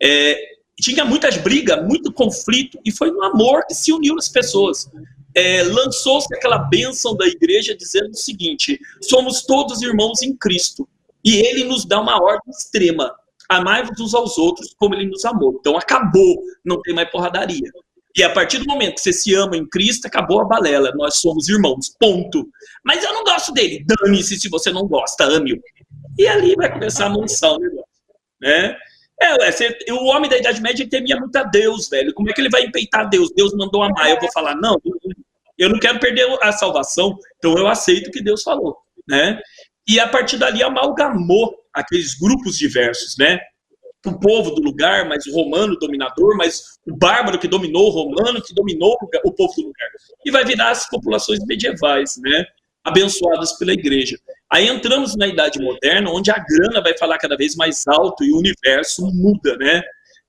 É, 0.01 0.37
tinha 0.79 1.05
muitas 1.05 1.37
brigas, 1.37 1.83
muito 1.85 2.11
conflito, 2.11 2.79
e 2.83 2.91
foi 2.91 3.11
no 3.11 3.23
amor 3.23 3.65
que 3.67 3.73
se 3.73 3.91
uniu 3.91 4.15
as 4.17 4.27
pessoas. 4.27 4.89
É, 5.35 5.63
Lançou-se 5.63 6.33
aquela 6.35 6.57
bênção 6.57 7.15
da 7.15 7.25
igreja 7.25 7.75
dizendo 7.75 8.11
o 8.11 8.17
seguinte: 8.17 8.79
somos 9.01 9.43
todos 9.43 9.81
irmãos 9.81 10.21
em 10.21 10.35
Cristo, 10.35 10.87
e 11.23 11.37
ele 11.37 11.63
nos 11.63 11.85
dá 11.85 12.01
uma 12.01 12.21
ordem 12.21 12.51
extrema. 12.51 13.13
Amai-vos 13.49 13.99
uns 13.99 14.13
aos 14.13 14.37
outros 14.37 14.73
como 14.77 14.95
ele 14.95 15.05
nos 15.05 15.25
amou. 15.25 15.57
Então 15.59 15.77
acabou, 15.77 16.43
não 16.65 16.81
tem 16.81 16.93
mais 16.93 17.09
porradaria. 17.09 17.69
E 18.15 18.23
a 18.23 18.29
partir 18.29 18.59
do 18.59 18.65
momento 18.65 18.95
que 18.95 19.01
você 19.01 19.13
se 19.13 19.33
ama 19.33 19.57
em 19.57 19.67
Cristo, 19.67 20.05
acabou 20.05 20.41
a 20.41 20.45
balela. 20.45 20.91
Nós 20.95 21.15
somos 21.15 21.49
irmãos, 21.49 21.95
ponto. 21.99 22.47
Mas 22.83 23.03
eu 23.03 23.11
não 23.11 23.23
gosto 23.23 23.51
dele. 23.51 23.83
Dane-se 23.85 24.39
se 24.39 24.49
você 24.49 24.71
não 24.71 24.87
gosta, 24.87 25.23
ame-o. 25.23 25.59
E 26.17 26.27
ali 26.27 26.55
vai 26.55 26.71
começar 26.71 27.07
a 27.07 27.09
mansão 27.09 27.55
o 27.55 27.59
negócio. 27.59 27.85
Né? 28.39 28.75
É, 29.19 29.51
você, 29.51 29.77
o 29.89 30.05
homem 30.05 30.29
da 30.29 30.37
Idade 30.37 30.61
Média 30.61 30.87
temia 30.87 31.17
muito 31.17 31.35
a 31.35 31.43
Deus, 31.43 31.89
velho. 31.89 32.13
Como 32.13 32.29
é 32.29 32.33
que 32.33 32.41
ele 32.41 32.49
vai 32.49 32.63
empeitar 32.63 33.09
Deus? 33.09 33.31
Deus 33.35 33.53
mandou 33.53 33.81
amar. 33.81 34.09
Eu 34.09 34.19
vou 34.19 34.31
falar, 34.31 34.55
não, 34.55 34.79
eu 35.57 35.69
não 35.69 35.79
quero 35.79 35.99
perder 35.99 36.27
a 36.41 36.51
salvação, 36.51 37.17
então 37.37 37.57
eu 37.57 37.67
aceito 37.67 38.07
o 38.07 38.11
que 38.11 38.21
Deus 38.21 38.43
falou. 38.43 38.77
Né? 39.07 39.39
E 39.87 39.99
a 39.99 40.07
partir 40.07 40.37
dali 40.37 40.61
amalgamou 40.61 41.55
aqueles 41.73 42.13
grupos 42.15 42.57
diversos, 42.57 43.17
né? 43.17 43.39
O 44.05 44.19
povo 44.19 44.51
do 44.51 44.61
lugar, 44.61 45.07
mas 45.07 45.25
o 45.25 45.33
romano 45.33 45.77
dominador, 45.77 46.35
mas 46.37 46.77
o 46.85 46.95
bárbaro 46.95 47.39
que 47.39 47.47
dominou 47.47 47.87
o 47.87 47.91
romano, 47.91 48.41
que 48.41 48.53
dominou 48.53 48.97
o 49.23 49.31
povo 49.31 49.53
do 49.55 49.61
lugar. 49.67 49.89
E 50.25 50.31
vai 50.31 50.43
virar 50.43 50.71
as 50.71 50.89
populações 50.89 51.39
medievais, 51.45 52.17
né? 52.17 52.45
abençoadas 52.83 53.53
pela 53.53 53.71
igreja. 53.73 54.19
Aí 54.51 54.67
entramos 54.67 55.15
na 55.15 55.27
Idade 55.27 55.59
Moderna, 55.59 56.11
onde 56.11 56.29
a 56.29 56.37
grana 56.37 56.81
vai 56.81 56.95
falar 56.97 57.17
cada 57.17 57.37
vez 57.37 57.55
mais 57.55 57.87
alto 57.87 58.23
e 58.23 58.31
o 58.31 58.37
universo 58.37 59.09
muda, 59.13 59.55
né? 59.57 59.81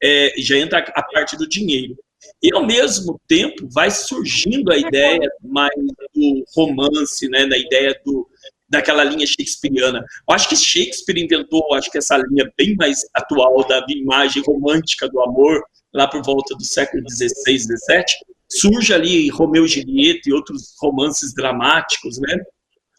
É, 0.03 0.35
já 0.39 0.57
entra 0.57 0.79
a 0.79 1.03
parte 1.03 1.37
do 1.37 1.49
dinheiro. 1.49 1.97
E 2.43 2.55
ao 2.55 2.65
mesmo 2.65 3.21
tempo 3.27 3.69
vai 3.71 3.91
surgindo 3.91 4.73
a 4.73 4.79
ideia 4.79 5.29
mais 5.43 5.75
do 6.15 6.45
romance, 6.55 7.29
né? 7.29 7.47
Da 7.47 7.59
ideia 7.59 7.99
do, 8.05 8.29
daquela 8.75 9.05
linha 9.05 9.27
shakespeariana. 9.27 9.99
Eu 10.29 10.35
acho 10.35 10.49
que 10.49 10.57
Shakespeare 10.57 11.23
inventou, 11.23 11.75
acho 11.75 11.91
que 11.91 11.99
essa 11.99 12.17
linha 12.17 12.51
bem 12.57 12.75
mais 12.77 13.07
atual 13.15 13.67
da 13.67 13.85
imagem 13.89 14.43
romântica 14.47 15.09
do 15.09 15.21
amor, 15.21 15.63
lá 15.93 16.07
por 16.09 16.23
volta 16.23 16.55
do 16.55 16.65
século 16.65 17.03
XVI, 17.09 17.59
XVII, 17.59 18.05
surge 18.49 18.93
ali 18.93 19.29
Romeu 19.29 19.65
e 19.65 19.69
Julieta 19.69 20.29
e 20.29 20.33
outros 20.33 20.75
romances 20.81 21.35
dramáticos, 21.35 22.19
né? 22.19 22.37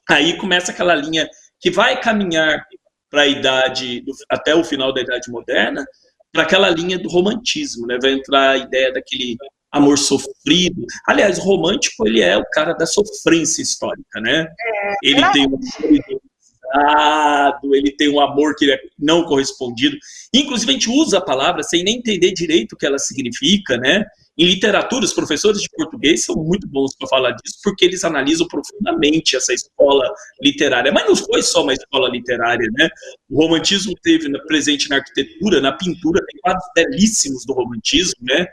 Aí 0.10 0.38
começa 0.38 0.72
aquela 0.72 0.96
linha 0.96 1.28
que 1.60 1.72
vai 1.72 2.00
caminhar 2.00 2.66
para 3.10 3.24
a 3.24 3.28
idade, 3.28 4.04
até 4.30 4.54
o 4.56 4.64
final 4.64 4.94
da 4.94 5.02
Idade 5.02 5.32
Moderna, 5.32 5.86
para 6.32 6.44
aquela 6.44 6.70
linha 6.70 7.00
do 7.00 7.10
romantismo, 7.10 7.88
né? 7.88 7.98
Vai 8.02 8.12
entrar 8.12 8.52
a 8.52 8.58
ideia 8.58 8.92
daquele 8.92 9.38
amor 9.76 9.98
sofrido. 9.98 10.86
Aliás, 11.08 11.38
o 11.38 11.42
romântico, 11.42 12.08
ele 12.08 12.22
é 12.22 12.38
o 12.38 12.46
cara 12.52 12.74
da 12.74 12.86
sofrência 12.86 13.62
histórica, 13.62 14.20
né? 14.22 14.48
É, 14.60 14.94
ele 15.04 15.22
é. 15.22 15.32
tem 15.32 15.48
um 15.48 15.56
amor 15.56 16.26
ele 17.74 17.92
tem 17.92 18.10
um 18.10 18.20
amor 18.20 18.56
que 18.56 18.72
é 18.72 18.80
não 18.98 19.24
correspondido. 19.24 19.96
Inclusive, 20.34 20.72
a 20.72 20.74
gente 20.74 20.90
usa 20.90 21.20
a 21.20 21.22
palavra 21.22 21.64
sem 21.64 21.84
nem 21.84 21.98
entender 21.98 22.32
direito 22.32 22.74
o 22.74 22.78
que 22.78 22.86
ela 22.86 22.98
significa, 22.98 23.78
né? 23.78 24.06
Em 24.38 24.46
literatura, 24.46 25.06
os 25.06 25.14
professores 25.14 25.62
de 25.62 25.70
português 25.70 26.26
são 26.26 26.36
muito 26.36 26.68
bons 26.68 26.94
para 26.98 27.08
falar 27.08 27.32
disso, 27.32 27.58
porque 27.64 27.86
eles 27.86 28.04
analisam 28.04 28.46
profundamente 28.48 29.36
essa 29.36 29.54
escola 29.54 30.12
literária. 30.42 30.92
Mas 30.92 31.08
não 31.08 31.16
foi 31.16 31.42
só 31.42 31.64
uma 31.64 31.74
escola 31.74 32.10
literária, 32.10 32.70
né? 32.78 32.90
O 33.30 33.42
romantismo 33.42 33.94
teve 34.04 34.30
presente 34.46 34.90
na 34.90 34.98
arquitetura, 34.98 35.62
na 35.62 35.72
pintura, 35.72 36.20
tem 36.26 36.42
quadros 36.42 36.66
belíssimos 36.76 37.46
do 37.46 37.54
romantismo, 37.54 38.20
né? 38.22 38.46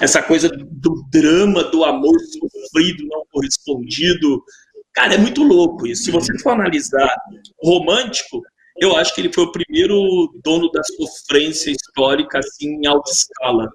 Essa 0.00 0.22
coisa 0.22 0.48
do 0.48 1.04
drama, 1.10 1.64
do 1.64 1.84
amor 1.84 2.16
sofrido, 2.20 3.06
não 3.06 3.24
correspondido. 3.30 4.42
Cara, 4.92 5.14
é 5.14 5.18
muito 5.18 5.42
louco 5.42 5.86
isso. 5.86 6.04
Se 6.04 6.10
você 6.10 6.36
for 6.38 6.50
analisar 6.50 7.14
romântico, 7.62 8.42
eu 8.78 8.96
acho 8.96 9.14
que 9.14 9.20
ele 9.20 9.32
foi 9.32 9.44
o 9.44 9.52
primeiro 9.52 10.32
dono 10.42 10.70
da 10.70 10.82
sofrência 10.82 11.70
histórica 11.70 12.38
assim 12.38 12.76
em 12.76 12.86
alta 12.86 13.10
escala 13.10 13.70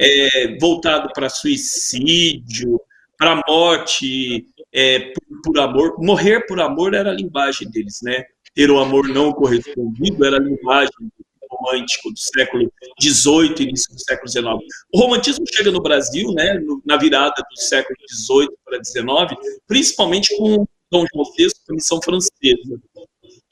é, 0.00 0.56
voltado 0.58 1.10
para 1.12 1.28
suicídio, 1.28 2.80
para 3.18 3.42
morte 3.46 4.46
é, 4.72 4.98
por, 4.98 5.42
por, 5.44 5.58
amor. 5.58 5.96
Morrer 5.98 6.46
por 6.46 6.60
amor 6.60 6.94
era 6.94 7.10
a 7.10 7.14
linguagem 7.14 7.68
deles, 7.70 8.00
né? 8.02 8.24
Ter 8.54 8.70
o 8.70 8.78
amor 8.78 9.08
não 9.08 9.32
correspondido 9.32 10.24
era 10.24 10.36
a 10.36 10.40
linguagem 10.40 11.12
romântico 11.56 12.10
do 12.10 12.18
século 12.18 12.70
XVIII, 13.00 13.68
início 13.68 13.94
do 13.94 14.00
século 14.00 14.28
XIX. 14.28 14.46
O 14.92 15.00
romantismo 15.00 15.44
chega 15.52 15.70
no 15.70 15.82
Brasil, 15.82 16.32
né, 16.32 16.60
na 16.84 16.96
virada 16.96 17.42
do 17.42 17.60
século 17.60 17.96
XVIII 18.10 18.48
para 18.64 18.82
XIX, 18.82 19.60
principalmente 19.66 20.36
com 20.36 20.66
Dom 20.90 21.04
João 21.12 21.24
VI, 21.36 21.48
com 21.66 21.72
a 21.72 21.76
missão 21.76 22.00
francesa. 22.02 22.80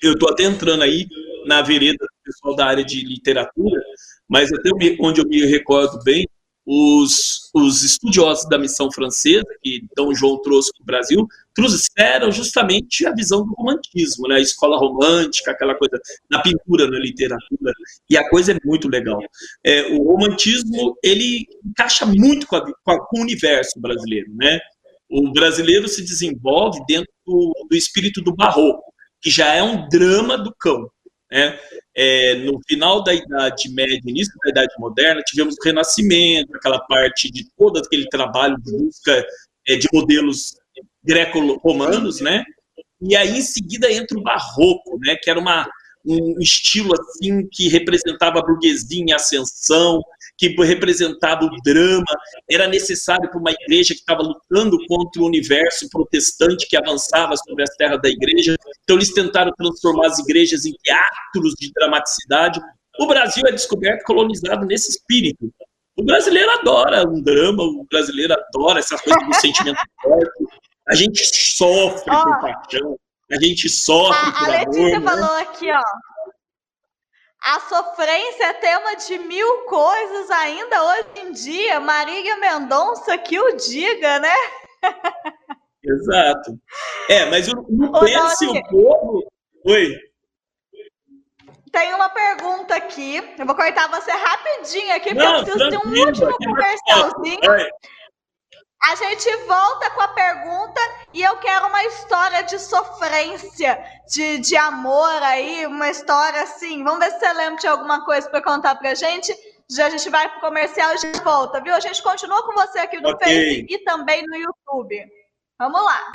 Eu 0.03 0.13
estou 0.13 0.31
até 0.31 0.45
entrando 0.45 0.83
aí 0.83 1.07
na 1.47 1.63
vereda 1.63 1.99
do 1.99 2.23
pessoal 2.25 2.57
da 2.57 2.67
área 2.67 2.85
de 2.85 3.05
literatura, 3.05 3.83
mas 4.29 4.53
até 4.53 4.71
onde 5.01 5.21
eu 5.21 5.27
me 5.27 5.45
recordo 5.45 6.03
bem, 6.05 6.27
os, 6.67 7.51
os 7.55 7.83
estudiosos 7.83 8.49
da 8.49 8.59
missão 8.59 8.91
francesa, 8.91 9.45
que 9.63 9.87
Dom 9.97 10.15
João 10.15 10.41
trouxe 10.41 10.71
para 10.73 10.83
o 10.83 10.87
Brasil, 10.87 11.29
trouxeram 11.55 12.33
justamente 12.33 13.07
a 13.07 13.15
visão 13.15 13.45
do 13.45 13.53
romantismo, 13.55 14.27
né? 14.29 14.37
a 14.37 14.41
escola 14.41 14.79
romântica, 14.79 15.51
aquela 15.51 15.75
coisa 15.75 16.01
na 16.31 16.41
pintura, 16.43 16.91
na 16.91 16.99
literatura, 16.99 17.73
e 18.09 18.17
a 18.17 18.29
coisa 18.29 18.53
é 18.53 18.59
muito 18.65 18.89
legal. 18.89 19.19
É, 19.65 19.93
o 19.93 20.03
romantismo, 20.03 20.97
ele 21.03 21.47
encaixa 21.65 22.07
muito 22.07 22.47
com, 22.47 22.57
a, 22.57 22.61
com, 22.61 22.91
a, 22.91 23.07
com, 23.07 23.19
o 23.19 23.23
universo 23.23 23.81
brasileiro, 23.81 24.33
né? 24.35 24.59
O 25.09 25.33
brasileiro 25.33 25.87
se 25.87 26.03
desenvolve 26.03 26.81
dentro 26.89 27.13
do, 27.27 27.53
do 27.71 27.77
espírito 27.77 28.23
do 28.23 28.35
barroco, 28.35 28.83
que 29.21 29.31
já 29.31 29.55
é 29.55 29.63
um 29.63 29.89
drama 29.89 30.37
do 30.37 30.53
cão, 30.59 30.91
né? 31.35 31.59
É, 31.97 32.37
no 32.37 32.61
final 32.67 33.03
da 33.03 33.13
Idade 33.13 33.69
Média, 33.71 34.01
início 34.07 34.33
da 34.45 34.51
Idade 34.51 34.73
Moderna, 34.79 35.21
tivemos 35.27 35.57
o 35.57 35.65
Renascimento, 35.65 36.55
aquela 36.55 36.79
parte 36.79 37.31
de 37.31 37.45
todo 37.57 37.79
aquele 37.79 38.09
trabalho 38.09 38.57
de 38.59 38.73
busca 38.73 39.27
é, 39.67 39.77
de 39.77 39.89
modelos 39.93 40.55
greco-romanos, 41.03 42.21
né? 42.21 42.45
E 43.03 43.17
aí, 43.17 43.39
em 43.39 43.43
seguida, 43.43 43.93
entra 43.93 44.17
o 44.17 44.23
Barroco, 44.23 44.99
né? 45.01 45.17
Que 45.21 45.29
era 45.29 45.39
uma, 45.39 45.69
um 46.07 46.39
estilo 46.41 46.93
assim 46.95 47.49
que 47.51 47.69
representava 47.69 48.39
a 48.39 48.45
burguesia 48.45 49.03
em 49.03 49.13
ascensão, 49.13 50.01
que 50.37 50.49
representava 50.49 51.45
o 51.45 51.51
drama, 51.65 52.05
era 52.51 52.67
necessário 52.67 53.31
para 53.31 53.39
uma 53.39 53.53
igreja 53.53 53.95
que 53.95 54.01
estava 54.01 54.23
lutando 54.23 54.77
contra 54.87 55.23
o 55.23 55.27
universo 55.27 55.89
protestante 55.89 56.67
que 56.69 56.77
avançava 56.77 57.37
sobre 57.37 57.63
as 57.63 57.71
terras 57.77 58.01
da 58.03 58.09
igreja. 58.09 58.57
Então 58.83 58.97
eles 58.97 59.13
tentaram 59.13 59.53
transformar 59.57 60.09
as 60.09 60.19
igrejas 60.19 60.65
em 60.65 60.73
teatros 60.83 61.55
de 61.59 61.71
dramaticidade. 61.73 62.61
O 62.99 63.07
Brasil 63.07 63.45
é 63.47 63.53
descoberto 63.53 64.05
colonizado 64.05 64.67
nesse 64.67 64.91
espírito. 64.91 65.53
O 65.97 66.03
brasileiro 66.03 66.51
adora 66.51 67.09
um 67.09 67.23
drama, 67.23 67.63
o 67.63 67.87
brasileiro 67.89 68.35
adora 68.35 68.81
essa 68.81 68.99
coisa 68.99 69.19
do 69.27 69.35
sentimento 69.35 69.81
forte. 70.03 70.45
A 70.89 70.95
gente 70.95 71.25
sofre 71.25 72.13
oh. 72.13 72.25
por 72.25 72.41
paixão, 72.41 72.99
a 73.31 73.41
gente 73.41 73.69
sofre 73.69 74.29
a, 74.29 74.33
por 74.33 74.51
a 74.51 74.57
amor. 74.57 74.57
A 74.57 74.59
Letícia 74.59 75.01
né? 75.01 75.11
falou 75.11 75.37
aqui, 75.37 75.71
ó. 75.71 75.83
A 77.45 77.61
sofrência 77.61 78.47
é 78.47 78.53
tema 78.55 78.97
de 78.97 79.19
mil 79.19 79.65
coisas 79.67 80.31
ainda 80.31 80.83
hoje 80.83 81.09
em 81.17 81.33
dia. 81.33 81.79
Marília 81.79 82.39
Mendonça 82.39 83.19
que 83.19 83.39
o 83.39 83.55
diga, 83.57 84.19
né? 84.19 84.35
Exato. 85.85 86.59
É, 87.11 87.27
mas 87.27 87.47
o, 87.49 87.59
o 87.59 88.01
pense 88.01 88.47
o 88.49 88.69
povo. 88.69 89.31
Oi. 89.67 89.95
Tem 91.71 91.93
uma 91.93 92.09
pergunta 92.09 92.75
aqui. 92.77 93.17
Eu 93.39 93.45
vou 93.45 93.55
cortar 93.55 93.91
você 93.91 94.11
rapidinho 94.11 94.95
aqui, 94.95 95.11
porque 95.11 95.15
Não, 95.15 95.37
eu 95.37 95.45
preciso 95.45 95.69
de 95.69 95.77
um 95.77 96.07
último 96.07 96.39
comercialzinho. 96.39 97.41
A 98.87 98.97
gente 98.97 99.35
volta 99.47 99.91
com 99.91 100.01
a 100.03 100.09
pergunta 100.09 100.81
e 101.15 101.23
eu 101.23 101.37
quero 101.39 101.69
uma 101.69 101.85
história 101.85 102.43
de 102.43 102.59
sofrência, 102.59 103.83
de, 104.09 104.39
de 104.39 104.57
amor 104.57 105.23
aí, 105.23 105.67
uma 105.67 105.89
história 105.89 106.43
assim. 106.43 106.85
Vamos 106.85 106.99
ver 106.99 107.13
se 107.13 107.21
você 107.21 107.33
lembra 107.33 107.61
de 107.61 107.67
alguma 107.67 108.05
coisa 108.05 108.29
para 108.29 108.43
contar 108.43 108.75
pra 108.75 108.95
gente. 108.95 109.35
Já 109.71 109.87
a 109.87 109.91
gente 109.91 110.11
vai 110.11 110.29
pro 110.29 110.41
comercial 110.41 110.95
e 110.95 110.99
já 110.99 111.13
volta, 111.23 111.63
viu? 111.63 111.75
A 111.75 111.81
gente 111.81 112.03
continua 112.03 112.45
com 112.45 112.53
você 112.53 112.79
aqui 112.81 113.01
no 113.01 113.11
okay. 113.11 113.63
Face 113.63 113.67
e 113.71 113.79
também 113.85 114.23
no 114.27 114.37
YouTube. 114.37 115.11
Vamos 115.59 115.83
lá. 115.83 116.13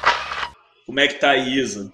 Como 0.85 0.99
é 0.99 1.07
que 1.07 1.15
tá 1.15 1.31
a 1.31 1.37
Isa? 1.37 1.91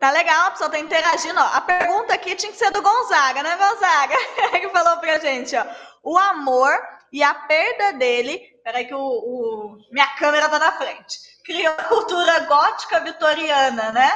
Tá 0.00 0.10
legal, 0.10 0.46
a 0.46 0.50
pessoa 0.52 0.70
tá 0.70 0.78
interagindo. 0.78 1.38
Ó. 1.38 1.50
A 1.52 1.60
pergunta 1.60 2.14
aqui 2.14 2.34
tinha 2.34 2.50
que 2.50 2.58
ser 2.58 2.70
do 2.70 2.80
Gonzaga, 2.80 3.42
né, 3.42 3.56
Gonzaga? 3.56 4.16
que 4.58 4.68
falou 4.70 4.96
pra 4.98 5.18
gente, 5.18 5.54
ó. 5.54 5.66
O 6.02 6.16
amor 6.16 6.72
e 7.12 7.22
a 7.22 7.34
perda 7.34 7.92
dele 7.92 8.55
Peraí 8.66 8.84
que 8.84 8.94
o, 8.94 8.98
o, 8.98 9.78
minha 9.92 10.08
câmera 10.16 10.48
tá 10.48 10.58
na 10.58 10.72
frente. 10.72 11.20
Criou 11.44 11.72
a 11.72 11.84
cultura 11.84 12.40
gótica 12.40 12.98
vitoriana, 12.98 13.92
né? 13.92 14.10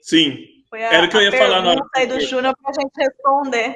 Sim. 0.00 0.46
Foi 0.70 0.82
a, 0.82 0.94
Era 0.94 1.06
o 1.06 1.10
que 1.10 1.16
eu 1.18 1.20
ia 1.20 1.30
falar 1.30 1.60
na 1.60 1.72
hora. 1.72 1.82
aí 1.94 2.06
do 2.06 2.18
Júnior 2.20 2.56
pra 2.56 2.72
gente 2.72 2.90
responder. 2.96 3.74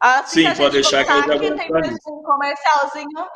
Assim 0.00 0.48
Sim, 0.48 0.56
pode 0.56 0.72
deixar 0.72 1.04
que 1.04 1.10
eu 1.12 1.26
já 1.26 1.36
vou 1.36 1.56
tem 1.56 1.70
um 2.08 2.22
comercialzinho. 2.22 3.28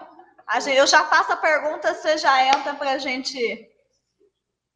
Gente, 0.63 0.79
eu 0.79 0.87
já 0.87 1.05
faço 1.05 1.31
a 1.33 1.37
pergunta, 1.37 1.93
você 1.93 2.17
já 2.17 2.47
entra 2.47 2.73
pra 2.73 2.97
gente. 2.97 3.39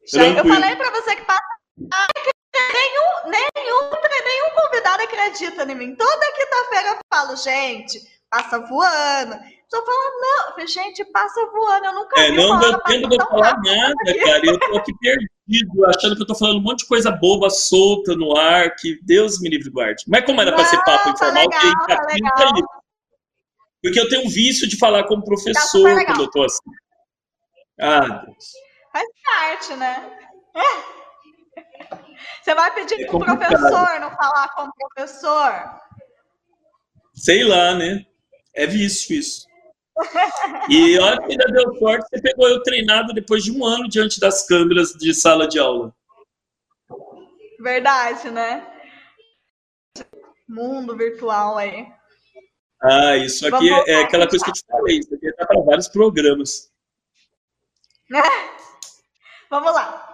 Já, 0.05 0.23
eu 0.27 0.45
falei 0.45 0.75
pra 0.75 0.91
você 0.91 1.15
que 1.15 1.25
passa. 1.25 1.41
Nenhum, 1.79 3.31
nenhum, 3.31 3.89
nenhum 4.23 4.55
convidado 4.55 5.01
acredita 5.01 5.63
em 5.63 5.75
mim. 5.75 5.95
Toda 5.95 6.31
quinta-feira 6.33 6.89
eu 6.89 6.97
falo, 7.11 7.35
gente, 7.35 7.99
passa 8.29 8.59
voando. 8.59 9.39
Só 9.73 9.83
fala, 9.83 10.55
não, 10.59 10.67
gente, 10.67 11.03
passa 11.05 11.43
voando, 11.47 11.85
eu 11.85 11.95
nunca 11.95 12.21
é, 12.21 12.29
vi 12.29 12.37
não 12.37 12.59
deu 12.59 12.79
tempo 12.81 13.09
de 13.09 13.15
eu 13.15 13.25
falar 13.25 13.59
nada, 13.59 13.93
aqui. 14.07 14.19
cara, 14.19 14.45
eu 14.45 14.59
tô 14.59 14.77
aqui 14.77 14.93
perdido, 14.99 15.85
achando 15.87 16.15
que 16.15 16.21
eu 16.21 16.27
tô 16.27 16.35
falando 16.35 16.59
um 16.59 16.61
monte 16.61 16.81
de 16.81 16.87
coisa 16.87 17.09
boba, 17.09 17.49
solta 17.49 18.15
no 18.15 18.37
ar, 18.37 18.75
que 18.75 18.99
Deus 19.01 19.41
me 19.41 19.49
livre 19.49 19.71
guarde. 19.71 20.03
Mas 20.07 20.25
como 20.25 20.39
era 20.39 20.53
para 20.53 20.63
ser 20.65 20.77
papo 20.83 21.09
informal, 21.09 21.49
tá 21.49 21.63
legal, 21.63 21.87
que 21.87 21.95
tá 21.95 22.05
legal. 22.05 22.83
Porque 23.81 23.99
eu 23.99 24.07
tenho 24.09 24.27
um 24.27 24.29
vício 24.29 24.67
de 24.67 24.77
falar 24.77 25.05
como 25.05 25.25
professor 25.25 25.95
tá 25.95 26.05
quando 26.05 26.21
eu 26.21 26.29
tô 26.29 26.43
assim. 26.43 26.69
Ah, 27.81 28.07
Deus. 28.27 28.51
Faz 28.91 29.07
parte, 29.25 29.73
né? 29.73 30.19
Você 32.43 32.53
vai 32.53 32.71
pedir 32.75 33.01
é 33.01 33.07
pro 33.07 33.17
professor 33.17 33.99
não 33.99 34.11
falar 34.11 34.49
como 34.49 34.71
professor? 34.75 35.81
Sei 37.15 37.43
lá, 37.43 37.73
né? 37.73 38.05
É 38.53 38.67
vício 38.67 39.15
isso. 39.15 39.51
E 40.69 40.97
olha 40.97 41.21
que 41.21 41.31
ainda 41.31 41.45
deu 41.45 41.77
sorte, 41.77 42.07
você 42.09 42.21
pegou 42.21 42.47
eu 42.47 42.63
treinado 42.63 43.13
depois 43.13 43.43
de 43.43 43.51
um 43.51 43.63
ano 43.63 43.87
diante 43.87 44.19
das 44.19 44.47
câmeras 44.47 44.93
de 44.93 45.13
sala 45.13 45.47
de 45.47 45.59
aula. 45.59 45.93
Verdade, 47.59 48.31
né? 48.31 48.67
Mundo 50.47 50.97
virtual 50.97 51.57
aí. 51.57 51.87
Ah, 52.81 53.15
isso 53.15 53.47
aqui 53.47 53.69
Vamos 53.69 53.87
é, 53.87 54.01
aquela 54.01 54.27
coisa 54.27 54.43
que 54.43 54.51
eu 54.51 54.53
te 54.53 54.63
falei, 54.67 54.99
isso 54.99 55.15
aqui 55.15 55.31
tá 55.33 55.45
para 55.45 55.61
vários 55.61 55.87
programas. 55.87 56.69
Vamos 59.49 59.73
lá. 59.73 60.13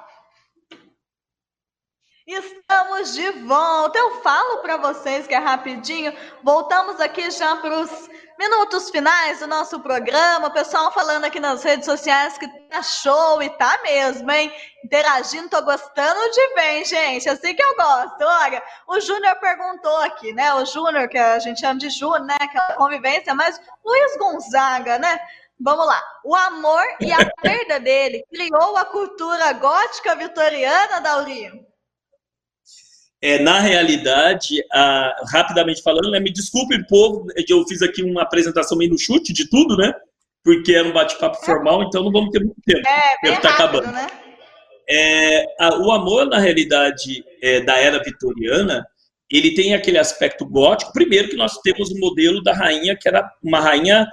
Estamos 2.27 3.15
de 3.15 3.31
volta. 3.31 3.97
Eu 3.97 4.21
falo 4.21 4.61
para 4.61 4.77
vocês 4.77 5.25
que 5.25 5.33
é 5.33 5.39
rapidinho. 5.39 6.13
Voltamos 6.43 6.99
aqui 6.99 7.31
já 7.31 7.55
para 7.55 7.79
os 7.79 7.89
minutos 8.39 8.89
finais 8.89 9.39
do 9.39 9.47
nosso 9.47 9.81
programa. 9.81 10.47
O 10.47 10.53
pessoal 10.53 10.93
falando 10.93 11.25
aqui 11.25 11.41
nas 11.41 11.61
redes 11.61 11.83
sociais 11.83 12.37
que 12.37 12.47
tá 12.69 12.81
show 12.81 13.43
e 13.43 13.49
tá 13.49 13.77
mesmo, 13.83 14.31
hein? 14.31 14.49
Interagindo, 14.85 15.49
tô 15.49 15.61
gostando 15.61 16.31
de 16.31 16.55
bem, 16.55 16.85
gente. 16.85 17.27
Assim 17.27 17.53
que 17.53 17.61
eu 17.61 17.75
gosto. 17.75 18.23
Olha, 18.23 18.63
o 18.87 18.97
Júnior 19.01 19.35
perguntou 19.41 19.97
aqui, 19.97 20.31
né? 20.31 20.53
O 20.53 20.63
Júnior, 20.63 21.09
que 21.09 21.17
a 21.17 21.37
gente 21.39 21.59
chama 21.59 21.77
de 21.79 21.89
Júnior, 21.89 22.23
né? 22.23 22.37
Aquela 22.39 22.75
convivência, 22.75 23.35
mas 23.35 23.59
Luiz 23.83 24.17
Gonzaga, 24.17 24.97
né? 24.97 25.19
Vamos 25.59 25.85
lá. 25.85 26.01
O 26.23 26.33
amor 26.33 26.83
e 27.01 27.11
a 27.11 27.29
perda 27.41 27.77
dele 27.77 28.23
criou 28.33 28.77
a 28.77 28.85
cultura 28.85 29.51
gótica 29.51 30.15
vitoriana, 30.15 31.01
Daurinho? 31.01 31.68
É, 33.21 33.37
na 33.39 33.59
realidade, 33.59 34.63
rapidamente 35.27 35.83
falando, 35.83 36.09
né, 36.09 36.19
me 36.19 36.31
desculpe, 36.31 36.87
povo, 36.87 37.27
é 37.35 37.43
que 37.43 37.51
eu 37.51 37.65
fiz 37.67 37.81
aqui 37.81 38.01
uma 38.01 38.21
apresentação 38.21 38.77
meio 38.77 38.91
no 38.91 38.97
chute 38.97 39.33
de 39.33 39.49
tudo, 39.49 39.75
né? 39.75 39.93
Porque 40.43 40.73
era 40.73 40.87
um 40.87 40.93
bate-papo 40.93 41.37
é. 41.41 41.45
formal, 41.45 41.83
então 41.83 42.03
não 42.03 42.11
vamos 42.11 42.29
ter 42.29 42.39
muito 42.39 42.61
tempo. 42.65 42.87
É, 42.87 43.15
bem 43.21 43.41
tá 43.41 43.49
acabando. 43.49 43.91
Né? 43.91 44.07
É, 44.89 45.45
a, 45.59 45.77
o 45.79 45.91
amor, 45.91 46.27
na 46.27 46.39
realidade, 46.39 47.23
é, 47.43 47.59
da 47.59 47.77
era 47.77 48.01
vitoriana, 48.01 48.87
ele 49.29 49.53
tem 49.53 49.75
aquele 49.75 49.97
aspecto 49.97 50.45
gótico. 50.45 50.93
Primeiro 50.93 51.29
que 51.29 51.35
nós 51.35 51.57
temos 51.57 51.91
o 51.91 51.99
modelo 51.99 52.41
da 52.41 52.53
rainha, 52.53 52.95
que 52.95 53.07
era 53.07 53.29
uma 53.43 53.59
rainha 53.59 54.07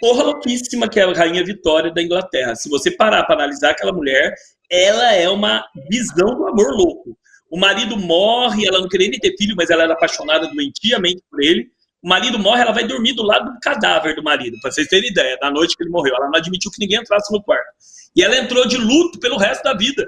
porra 0.00 0.24
louquíssima, 0.24 0.88
que 0.88 1.00
é 1.00 1.04
a 1.04 1.12
rainha 1.12 1.44
Vitória 1.44 1.92
da 1.92 2.02
Inglaterra. 2.02 2.54
Se 2.54 2.68
você 2.68 2.90
parar 2.90 3.24
para 3.24 3.36
analisar 3.36 3.70
aquela 3.70 3.92
mulher, 3.92 4.34
ela 4.70 5.14
é 5.14 5.28
uma 5.28 5.64
visão 5.90 6.36
do 6.36 6.46
amor 6.46 6.72
louco. 6.72 7.18
O 7.50 7.58
marido 7.58 7.96
morre, 7.96 8.66
ela 8.66 8.80
não 8.80 8.88
queria 8.88 9.08
nem 9.08 9.18
ter 9.18 9.36
filho, 9.36 9.54
mas 9.56 9.70
ela 9.70 9.84
era 9.84 9.94
apaixonada 9.94 10.46
doentiamente 10.48 11.22
por 11.30 11.42
ele. 11.42 11.70
O 12.02 12.08
marido 12.08 12.38
morre, 12.38 12.62
ela 12.62 12.72
vai 12.72 12.86
dormir 12.86 13.14
do 13.14 13.22
lado 13.22 13.52
do 13.52 13.60
cadáver 13.60 14.14
do 14.14 14.22
marido, 14.22 14.56
para 14.60 14.70
vocês 14.70 14.86
terem 14.86 15.10
ideia, 15.10 15.36
da 15.40 15.50
noite 15.50 15.76
que 15.76 15.82
ele 15.82 15.90
morreu. 15.90 16.14
Ela 16.14 16.28
não 16.28 16.38
admitiu 16.38 16.70
que 16.70 16.80
ninguém 16.80 17.00
entrasse 17.00 17.32
no 17.32 17.42
quarto. 17.42 17.66
E 18.14 18.22
ela 18.22 18.36
entrou 18.36 18.66
de 18.66 18.76
luto 18.76 19.18
pelo 19.18 19.36
resto 19.36 19.62
da 19.62 19.74
vida. 19.74 20.06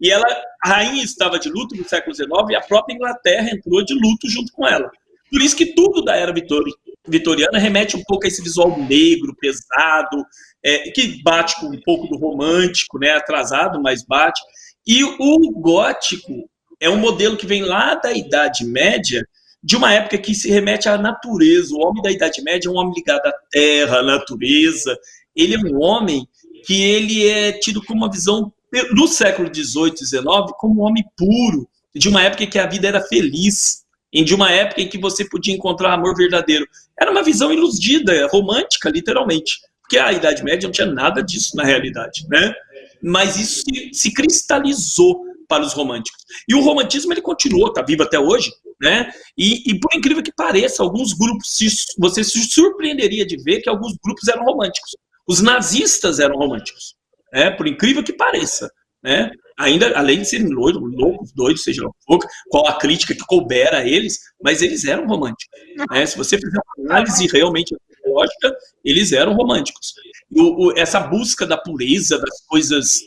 E 0.00 0.10
ela, 0.10 0.26
a 0.62 0.68
rainha 0.68 1.04
estava 1.04 1.38
de 1.38 1.48
luto 1.48 1.76
no 1.76 1.88
século 1.88 2.14
XIX 2.14 2.28
e 2.50 2.56
a 2.56 2.60
própria 2.60 2.94
Inglaterra 2.94 3.50
entrou 3.50 3.84
de 3.84 3.94
luto 3.94 4.28
junto 4.28 4.52
com 4.52 4.66
ela. 4.66 4.90
Por 5.30 5.40
isso 5.40 5.56
que 5.56 5.74
tudo 5.74 6.04
da 6.04 6.14
era 6.14 6.32
vitoriana 7.08 7.58
remete 7.58 7.96
um 7.96 8.02
pouco 8.04 8.24
a 8.24 8.28
esse 8.28 8.42
visual 8.42 8.78
negro, 8.78 9.34
pesado, 9.40 10.24
é, 10.62 10.90
que 10.90 11.22
bate 11.22 11.58
com 11.60 11.66
um 11.66 11.80
pouco 11.80 12.06
do 12.08 12.16
romântico, 12.16 12.98
né, 12.98 13.10
atrasado, 13.10 13.80
mas 13.82 14.04
bate. 14.04 14.40
E 14.86 15.02
o 15.02 15.50
gótico, 15.52 16.48
é 16.80 16.88
um 16.90 16.96
modelo 16.96 17.36
que 17.36 17.46
vem 17.46 17.62
lá 17.62 17.94
da 17.94 18.12
Idade 18.12 18.64
Média, 18.64 19.26
de 19.62 19.76
uma 19.76 19.92
época 19.92 20.18
que 20.18 20.34
se 20.34 20.50
remete 20.50 20.88
à 20.88 20.98
natureza. 20.98 21.74
O 21.74 21.80
homem 21.80 22.02
da 22.02 22.10
Idade 22.10 22.42
Média 22.42 22.68
é 22.68 22.70
um 22.70 22.76
homem 22.76 22.92
ligado 22.94 23.26
à 23.26 23.32
terra, 23.50 23.98
à 23.98 24.02
natureza. 24.02 24.96
Ele 25.34 25.54
é 25.54 25.58
um 25.58 25.82
homem 25.82 26.28
que 26.66 26.82
ele 26.82 27.26
é 27.26 27.52
tido 27.52 27.82
como 27.82 28.00
uma 28.00 28.10
visão 28.10 28.52
no 28.92 29.06
século 29.06 29.48
XVIII, 29.54 29.96
XIX, 29.96 30.24
como 30.58 30.82
um 30.82 30.84
homem 30.84 31.04
puro, 31.16 31.68
de 31.94 32.08
uma 32.08 32.22
época 32.22 32.44
em 32.44 32.50
que 32.50 32.58
a 32.58 32.66
vida 32.66 32.88
era 32.88 33.00
feliz, 33.00 33.84
de 34.12 34.34
uma 34.34 34.50
época 34.50 34.82
em 34.82 34.88
que 34.88 34.98
você 34.98 35.24
podia 35.24 35.54
encontrar 35.54 35.92
amor 35.92 36.16
verdadeiro. 36.16 36.66
Era 36.98 37.10
uma 37.10 37.22
visão 37.22 37.52
iludida, 37.52 38.26
romântica, 38.28 38.90
literalmente, 38.90 39.60
porque 39.80 39.98
a 39.98 40.12
Idade 40.12 40.42
Média 40.42 40.66
não 40.66 40.72
tinha 40.72 40.86
nada 40.86 41.22
disso 41.22 41.56
na 41.56 41.64
realidade, 41.64 42.26
né? 42.28 42.54
Mas 43.02 43.36
isso 43.36 43.62
se, 43.62 43.90
se 43.92 44.12
cristalizou 44.12 45.24
para 45.48 45.62
os 45.62 45.72
românticos. 45.72 46.24
E 46.48 46.54
o 46.54 46.60
romantismo 46.60 47.12
ele 47.12 47.20
continuou, 47.20 47.68
está 47.68 47.82
vivo 47.82 48.02
até 48.02 48.18
hoje, 48.18 48.52
né? 48.80 49.10
E, 49.36 49.70
e, 49.70 49.78
por 49.78 49.94
incrível 49.94 50.22
que 50.22 50.32
pareça, 50.32 50.82
alguns 50.82 51.12
grupos, 51.12 51.56
se, 51.56 51.66
você 51.98 52.22
se 52.24 52.42
surpreenderia 52.44 53.26
de 53.26 53.36
ver 53.42 53.60
que 53.60 53.68
alguns 53.68 53.96
grupos 54.02 54.28
eram 54.28 54.44
românticos. 54.44 54.96
Os 55.26 55.40
nazistas 55.40 56.18
eram 56.18 56.36
românticos, 56.36 56.94
né? 57.32 57.50
Por 57.50 57.66
incrível 57.66 58.02
que 58.02 58.12
pareça, 58.12 58.70
né? 59.02 59.30
Ainda, 59.56 59.96
além 59.96 60.20
de 60.20 60.28
serem 60.28 60.48
loucos, 60.48 61.32
doidos, 61.32 61.62
seja 61.62 61.82
qual 62.48 62.66
a 62.66 62.76
crítica 62.76 63.14
que 63.14 63.24
couber 63.24 63.72
a 63.72 63.86
eles, 63.86 64.18
mas 64.42 64.62
eles 64.62 64.84
eram 64.84 65.06
românticos. 65.06 65.46
Né? 65.90 66.04
Se 66.04 66.16
você 66.16 66.36
fizer 66.36 66.58
uma 66.76 66.90
análise 66.90 67.28
realmente 67.28 67.76
lógica, 68.04 68.56
eles 68.84 69.12
eram 69.12 69.34
românticos. 69.34 69.94
O, 70.30 70.66
o, 70.66 70.78
essa 70.78 70.98
busca 70.98 71.46
da 71.46 71.56
pureza, 71.56 72.18
das 72.18 72.44
coisas 72.46 73.00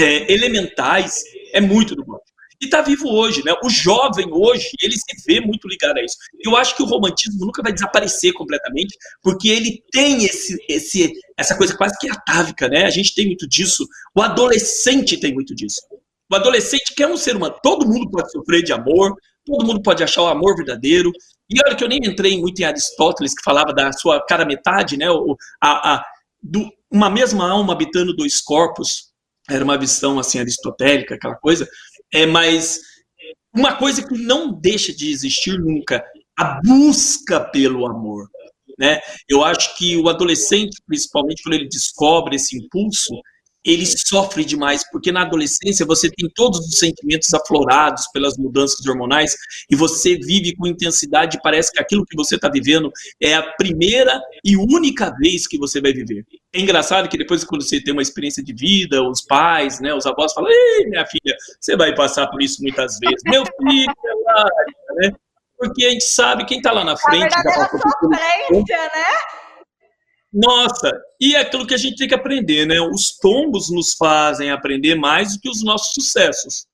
é, 0.00 0.32
elementais, 0.32 1.22
é 1.52 1.60
muito 1.60 1.94
do 1.94 2.04
gótico. 2.04 2.32
E 2.60 2.66
está 2.66 2.80
vivo 2.80 3.08
hoje, 3.08 3.44
né? 3.44 3.52
O 3.64 3.68
jovem 3.68 4.28
hoje, 4.30 4.70
ele 4.80 4.94
se 4.94 5.26
vê 5.26 5.40
muito 5.40 5.66
ligado 5.66 5.98
a 5.98 6.04
isso. 6.04 6.16
Eu 6.44 6.56
acho 6.56 6.76
que 6.76 6.82
o 6.82 6.86
romantismo 6.86 7.44
nunca 7.44 7.60
vai 7.60 7.72
desaparecer 7.72 8.32
completamente, 8.34 8.96
porque 9.20 9.48
ele 9.48 9.82
tem 9.90 10.24
esse, 10.24 10.56
esse, 10.68 11.12
essa 11.36 11.56
coisa 11.56 11.76
quase 11.76 11.98
que 11.98 12.08
atávica, 12.08 12.68
né? 12.68 12.84
A 12.84 12.90
gente 12.90 13.16
tem 13.16 13.26
muito 13.26 13.48
disso. 13.48 13.84
O 14.14 14.22
adolescente 14.22 15.18
tem 15.18 15.34
muito 15.34 15.56
disso. 15.56 15.80
O 16.30 16.36
adolescente 16.36 16.94
quer 16.94 17.08
um 17.08 17.16
ser 17.16 17.36
humano. 17.36 17.56
Todo 17.62 17.86
mundo 17.86 18.08
pode 18.08 18.30
sofrer 18.30 18.62
de 18.62 18.72
amor, 18.72 19.12
todo 19.44 19.66
mundo 19.66 19.82
pode 19.82 20.04
achar 20.04 20.22
o 20.22 20.28
amor 20.28 20.54
verdadeiro. 20.56 21.10
E 21.50 21.58
olha 21.66 21.74
que 21.74 21.82
eu 21.82 21.88
nem 21.88 21.98
entrei 21.98 22.38
muito 22.40 22.60
em 22.60 22.64
Aristóteles, 22.64 23.34
que 23.34 23.42
falava 23.42 23.72
da 23.72 23.92
sua 23.92 24.24
cara 24.24 24.44
metade, 24.44 24.96
né? 24.96 25.10
O, 25.10 25.36
a, 25.60 25.94
a, 25.94 26.04
do, 26.40 26.70
uma 26.88 27.10
mesma 27.10 27.50
alma 27.50 27.72
habitando 27.72 28.14
dois 28.14 28.40
corpos. 28.40 29.11
Era 29.50 29.64
uma 29.64 29.78
visão 29.78 30.18
assim 30.18 30.38
aristotélica, 30.38 31.14
aquela 31.14 31.36
coisa. 31.36 31.68
É, 32.12 32.26
mas 32.26 32.80
uma 33.54 33.76
coisa 33.76 34.06
que 34.06 34.16
não 34.16 34.52
deixa 34.52 34.94
de 34.94 35.10
existir 35.10 35.58
nunca, 35.58 36.04
a 36.38 36.60
busca 36.64 37.40
pelo 37.40 37.86
amor. 37.86 38.28
Né? 38.78 39.00
Eu 39.28 39.44
acho 39.44 39.76
que 39.76 39.96
o 39.96 40.08
adolescente, 40.08 40.80
principalmente 40.86 41.42
quando 41.42 41.54
ele 41.54 41.68
descobre 41.68 42.36
esse 42.36 42.56
impulso, 42.56 43.12
ele 43.64 43.86
sofre 43.86 44.44
demais, 44.44 44.88
porque 44.90 45.12
na 45.12 45.22
adolescência 45.22 45.86
você 45.86 46.10
tem 46.10 46.28
todos 46.34 46.60
os 46.60 46.78
sentimentos 46.78 47.32
aflorados 47.32 48.06
pelas 48.12 48.36
mudanças 48.36 48.84
hormonais 48.86 49.36
e 49.70 49.76
você 49.76 50.16
vive 50.16 50.54
com 50.56 50.66
intensidade, 50.66 51.40
parece 51.42 51.72
que 51.72 51.80
aquilo 51.80 52.04
que 52.04 52.16
você 52.16 52.36
está 52.36 52.48
vivendo 52.48 52.90
é 53.20 53.34
a 53.34 53.42
primeira 53.42 54.20
e 54.44 54.56
única 54.56 55.14
vez 55.18 55.46
que 55.46 55.58
você 55.58 55.80
vai 55.80 55.92
viver. 55.92 56.24
É 56.52 56.60
engraçado 56.60 57.08
que 57.08 57.16
depois, 57.16 57.44
quando 57.44 57.62
você 57.62 57.80
tem 57.80 57.92
uma 57.92 58.02
experiência 58.02 58.42
de 58.42 58.52
vida, 58.52 59.02
os 59.02 59.22
pais, 59.22 59.80
né, 59.80 59.94
os 59.94 60.04
avós 60.06 60.32
falam: 60.32 60.50
Ei, 60.50 60.86
minha 60.86 61.06
filha, 61.06 61.36
você 61.60 61.76
vai 61.76 61.94
passar 61.94 62.26
por 62.26 62.42
isso 62.42 62.62
muitas 62.62 62.98
vezes. 62.98 63.22
Meu 63.24 63.44
filho, 63.44 63.90
é 63.90 65.08
né? 65.08 65.14
Porque 65.56 65.84
a 65.84 65.90
gente 65.90 66.04
sabe 66.04 66.44
quem 66.44 66.58
está 66.58 66.72
lá 66.72 66.84
na 66.84 66.96
frente. 66.96 67.32
Sofrência, 67.32 68.76
né? 68.76 69.41
Nossa, 70.32 70.90
e 71.20 71.34
é 71.34 71.40
aquilo 71.40 71.66
que 71.66 71.74
a 71.74 71.78
gente 71.78 71.96
tem 71.96 72.08
que 72.08 72.14
aprender, 72.14 72.66
né? 72.66 72.80
Os 72.80 73.16
tombos 73.18 73.70
nos 73.70 73.92
fazem 73.94 74.50
aprender 74.50 74.94
mais 74.94 75.34
do 75.34 75.40
que 75.40 75.48
os 75.48 75.62
nossos 75.62 75.92
sucessos. 75.92 76.66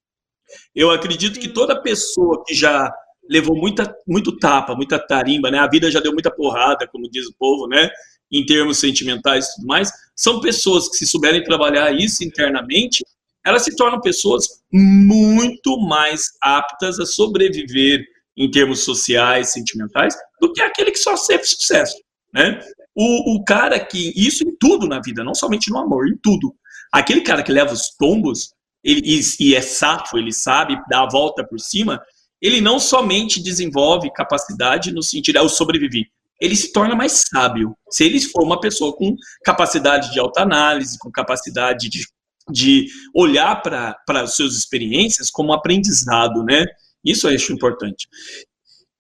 Eu 0.75 0.91
acredito 0.91 1.41
que 1.41 1.49
toda 1.49 1.81
pessoa 1.83 2.45
que 2.47 2.55
já 2.55 2.93
levou 3.29 3.57
muita, 3.57 3.95
muito 4.07 4.39
tapa, 4.39 4.75
muita 4.77 4.99
tarimba, 4.99 5.51
né? 5.51 5.59
A 5.59 5.69
vida 5.69 5.91
já 5.91 5.99
deu 6.01 6.13
muita 6.13 6.31
porrada, 6.31 6.87
como 6.87 7.11
diz 7.11 7.27
o 7.27 7.35
povo, 7.37 7.67
né? 7.67 7.91
Em 8.31 8.47
termos 8.47 8.79
sentimentais 8.79 9.47
e 9.47 9.55
tudo 9.57 9.67
mais, 9.67 9.91
são 10.15 10.41
pessoas 10.41 10.89
que, 10.89 10.97
se 10.97 11.07
souberem 11.07 11.43
trabalhar 11.43 11.93
isso 11.93 12.23
internamente, 12.23 13.05
elas 13.45 13.63
se 13.63 13.75
tornam 13.75 14.01
pessoas 14.01 14.47
muito 14.73 15.79
mais 15.81 16.33
aptas 16.41 17.01
a 17.01 17.07
sobreviver 17.07 18.05
em 18.37 18.51
termos 18.51 18.81
sociais, 18.81 19.53
sentimentais, 19.53 20.15
do 20.41 20.53
que 20.53 20.63
aquele 20.63 20.93
que 20.93 20.99
só 20.99 21.15
teve 21.17 21.45
sucesso, 21.45 21.97
né? 22.33 22.61
O, 23.01 23.37
o 23.37 23.45
cara 23.45 23.79
que. 23.79 24.13
Isso 24.17 24.43
em 24.43 24.57
tudo 24.57 24.89
na 24.89 25.01
vida, 25.01 25.23
não 25.23 25.33
somente 25.33 25.71
no 25.71 25.79
amor, 25.79 26.09
em 26.09 26.17
tudo. 26.17 26.53
Aquele 26.93 27.21
cara 27.21 27.45
que 27.45 27.53
leva 27.53 27.73
os 27.73 27.91
tombos 27.97 28.53
ele, 28.83 29.03
e, 29.05 29.21
e 29.39 29.55
é 29.55 29.61
safo, 29.61 30.19
ele 30.19 30.33
sabe 30.33 30.77
dar 30.91 31.05
a 31.05 31.09
volta 31.09 31.47
por 31.47 31.61
cima, 31.61 32.03
ele 32.43 32.61
não 32.61 32.81
somente 32.81 33.41
desenvolve 33.41 34.13
capacidade 34.13 34.91
no 34.93 35.03
sentido, 35.03 35.37
ah, 35.37 35.43
eu 35.43 35.49
sobrevivi. 35.49 36.07
Ele 36.41 36.57
se 36.57 36.73
torna 36.73 36.97
mais 36.97 37.25
sábio. 37.33 37.77
Se 37.89 38.03
ele 38.03 38.21
for 38.21 38.43
uma 38.43 38.61
pessoa 38.61 38.93
com 38.93 39.15
capacidade 39.45 40.13
de 40.13 40.19
autoanálise, 40.19 40.99
com 40.99 41.11
capacidade 41.11 41.89
de, 41.89 42.05
de 42.51 42.89
olhar 43.15 43.63
para 43.63 43.97
as 44.09 44.35
suas 44.35 44.55
experiências 44.55 45.31
como 45.31 45.53
aprendizado, 45.53 46.43
né? 46.43 46.65
Isso 47.05 47.29
eu 47.29 47.35
acho 47.35 47.53
importante. 47.53 48.09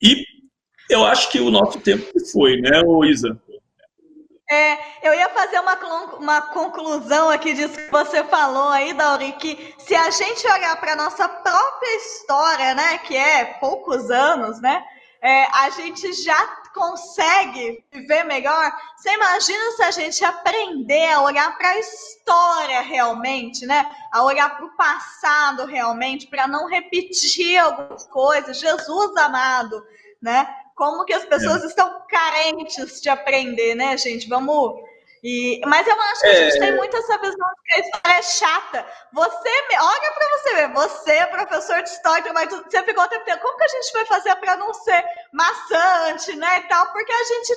E 0.00 0.24
eu 0.88 1.04
acho 1.04 1.30
que 1.30 1.40
o 1.40 1.50
nosso 1.50 1.80
tempo 1.80 2.06
foi, 2.32 2.60
né, 2.60 2.80
Isa? 3.08 3.40
É, 4.50 4.78
eu 5.02 5.14
ia 5.14 5.28
fazer 5.28 5.60
uma, 5.60 5.74
uma 6.16 6.40
conclusão 6.40 7.28
aqui 7.28 7.52
disso 7.52 7.74
que 7.74 7.90
você 7.90 8.24
falou 8.24 8.68
aí, 8.70 8.94
Dauri, 8.94 9.32
que 9.32 9.74
se 9.78 9.94
a 9.94 10.08
gente 10.08 10.46
olhar 10.46 10.74
para 10.80 10.92
a 10.92 10.96
nossa 10.96 11.28
própria 11.28 11.96
história, 11.96 12.74
né, 12.74 12.96
que 12.98 13.14
é 13.14 13.44
poucos 13.60 14.10
anos, 14.10 14.58
né, 14.58 14.82
é, 15.20 15.44
a 15.52 15.68
gente 15.70 16.12
já 16.14 16.46
consegue 16.72 17.84
viver 17.92 18.24
melhor. 18.24 18.72
Você 18.96 19.12
imagina 19.12 19.72
se 19.72 19.82
a 19.82 19.90
gente 19.90 20.24
aprender 20.24 21.12
a 21.12 21.20
olhar 21.20 21.58
para 21.58 21.68
a 21.68 21.78
história 21.78 22.80
realmente, 22.80 23.66
né, 23.66 23.90
a 24.12 24.22
olhar 24.22 24.56
para 24.56 24.64
o 24.64 24.76
passado 24.76 25.66
realmente, 25.66 26.26
para 26.26 26.46
não 26.46 26.66
repetir 26.66 27.58
algumas 27.58 28.06
coisas. 28.06 28.58
Jesus 28.58 29.16
amado, 29.16 29.84
né? 30.22 30.48
Como 30.78 31.04
que 31.04 31.12
as 31.12 31.24
pessoas 31.24 31.64
é. 31.64 31.66
estão 31.66 32.02
carentes 32.08 33.02
de 33.02 33.10
aprender, 33.10 33.74
né, 33.74 33.98
gente? 33.98 34.28
Vamos. 34.28 34.80
E, 35.22 35.60
mas 35.66 35.84
eu 35.84 36.00
acho 36.00 36.20
que 36.20 36.28
a 36.28 36.34
gente 36.34 36.58
tem 36.60 36.68
é. 36.68 36.76
muito 36.76 36.96
essa 36.96 37.18
visão 37.18 37.34
de 37.34 37.62
que 37.64 37.74
a 37.74 37.80
história 37.80 38.18
é 38.18 38.22
chata. 38.22 38.86
Você, 39.12 39.50
olha 39.80 40.12
para 40.12 40.28
você 40.38 40.54
ver, 40.54 40.72
você 40.72 41.10
é 41.10 41.26
professor 41.26 41.82
de 41.82 41.88
história, 41.88 42.32
mas 42.32 42.48
você 42.48 42.82
ficou 42.84 43.02
o 43.02 43.08
tempo 43.08 43.22
inteiro, 43.22 43.40
como 43.40 43.58
que 43.58 43.64
a 43.64 43.68
gente 43.68 43.92
vai 43.92 44.04
fazer 44.06 44.36
para 44.36 44.56
não 44.56 44.72
ser 44.72 45.04
maçante, 45.32 46.36
né, 46.36 46.58
e 46.58 46.68
tal? 46.68 46.92
Porque 46.92 47.12
a 47.12 47.24
gente 47.24 47.54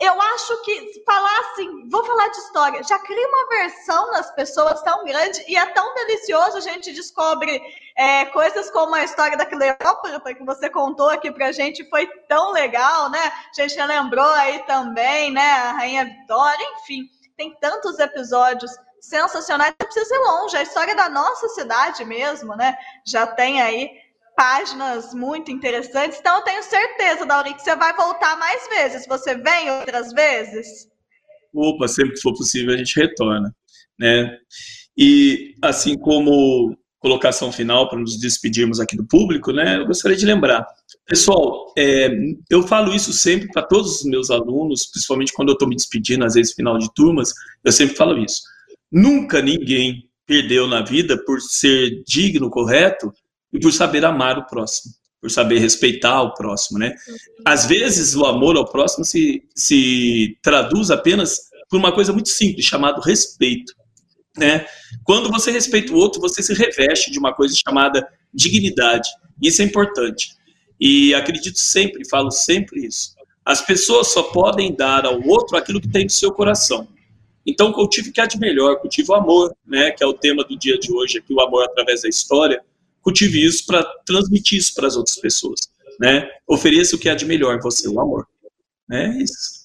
eu 0.00 0.20
acho 0.20 0.62
que 0.62 1.02
falar 1.06 1.40
assim, 1.40 1.88
vou 1.88 2.04
falar 2.04 2.28
de 2.28 2.38
história, 2.38 2.82
já 2.82 2.98
cria 2.98 3.28
uma 3.28 3.48
versão 3.48 4.10
nas 4.10 4.30
pessoas 4.34 4.82
tão 4.82 5.04
grande 5.04 5.44
e 5.48 5.56
é 5.56 5.66
tão 5.66 5.94
delicioso, 5.94 6.58
a 6.58 6.60
gente 6.60 6.92
descobre 6.92 7.62
é, 7.96 8.24
coisas 8.26 8.70
como 8.70 8.94
a 8.94 9.04
história 9.04 9.36
da 9.36 9.46
Cleópatra, 9.46 10.34
que 10.34 10.44
você 10.44 10.68
contou 10.68 11.08
aqui 11.08 11.30
pra 11.30 11.52
gente, 11.52 11.88
foi 11.88 12.06
tão 12.28 12.50
legal, 12.50 13.08
né? 13.08 13.20
A 13.20 13.62
gente 13.62 13.80
lembrou 13.80 14.28
aí 14.30 14.58
também, 14.64 15.30
né? 15.30 15.48
A 15.48 15.72
Rainha 15.72 16.04
Vitória, 16.04 16.66
enfim, 16.80 17.08
tem 17.36 17.54
tantos 17.60 17.98
episódios 17.98 18.72
sensacionais, 19.00 19.74
não 19.78 19.86
precisa 19.86 20.14
ir 20.14 20.18
longe, 20.18 20.56
a 20.56 20.62
história 20.62 20.96
da 20.96 21.08
nossa 21.08 21.48
cidade 21.50 22.04
mesmo, 22.04 22.56
né? 22.56 22.76
Já 23.06 23.26
tem 23.26 23.62
aí 23.62 23.90
páginas 24.36 25.14
muito 25.14 25.50
interessantes. 25.50 26.18
Então, 26.18 26.36
eu 26.36 26.42
tenho 26.42 26.62
certeza, 26.62 27.26
Dauri, 27.26 27.54
que 27.54 27.62
você 27.62 27.76
vai 27.76 27.94
voltar 27.94 28.38
mais 28.38 28.68
vezes. 28.68 29.06
Você 29.06 29.36
vem 29.36 29.70
outras 29.70 30.12
vezes? 30.12 30.88
Opa, 31.52 31.86
sempre 31.86 32.14
que 32.14 32.20
for 32.20 32.34
possível 32.34 32.74
a 32.74 32.76
gente 32.76 32.98
retorna, 32.98 33.54
né? 33.98 34.36
E 34.96 35.54
assim 35.62 35.96
como 35.96 36.76
colocação 37.04 37.52
final 37.52 37.86
para 37.88 37.98
nos 37.98 38.18
despedirmos 38.18 38.80
aqui 38.80 38.96
do 38.96 39.04
público, 39.04 39.52
né? 39.52 39.76
Eu 39.76 39.86
gostaria 39.86 40.16
de 40.16 40.24
lembrar, 40.24 40.66
pessoal, 41.06 41.70
é, 41.76 42.08
eu 42.48 42.62
falo 42.62 42.94
isso 42.94 43.12
sempre 43.12 43.46
para 43.52 43.62
todos 43.62 44.00
os 44.00 44.04
meus 44.04 44.30
alunos, 44.30 44.86
principalmente 44.86 45.32
quando 45.34 45.50
eu 45.50 45.52
estou 45.52 45.68
me 45.68 45.76
despedindo, 45.76 46.24
às 46.24 46.32
vezes 46.32 46.54
final 46.54 46.78
de 46.78 46.92
turmas, 46.94 47.34
eu 47.62 47.70
sempre 47.70 47.94
falo 47.94 48.18
isso. 48.18 48.40
Nunca 48.90 49.42
ninguém 49.42 50.08
perdeu 50.26 50.66
na 50.66 50.82
vida 50.82 51.22
por 51.26 51.42
ser 51.42 52.02
digno, 52.06 52.48
correto, 52.48 53.12
e 53.54 53.60
por 53.60 53.72
saber 53.72 54.04
amar 54.04 54.36
o 54.36 54.46
próximo, 54.46 54.92
por 55.20 55.30
saber 55.30 55.58
respeitar 55.60 56.20
o 56.22 56.34
próximo, 56.34 56.78
né? 56.78 56.94
Às 57.44 57.64
vezes 57.64 58.16
o 58.16 58.26
amor 58.26 58.56
ao 58.56 58.68
próximo 58.68 59.04
se, 59.04 59.44
se 59.54 60.36
traduz 60.42 60.90
apenas 60.90 61.38
por 61.70 61.78
uma 61.78 61.92
coisa 61.92 62.12
muito 62.12 62.28
simples, 62.28 62.66
chamado 62.66 63.00
respeito, 63.00 63.72
né? 64.36 64.66
Quando 65.04 65.30
você 65.30 65.52
respeita 65.52 65.92
o 65.92 65.96
outro, 65.96 66.20
você 66.20 66.42
se 66.42 66.52
reveste 66.52 67.10
de 67.10 67.18
uma 67.18 67.32
coisa 67.32 67.54
chamada 67.54 68.06
dignidade. 68.32 69.08
Isso 69.40 69.62
é 69.62 69.64
importante. 69.64 70.30
E 70.80 71.14
acredito 71.14 71.58
sempre, 71.58 72.06
falo 72.08 72.30
sempre 72.30 72.84
isso. 72.84 73.14
As 73.44 73.62
pessoas 73.62 74.08
só 74.08 74.24
podem 74.24 74.74
dar 74.74 75.06
ao 75.06 75.22
outro 75.26 75.56
aquilo 75.56 75.80
que 75.80 75.88
tem 75.88 76.04
no 76.04 76.10
seu 76.10 76.32
coração. 76.32 76.88
Então, 77.46 77.72
cultive 77.72 78.08
o 78.08 78.12
que 78.12 78.20
há 78.20 78.26
de 78.26 78.38
melhor, 78.38 78.80
cultive 78.80 79.10
o 79.10 79.14
amor, 79.14 79.54
né, 79.66 79.90
que 79.90 80.02
é 80.02 80.06
o 80.06 80.14
tema 80.14 80.42
do 80.44 80.58
dia 80.58 80.78
de 80.78 80.90
hoje 80.92 81.18
aqui, 81.18 81.32
o 81.32 81.40
amor 81.40 81.62
através 81.64 82.02
da 82.02 82.08
história. 82.08 82.62
Cultive 83.04 83.44
isso 83.44 83.66
para 83.66 83.84
transmitir 84.06 84.58
isso 84.58 84.74
para 84.74 84.88
as 84.88 84.96
outras 84.96 85.16
pessoas, 85.16 85.60
né? 86.00 86.28
Ofereça 86.46 86.96
o 86.96 86.98
que 86.98 87.08
há 87.08 87.14
de 87.14 87.26
melhor 87.26 87.54
em 87.54 87.60
você, 87.60 87.86
o 87.86 88.00
amor. 88.00 88.26
É 88.90 89.08
isso. 89.22 89.62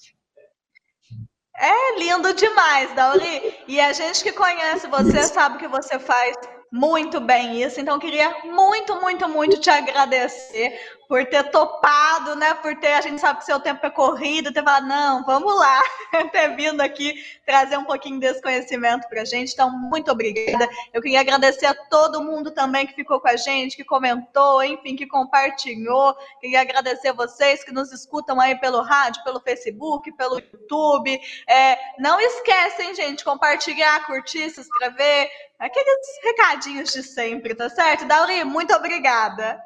É 1.57 1.99
lindo 1.99 2.33
demais, 2.33 2.93
Dauri. 2.95 3.53
E 3.67 3.79
a 3.79 3.91
gente 3.93 4.21
que 4.23 4.31
conhece 4.31 4.87
você 4.87 5.23
sabe 5.23 5.57
que 5.57 5.67
você 5.67 5.97
faz 5.97 6.35
muito 6.72 7.20
bem 7.20 7.61
isso. 7.61 7.80
Então, 7.80 7.99
queria 7.99 8.30
muito, 8.45 8.99
muito, 9.01 9.28
muito 9.28 9.59
te 9.59 9.70
agradecer 9.70 10.80
por 11.09 11.26
ter 11.26 11.49
topado, 11.49 12.36
né? 12.36 12.53
Por 12.53 12.76
ter, 12.80 12.93
a 12.93 13.01
gente 13.01 13.20
sabe 13.20 13.39
que 13.39 13.45
seu 13.45 13.59
tempo 13.59 13.84
é 13.84 13.89
corrido, 13.89 14.53
ter 14.53 14.63
falado, 14.63 14.86
não, 14.86 15.26
vamos 15.26 15.57
lá, 15.57 15.82
ter 16.32 16.55
vindo 16.55 16.82
aqui 16.82 17.15
trazer 17.43 17.78
um 17.78 17.84
pouquinho 17.84 18.20
desse 18.20 18.39
conhecimento 18.43 19.09
para 19.09 19.24
a 19.24 19.26
gente. 19.26 19.51
Então, 19.51 19.72
muito 19.72 20.11
obrigada. 20.11 20.70
Eu 20.93 21.01
queria 21.01 21.22
agradecer 21.22 21.65
a 21.65 21.74
todo 21.74 22.24
mundo 22.24 22.51
também 22.51 22.86
que 22.86 22.93
ficou 22.93 23.20
com 23.20 23.28
a 23.28 23.36
gente, 23.36 23.76
que 23.76 23.84
comentou, 23.84 24.63
enfim, 24.63 24.95
que 24.95 25.07
compartilhou. 25.07 26.15
Queria 26.39 26.61
agradecer 26.61 27.11
vocês 27.13 27.63
que 27.63 27.72
nos 27.72 27.91
escutam 27.91 28.39
aí 28.39 28.55
pelo 28.59 28.84
rádio, 28.84 29.24
pelo 29.24 29.39
Facebook, 29.39 30.11
pelo 30.11 30.36
YouTube. 30.36 31.20
É, 31.47 31.76
não 31.97 32.22
esquecem, 32.22 32.93
gente, 32.93 33.26
compartilhar, 33.26 34.05
curtir, 34.05 34.51
se 34.51 34.61
inscrever, 34.61 35.28
aqueles 35.60 35.97
recadinhos 36.24 36.91
de 36.91 37.03
sempre, 37.03 37.53
tá 37.53 37.70
certo? 37.70 38.07
Dauri, 38.07 38.43
muito 38.45 38.74
obrigada. 38.74 39.60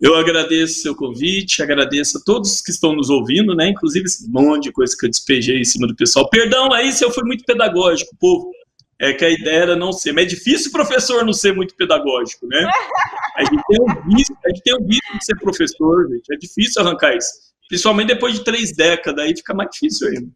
Eu 0.00 0.16
agradeço 0.16 0.78
o 0.78 0.82
seu 0.82 0.96
convite, 0.96 1.62
agradeço 1.62 2.18
a 2.18 2.20
todos 2.24 2.60
que 2.60 2.70
estão 2.70 2.92
nos 2.92 3.08
ouvindo, 3.08 3.54
né? 3.54 3.68
Inclusive 3.68 4.06
esse 4.06 4.28
monte 4.28 4.64
de 4.64 4.72
coisa 4.72 4.96
que 4.98 5.06
eu 5.06 5.10
despejei 5.10 5.60
em 5.60 5.64
cima 5.64 5.86
do 5.86 5.94
pessoal. 5.94 6.28
Perdão 6.28 6.72
aí 6.72 6.90
se 6.92 7.04
eu 7.04 7.10
fui 7.10 7.22
muito 7.24 7.44
pedagógico, 7.44 8.16
povo. 8.18 8.50
É 8.98 9.12
que 9.12 9.24
a 9.24 9.30
ideia 9.30 9.62
era 9.62 9.76
não 9.76 9.92
ser. 9.92 10.12
Mas 10.12 10.24
é 10.24 10.28
difícil 10.28 10.68
o 10.68 10.72
professor 10.72 11.24
não 11.24 11.32
ser 11.32 11.54
muito 11.54 11.74
pedagógico, 11.74 12.46
né? 12.46 12.68
A 13.36 13.44
gente 13.44 13.62
tem 13.66 13.80
um 13.80 14.14
vício, 14.14 14.36
a 14.44 14.48
gente 14.50 14.62
tem 14.62 14.74
um 14.74 14.86
vício 14.86 15.18
de 15.18 15.24
ser 15.24 15.34
professor, 15.36 16.06
gente. 16.06 16.34
É 16.34 16.36
difícil 16.36 16.82
arrancar 16.82 17.16
isso. 17.16 17.30
Principalmente 17.66 18.08
depois 18.08 18.34
de 18.34 18.44
três 18.44 18.76
décadas, 18.76 19.24
aí 19.24 19.34
fica 19.34 19.54
mais 19.54 19.70
difícil 19.70 20.08
ainda. 20.08 20.28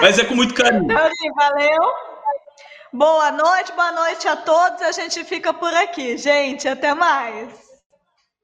Mas 0.00 0.18
é 0.18 0.24
com 0.24 0.34
muito 0.34 0.52
carinho. 0.52 0.88
Valeu. 0.88 2.09
Boa 2.92 3.30
noite, 3.30 3.70
boa 3.72 3.92
noite 3.92 4.26
a 4.26 4.36
todos. 4.36 4.82
A 4.82 4.90
gente 4.90 5.22
fica 5.24 5.54
por 5.54 5.72
aqui, 5.72 6.18
gente. 6.18 6.66
Até 6.66 6.92
mais. 6.92 7.48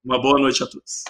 Uma 0.04 0.20
boa 0.22 0.38
noite 0.38 0.62
a 0.62 0.66
todos. 0.66 1.02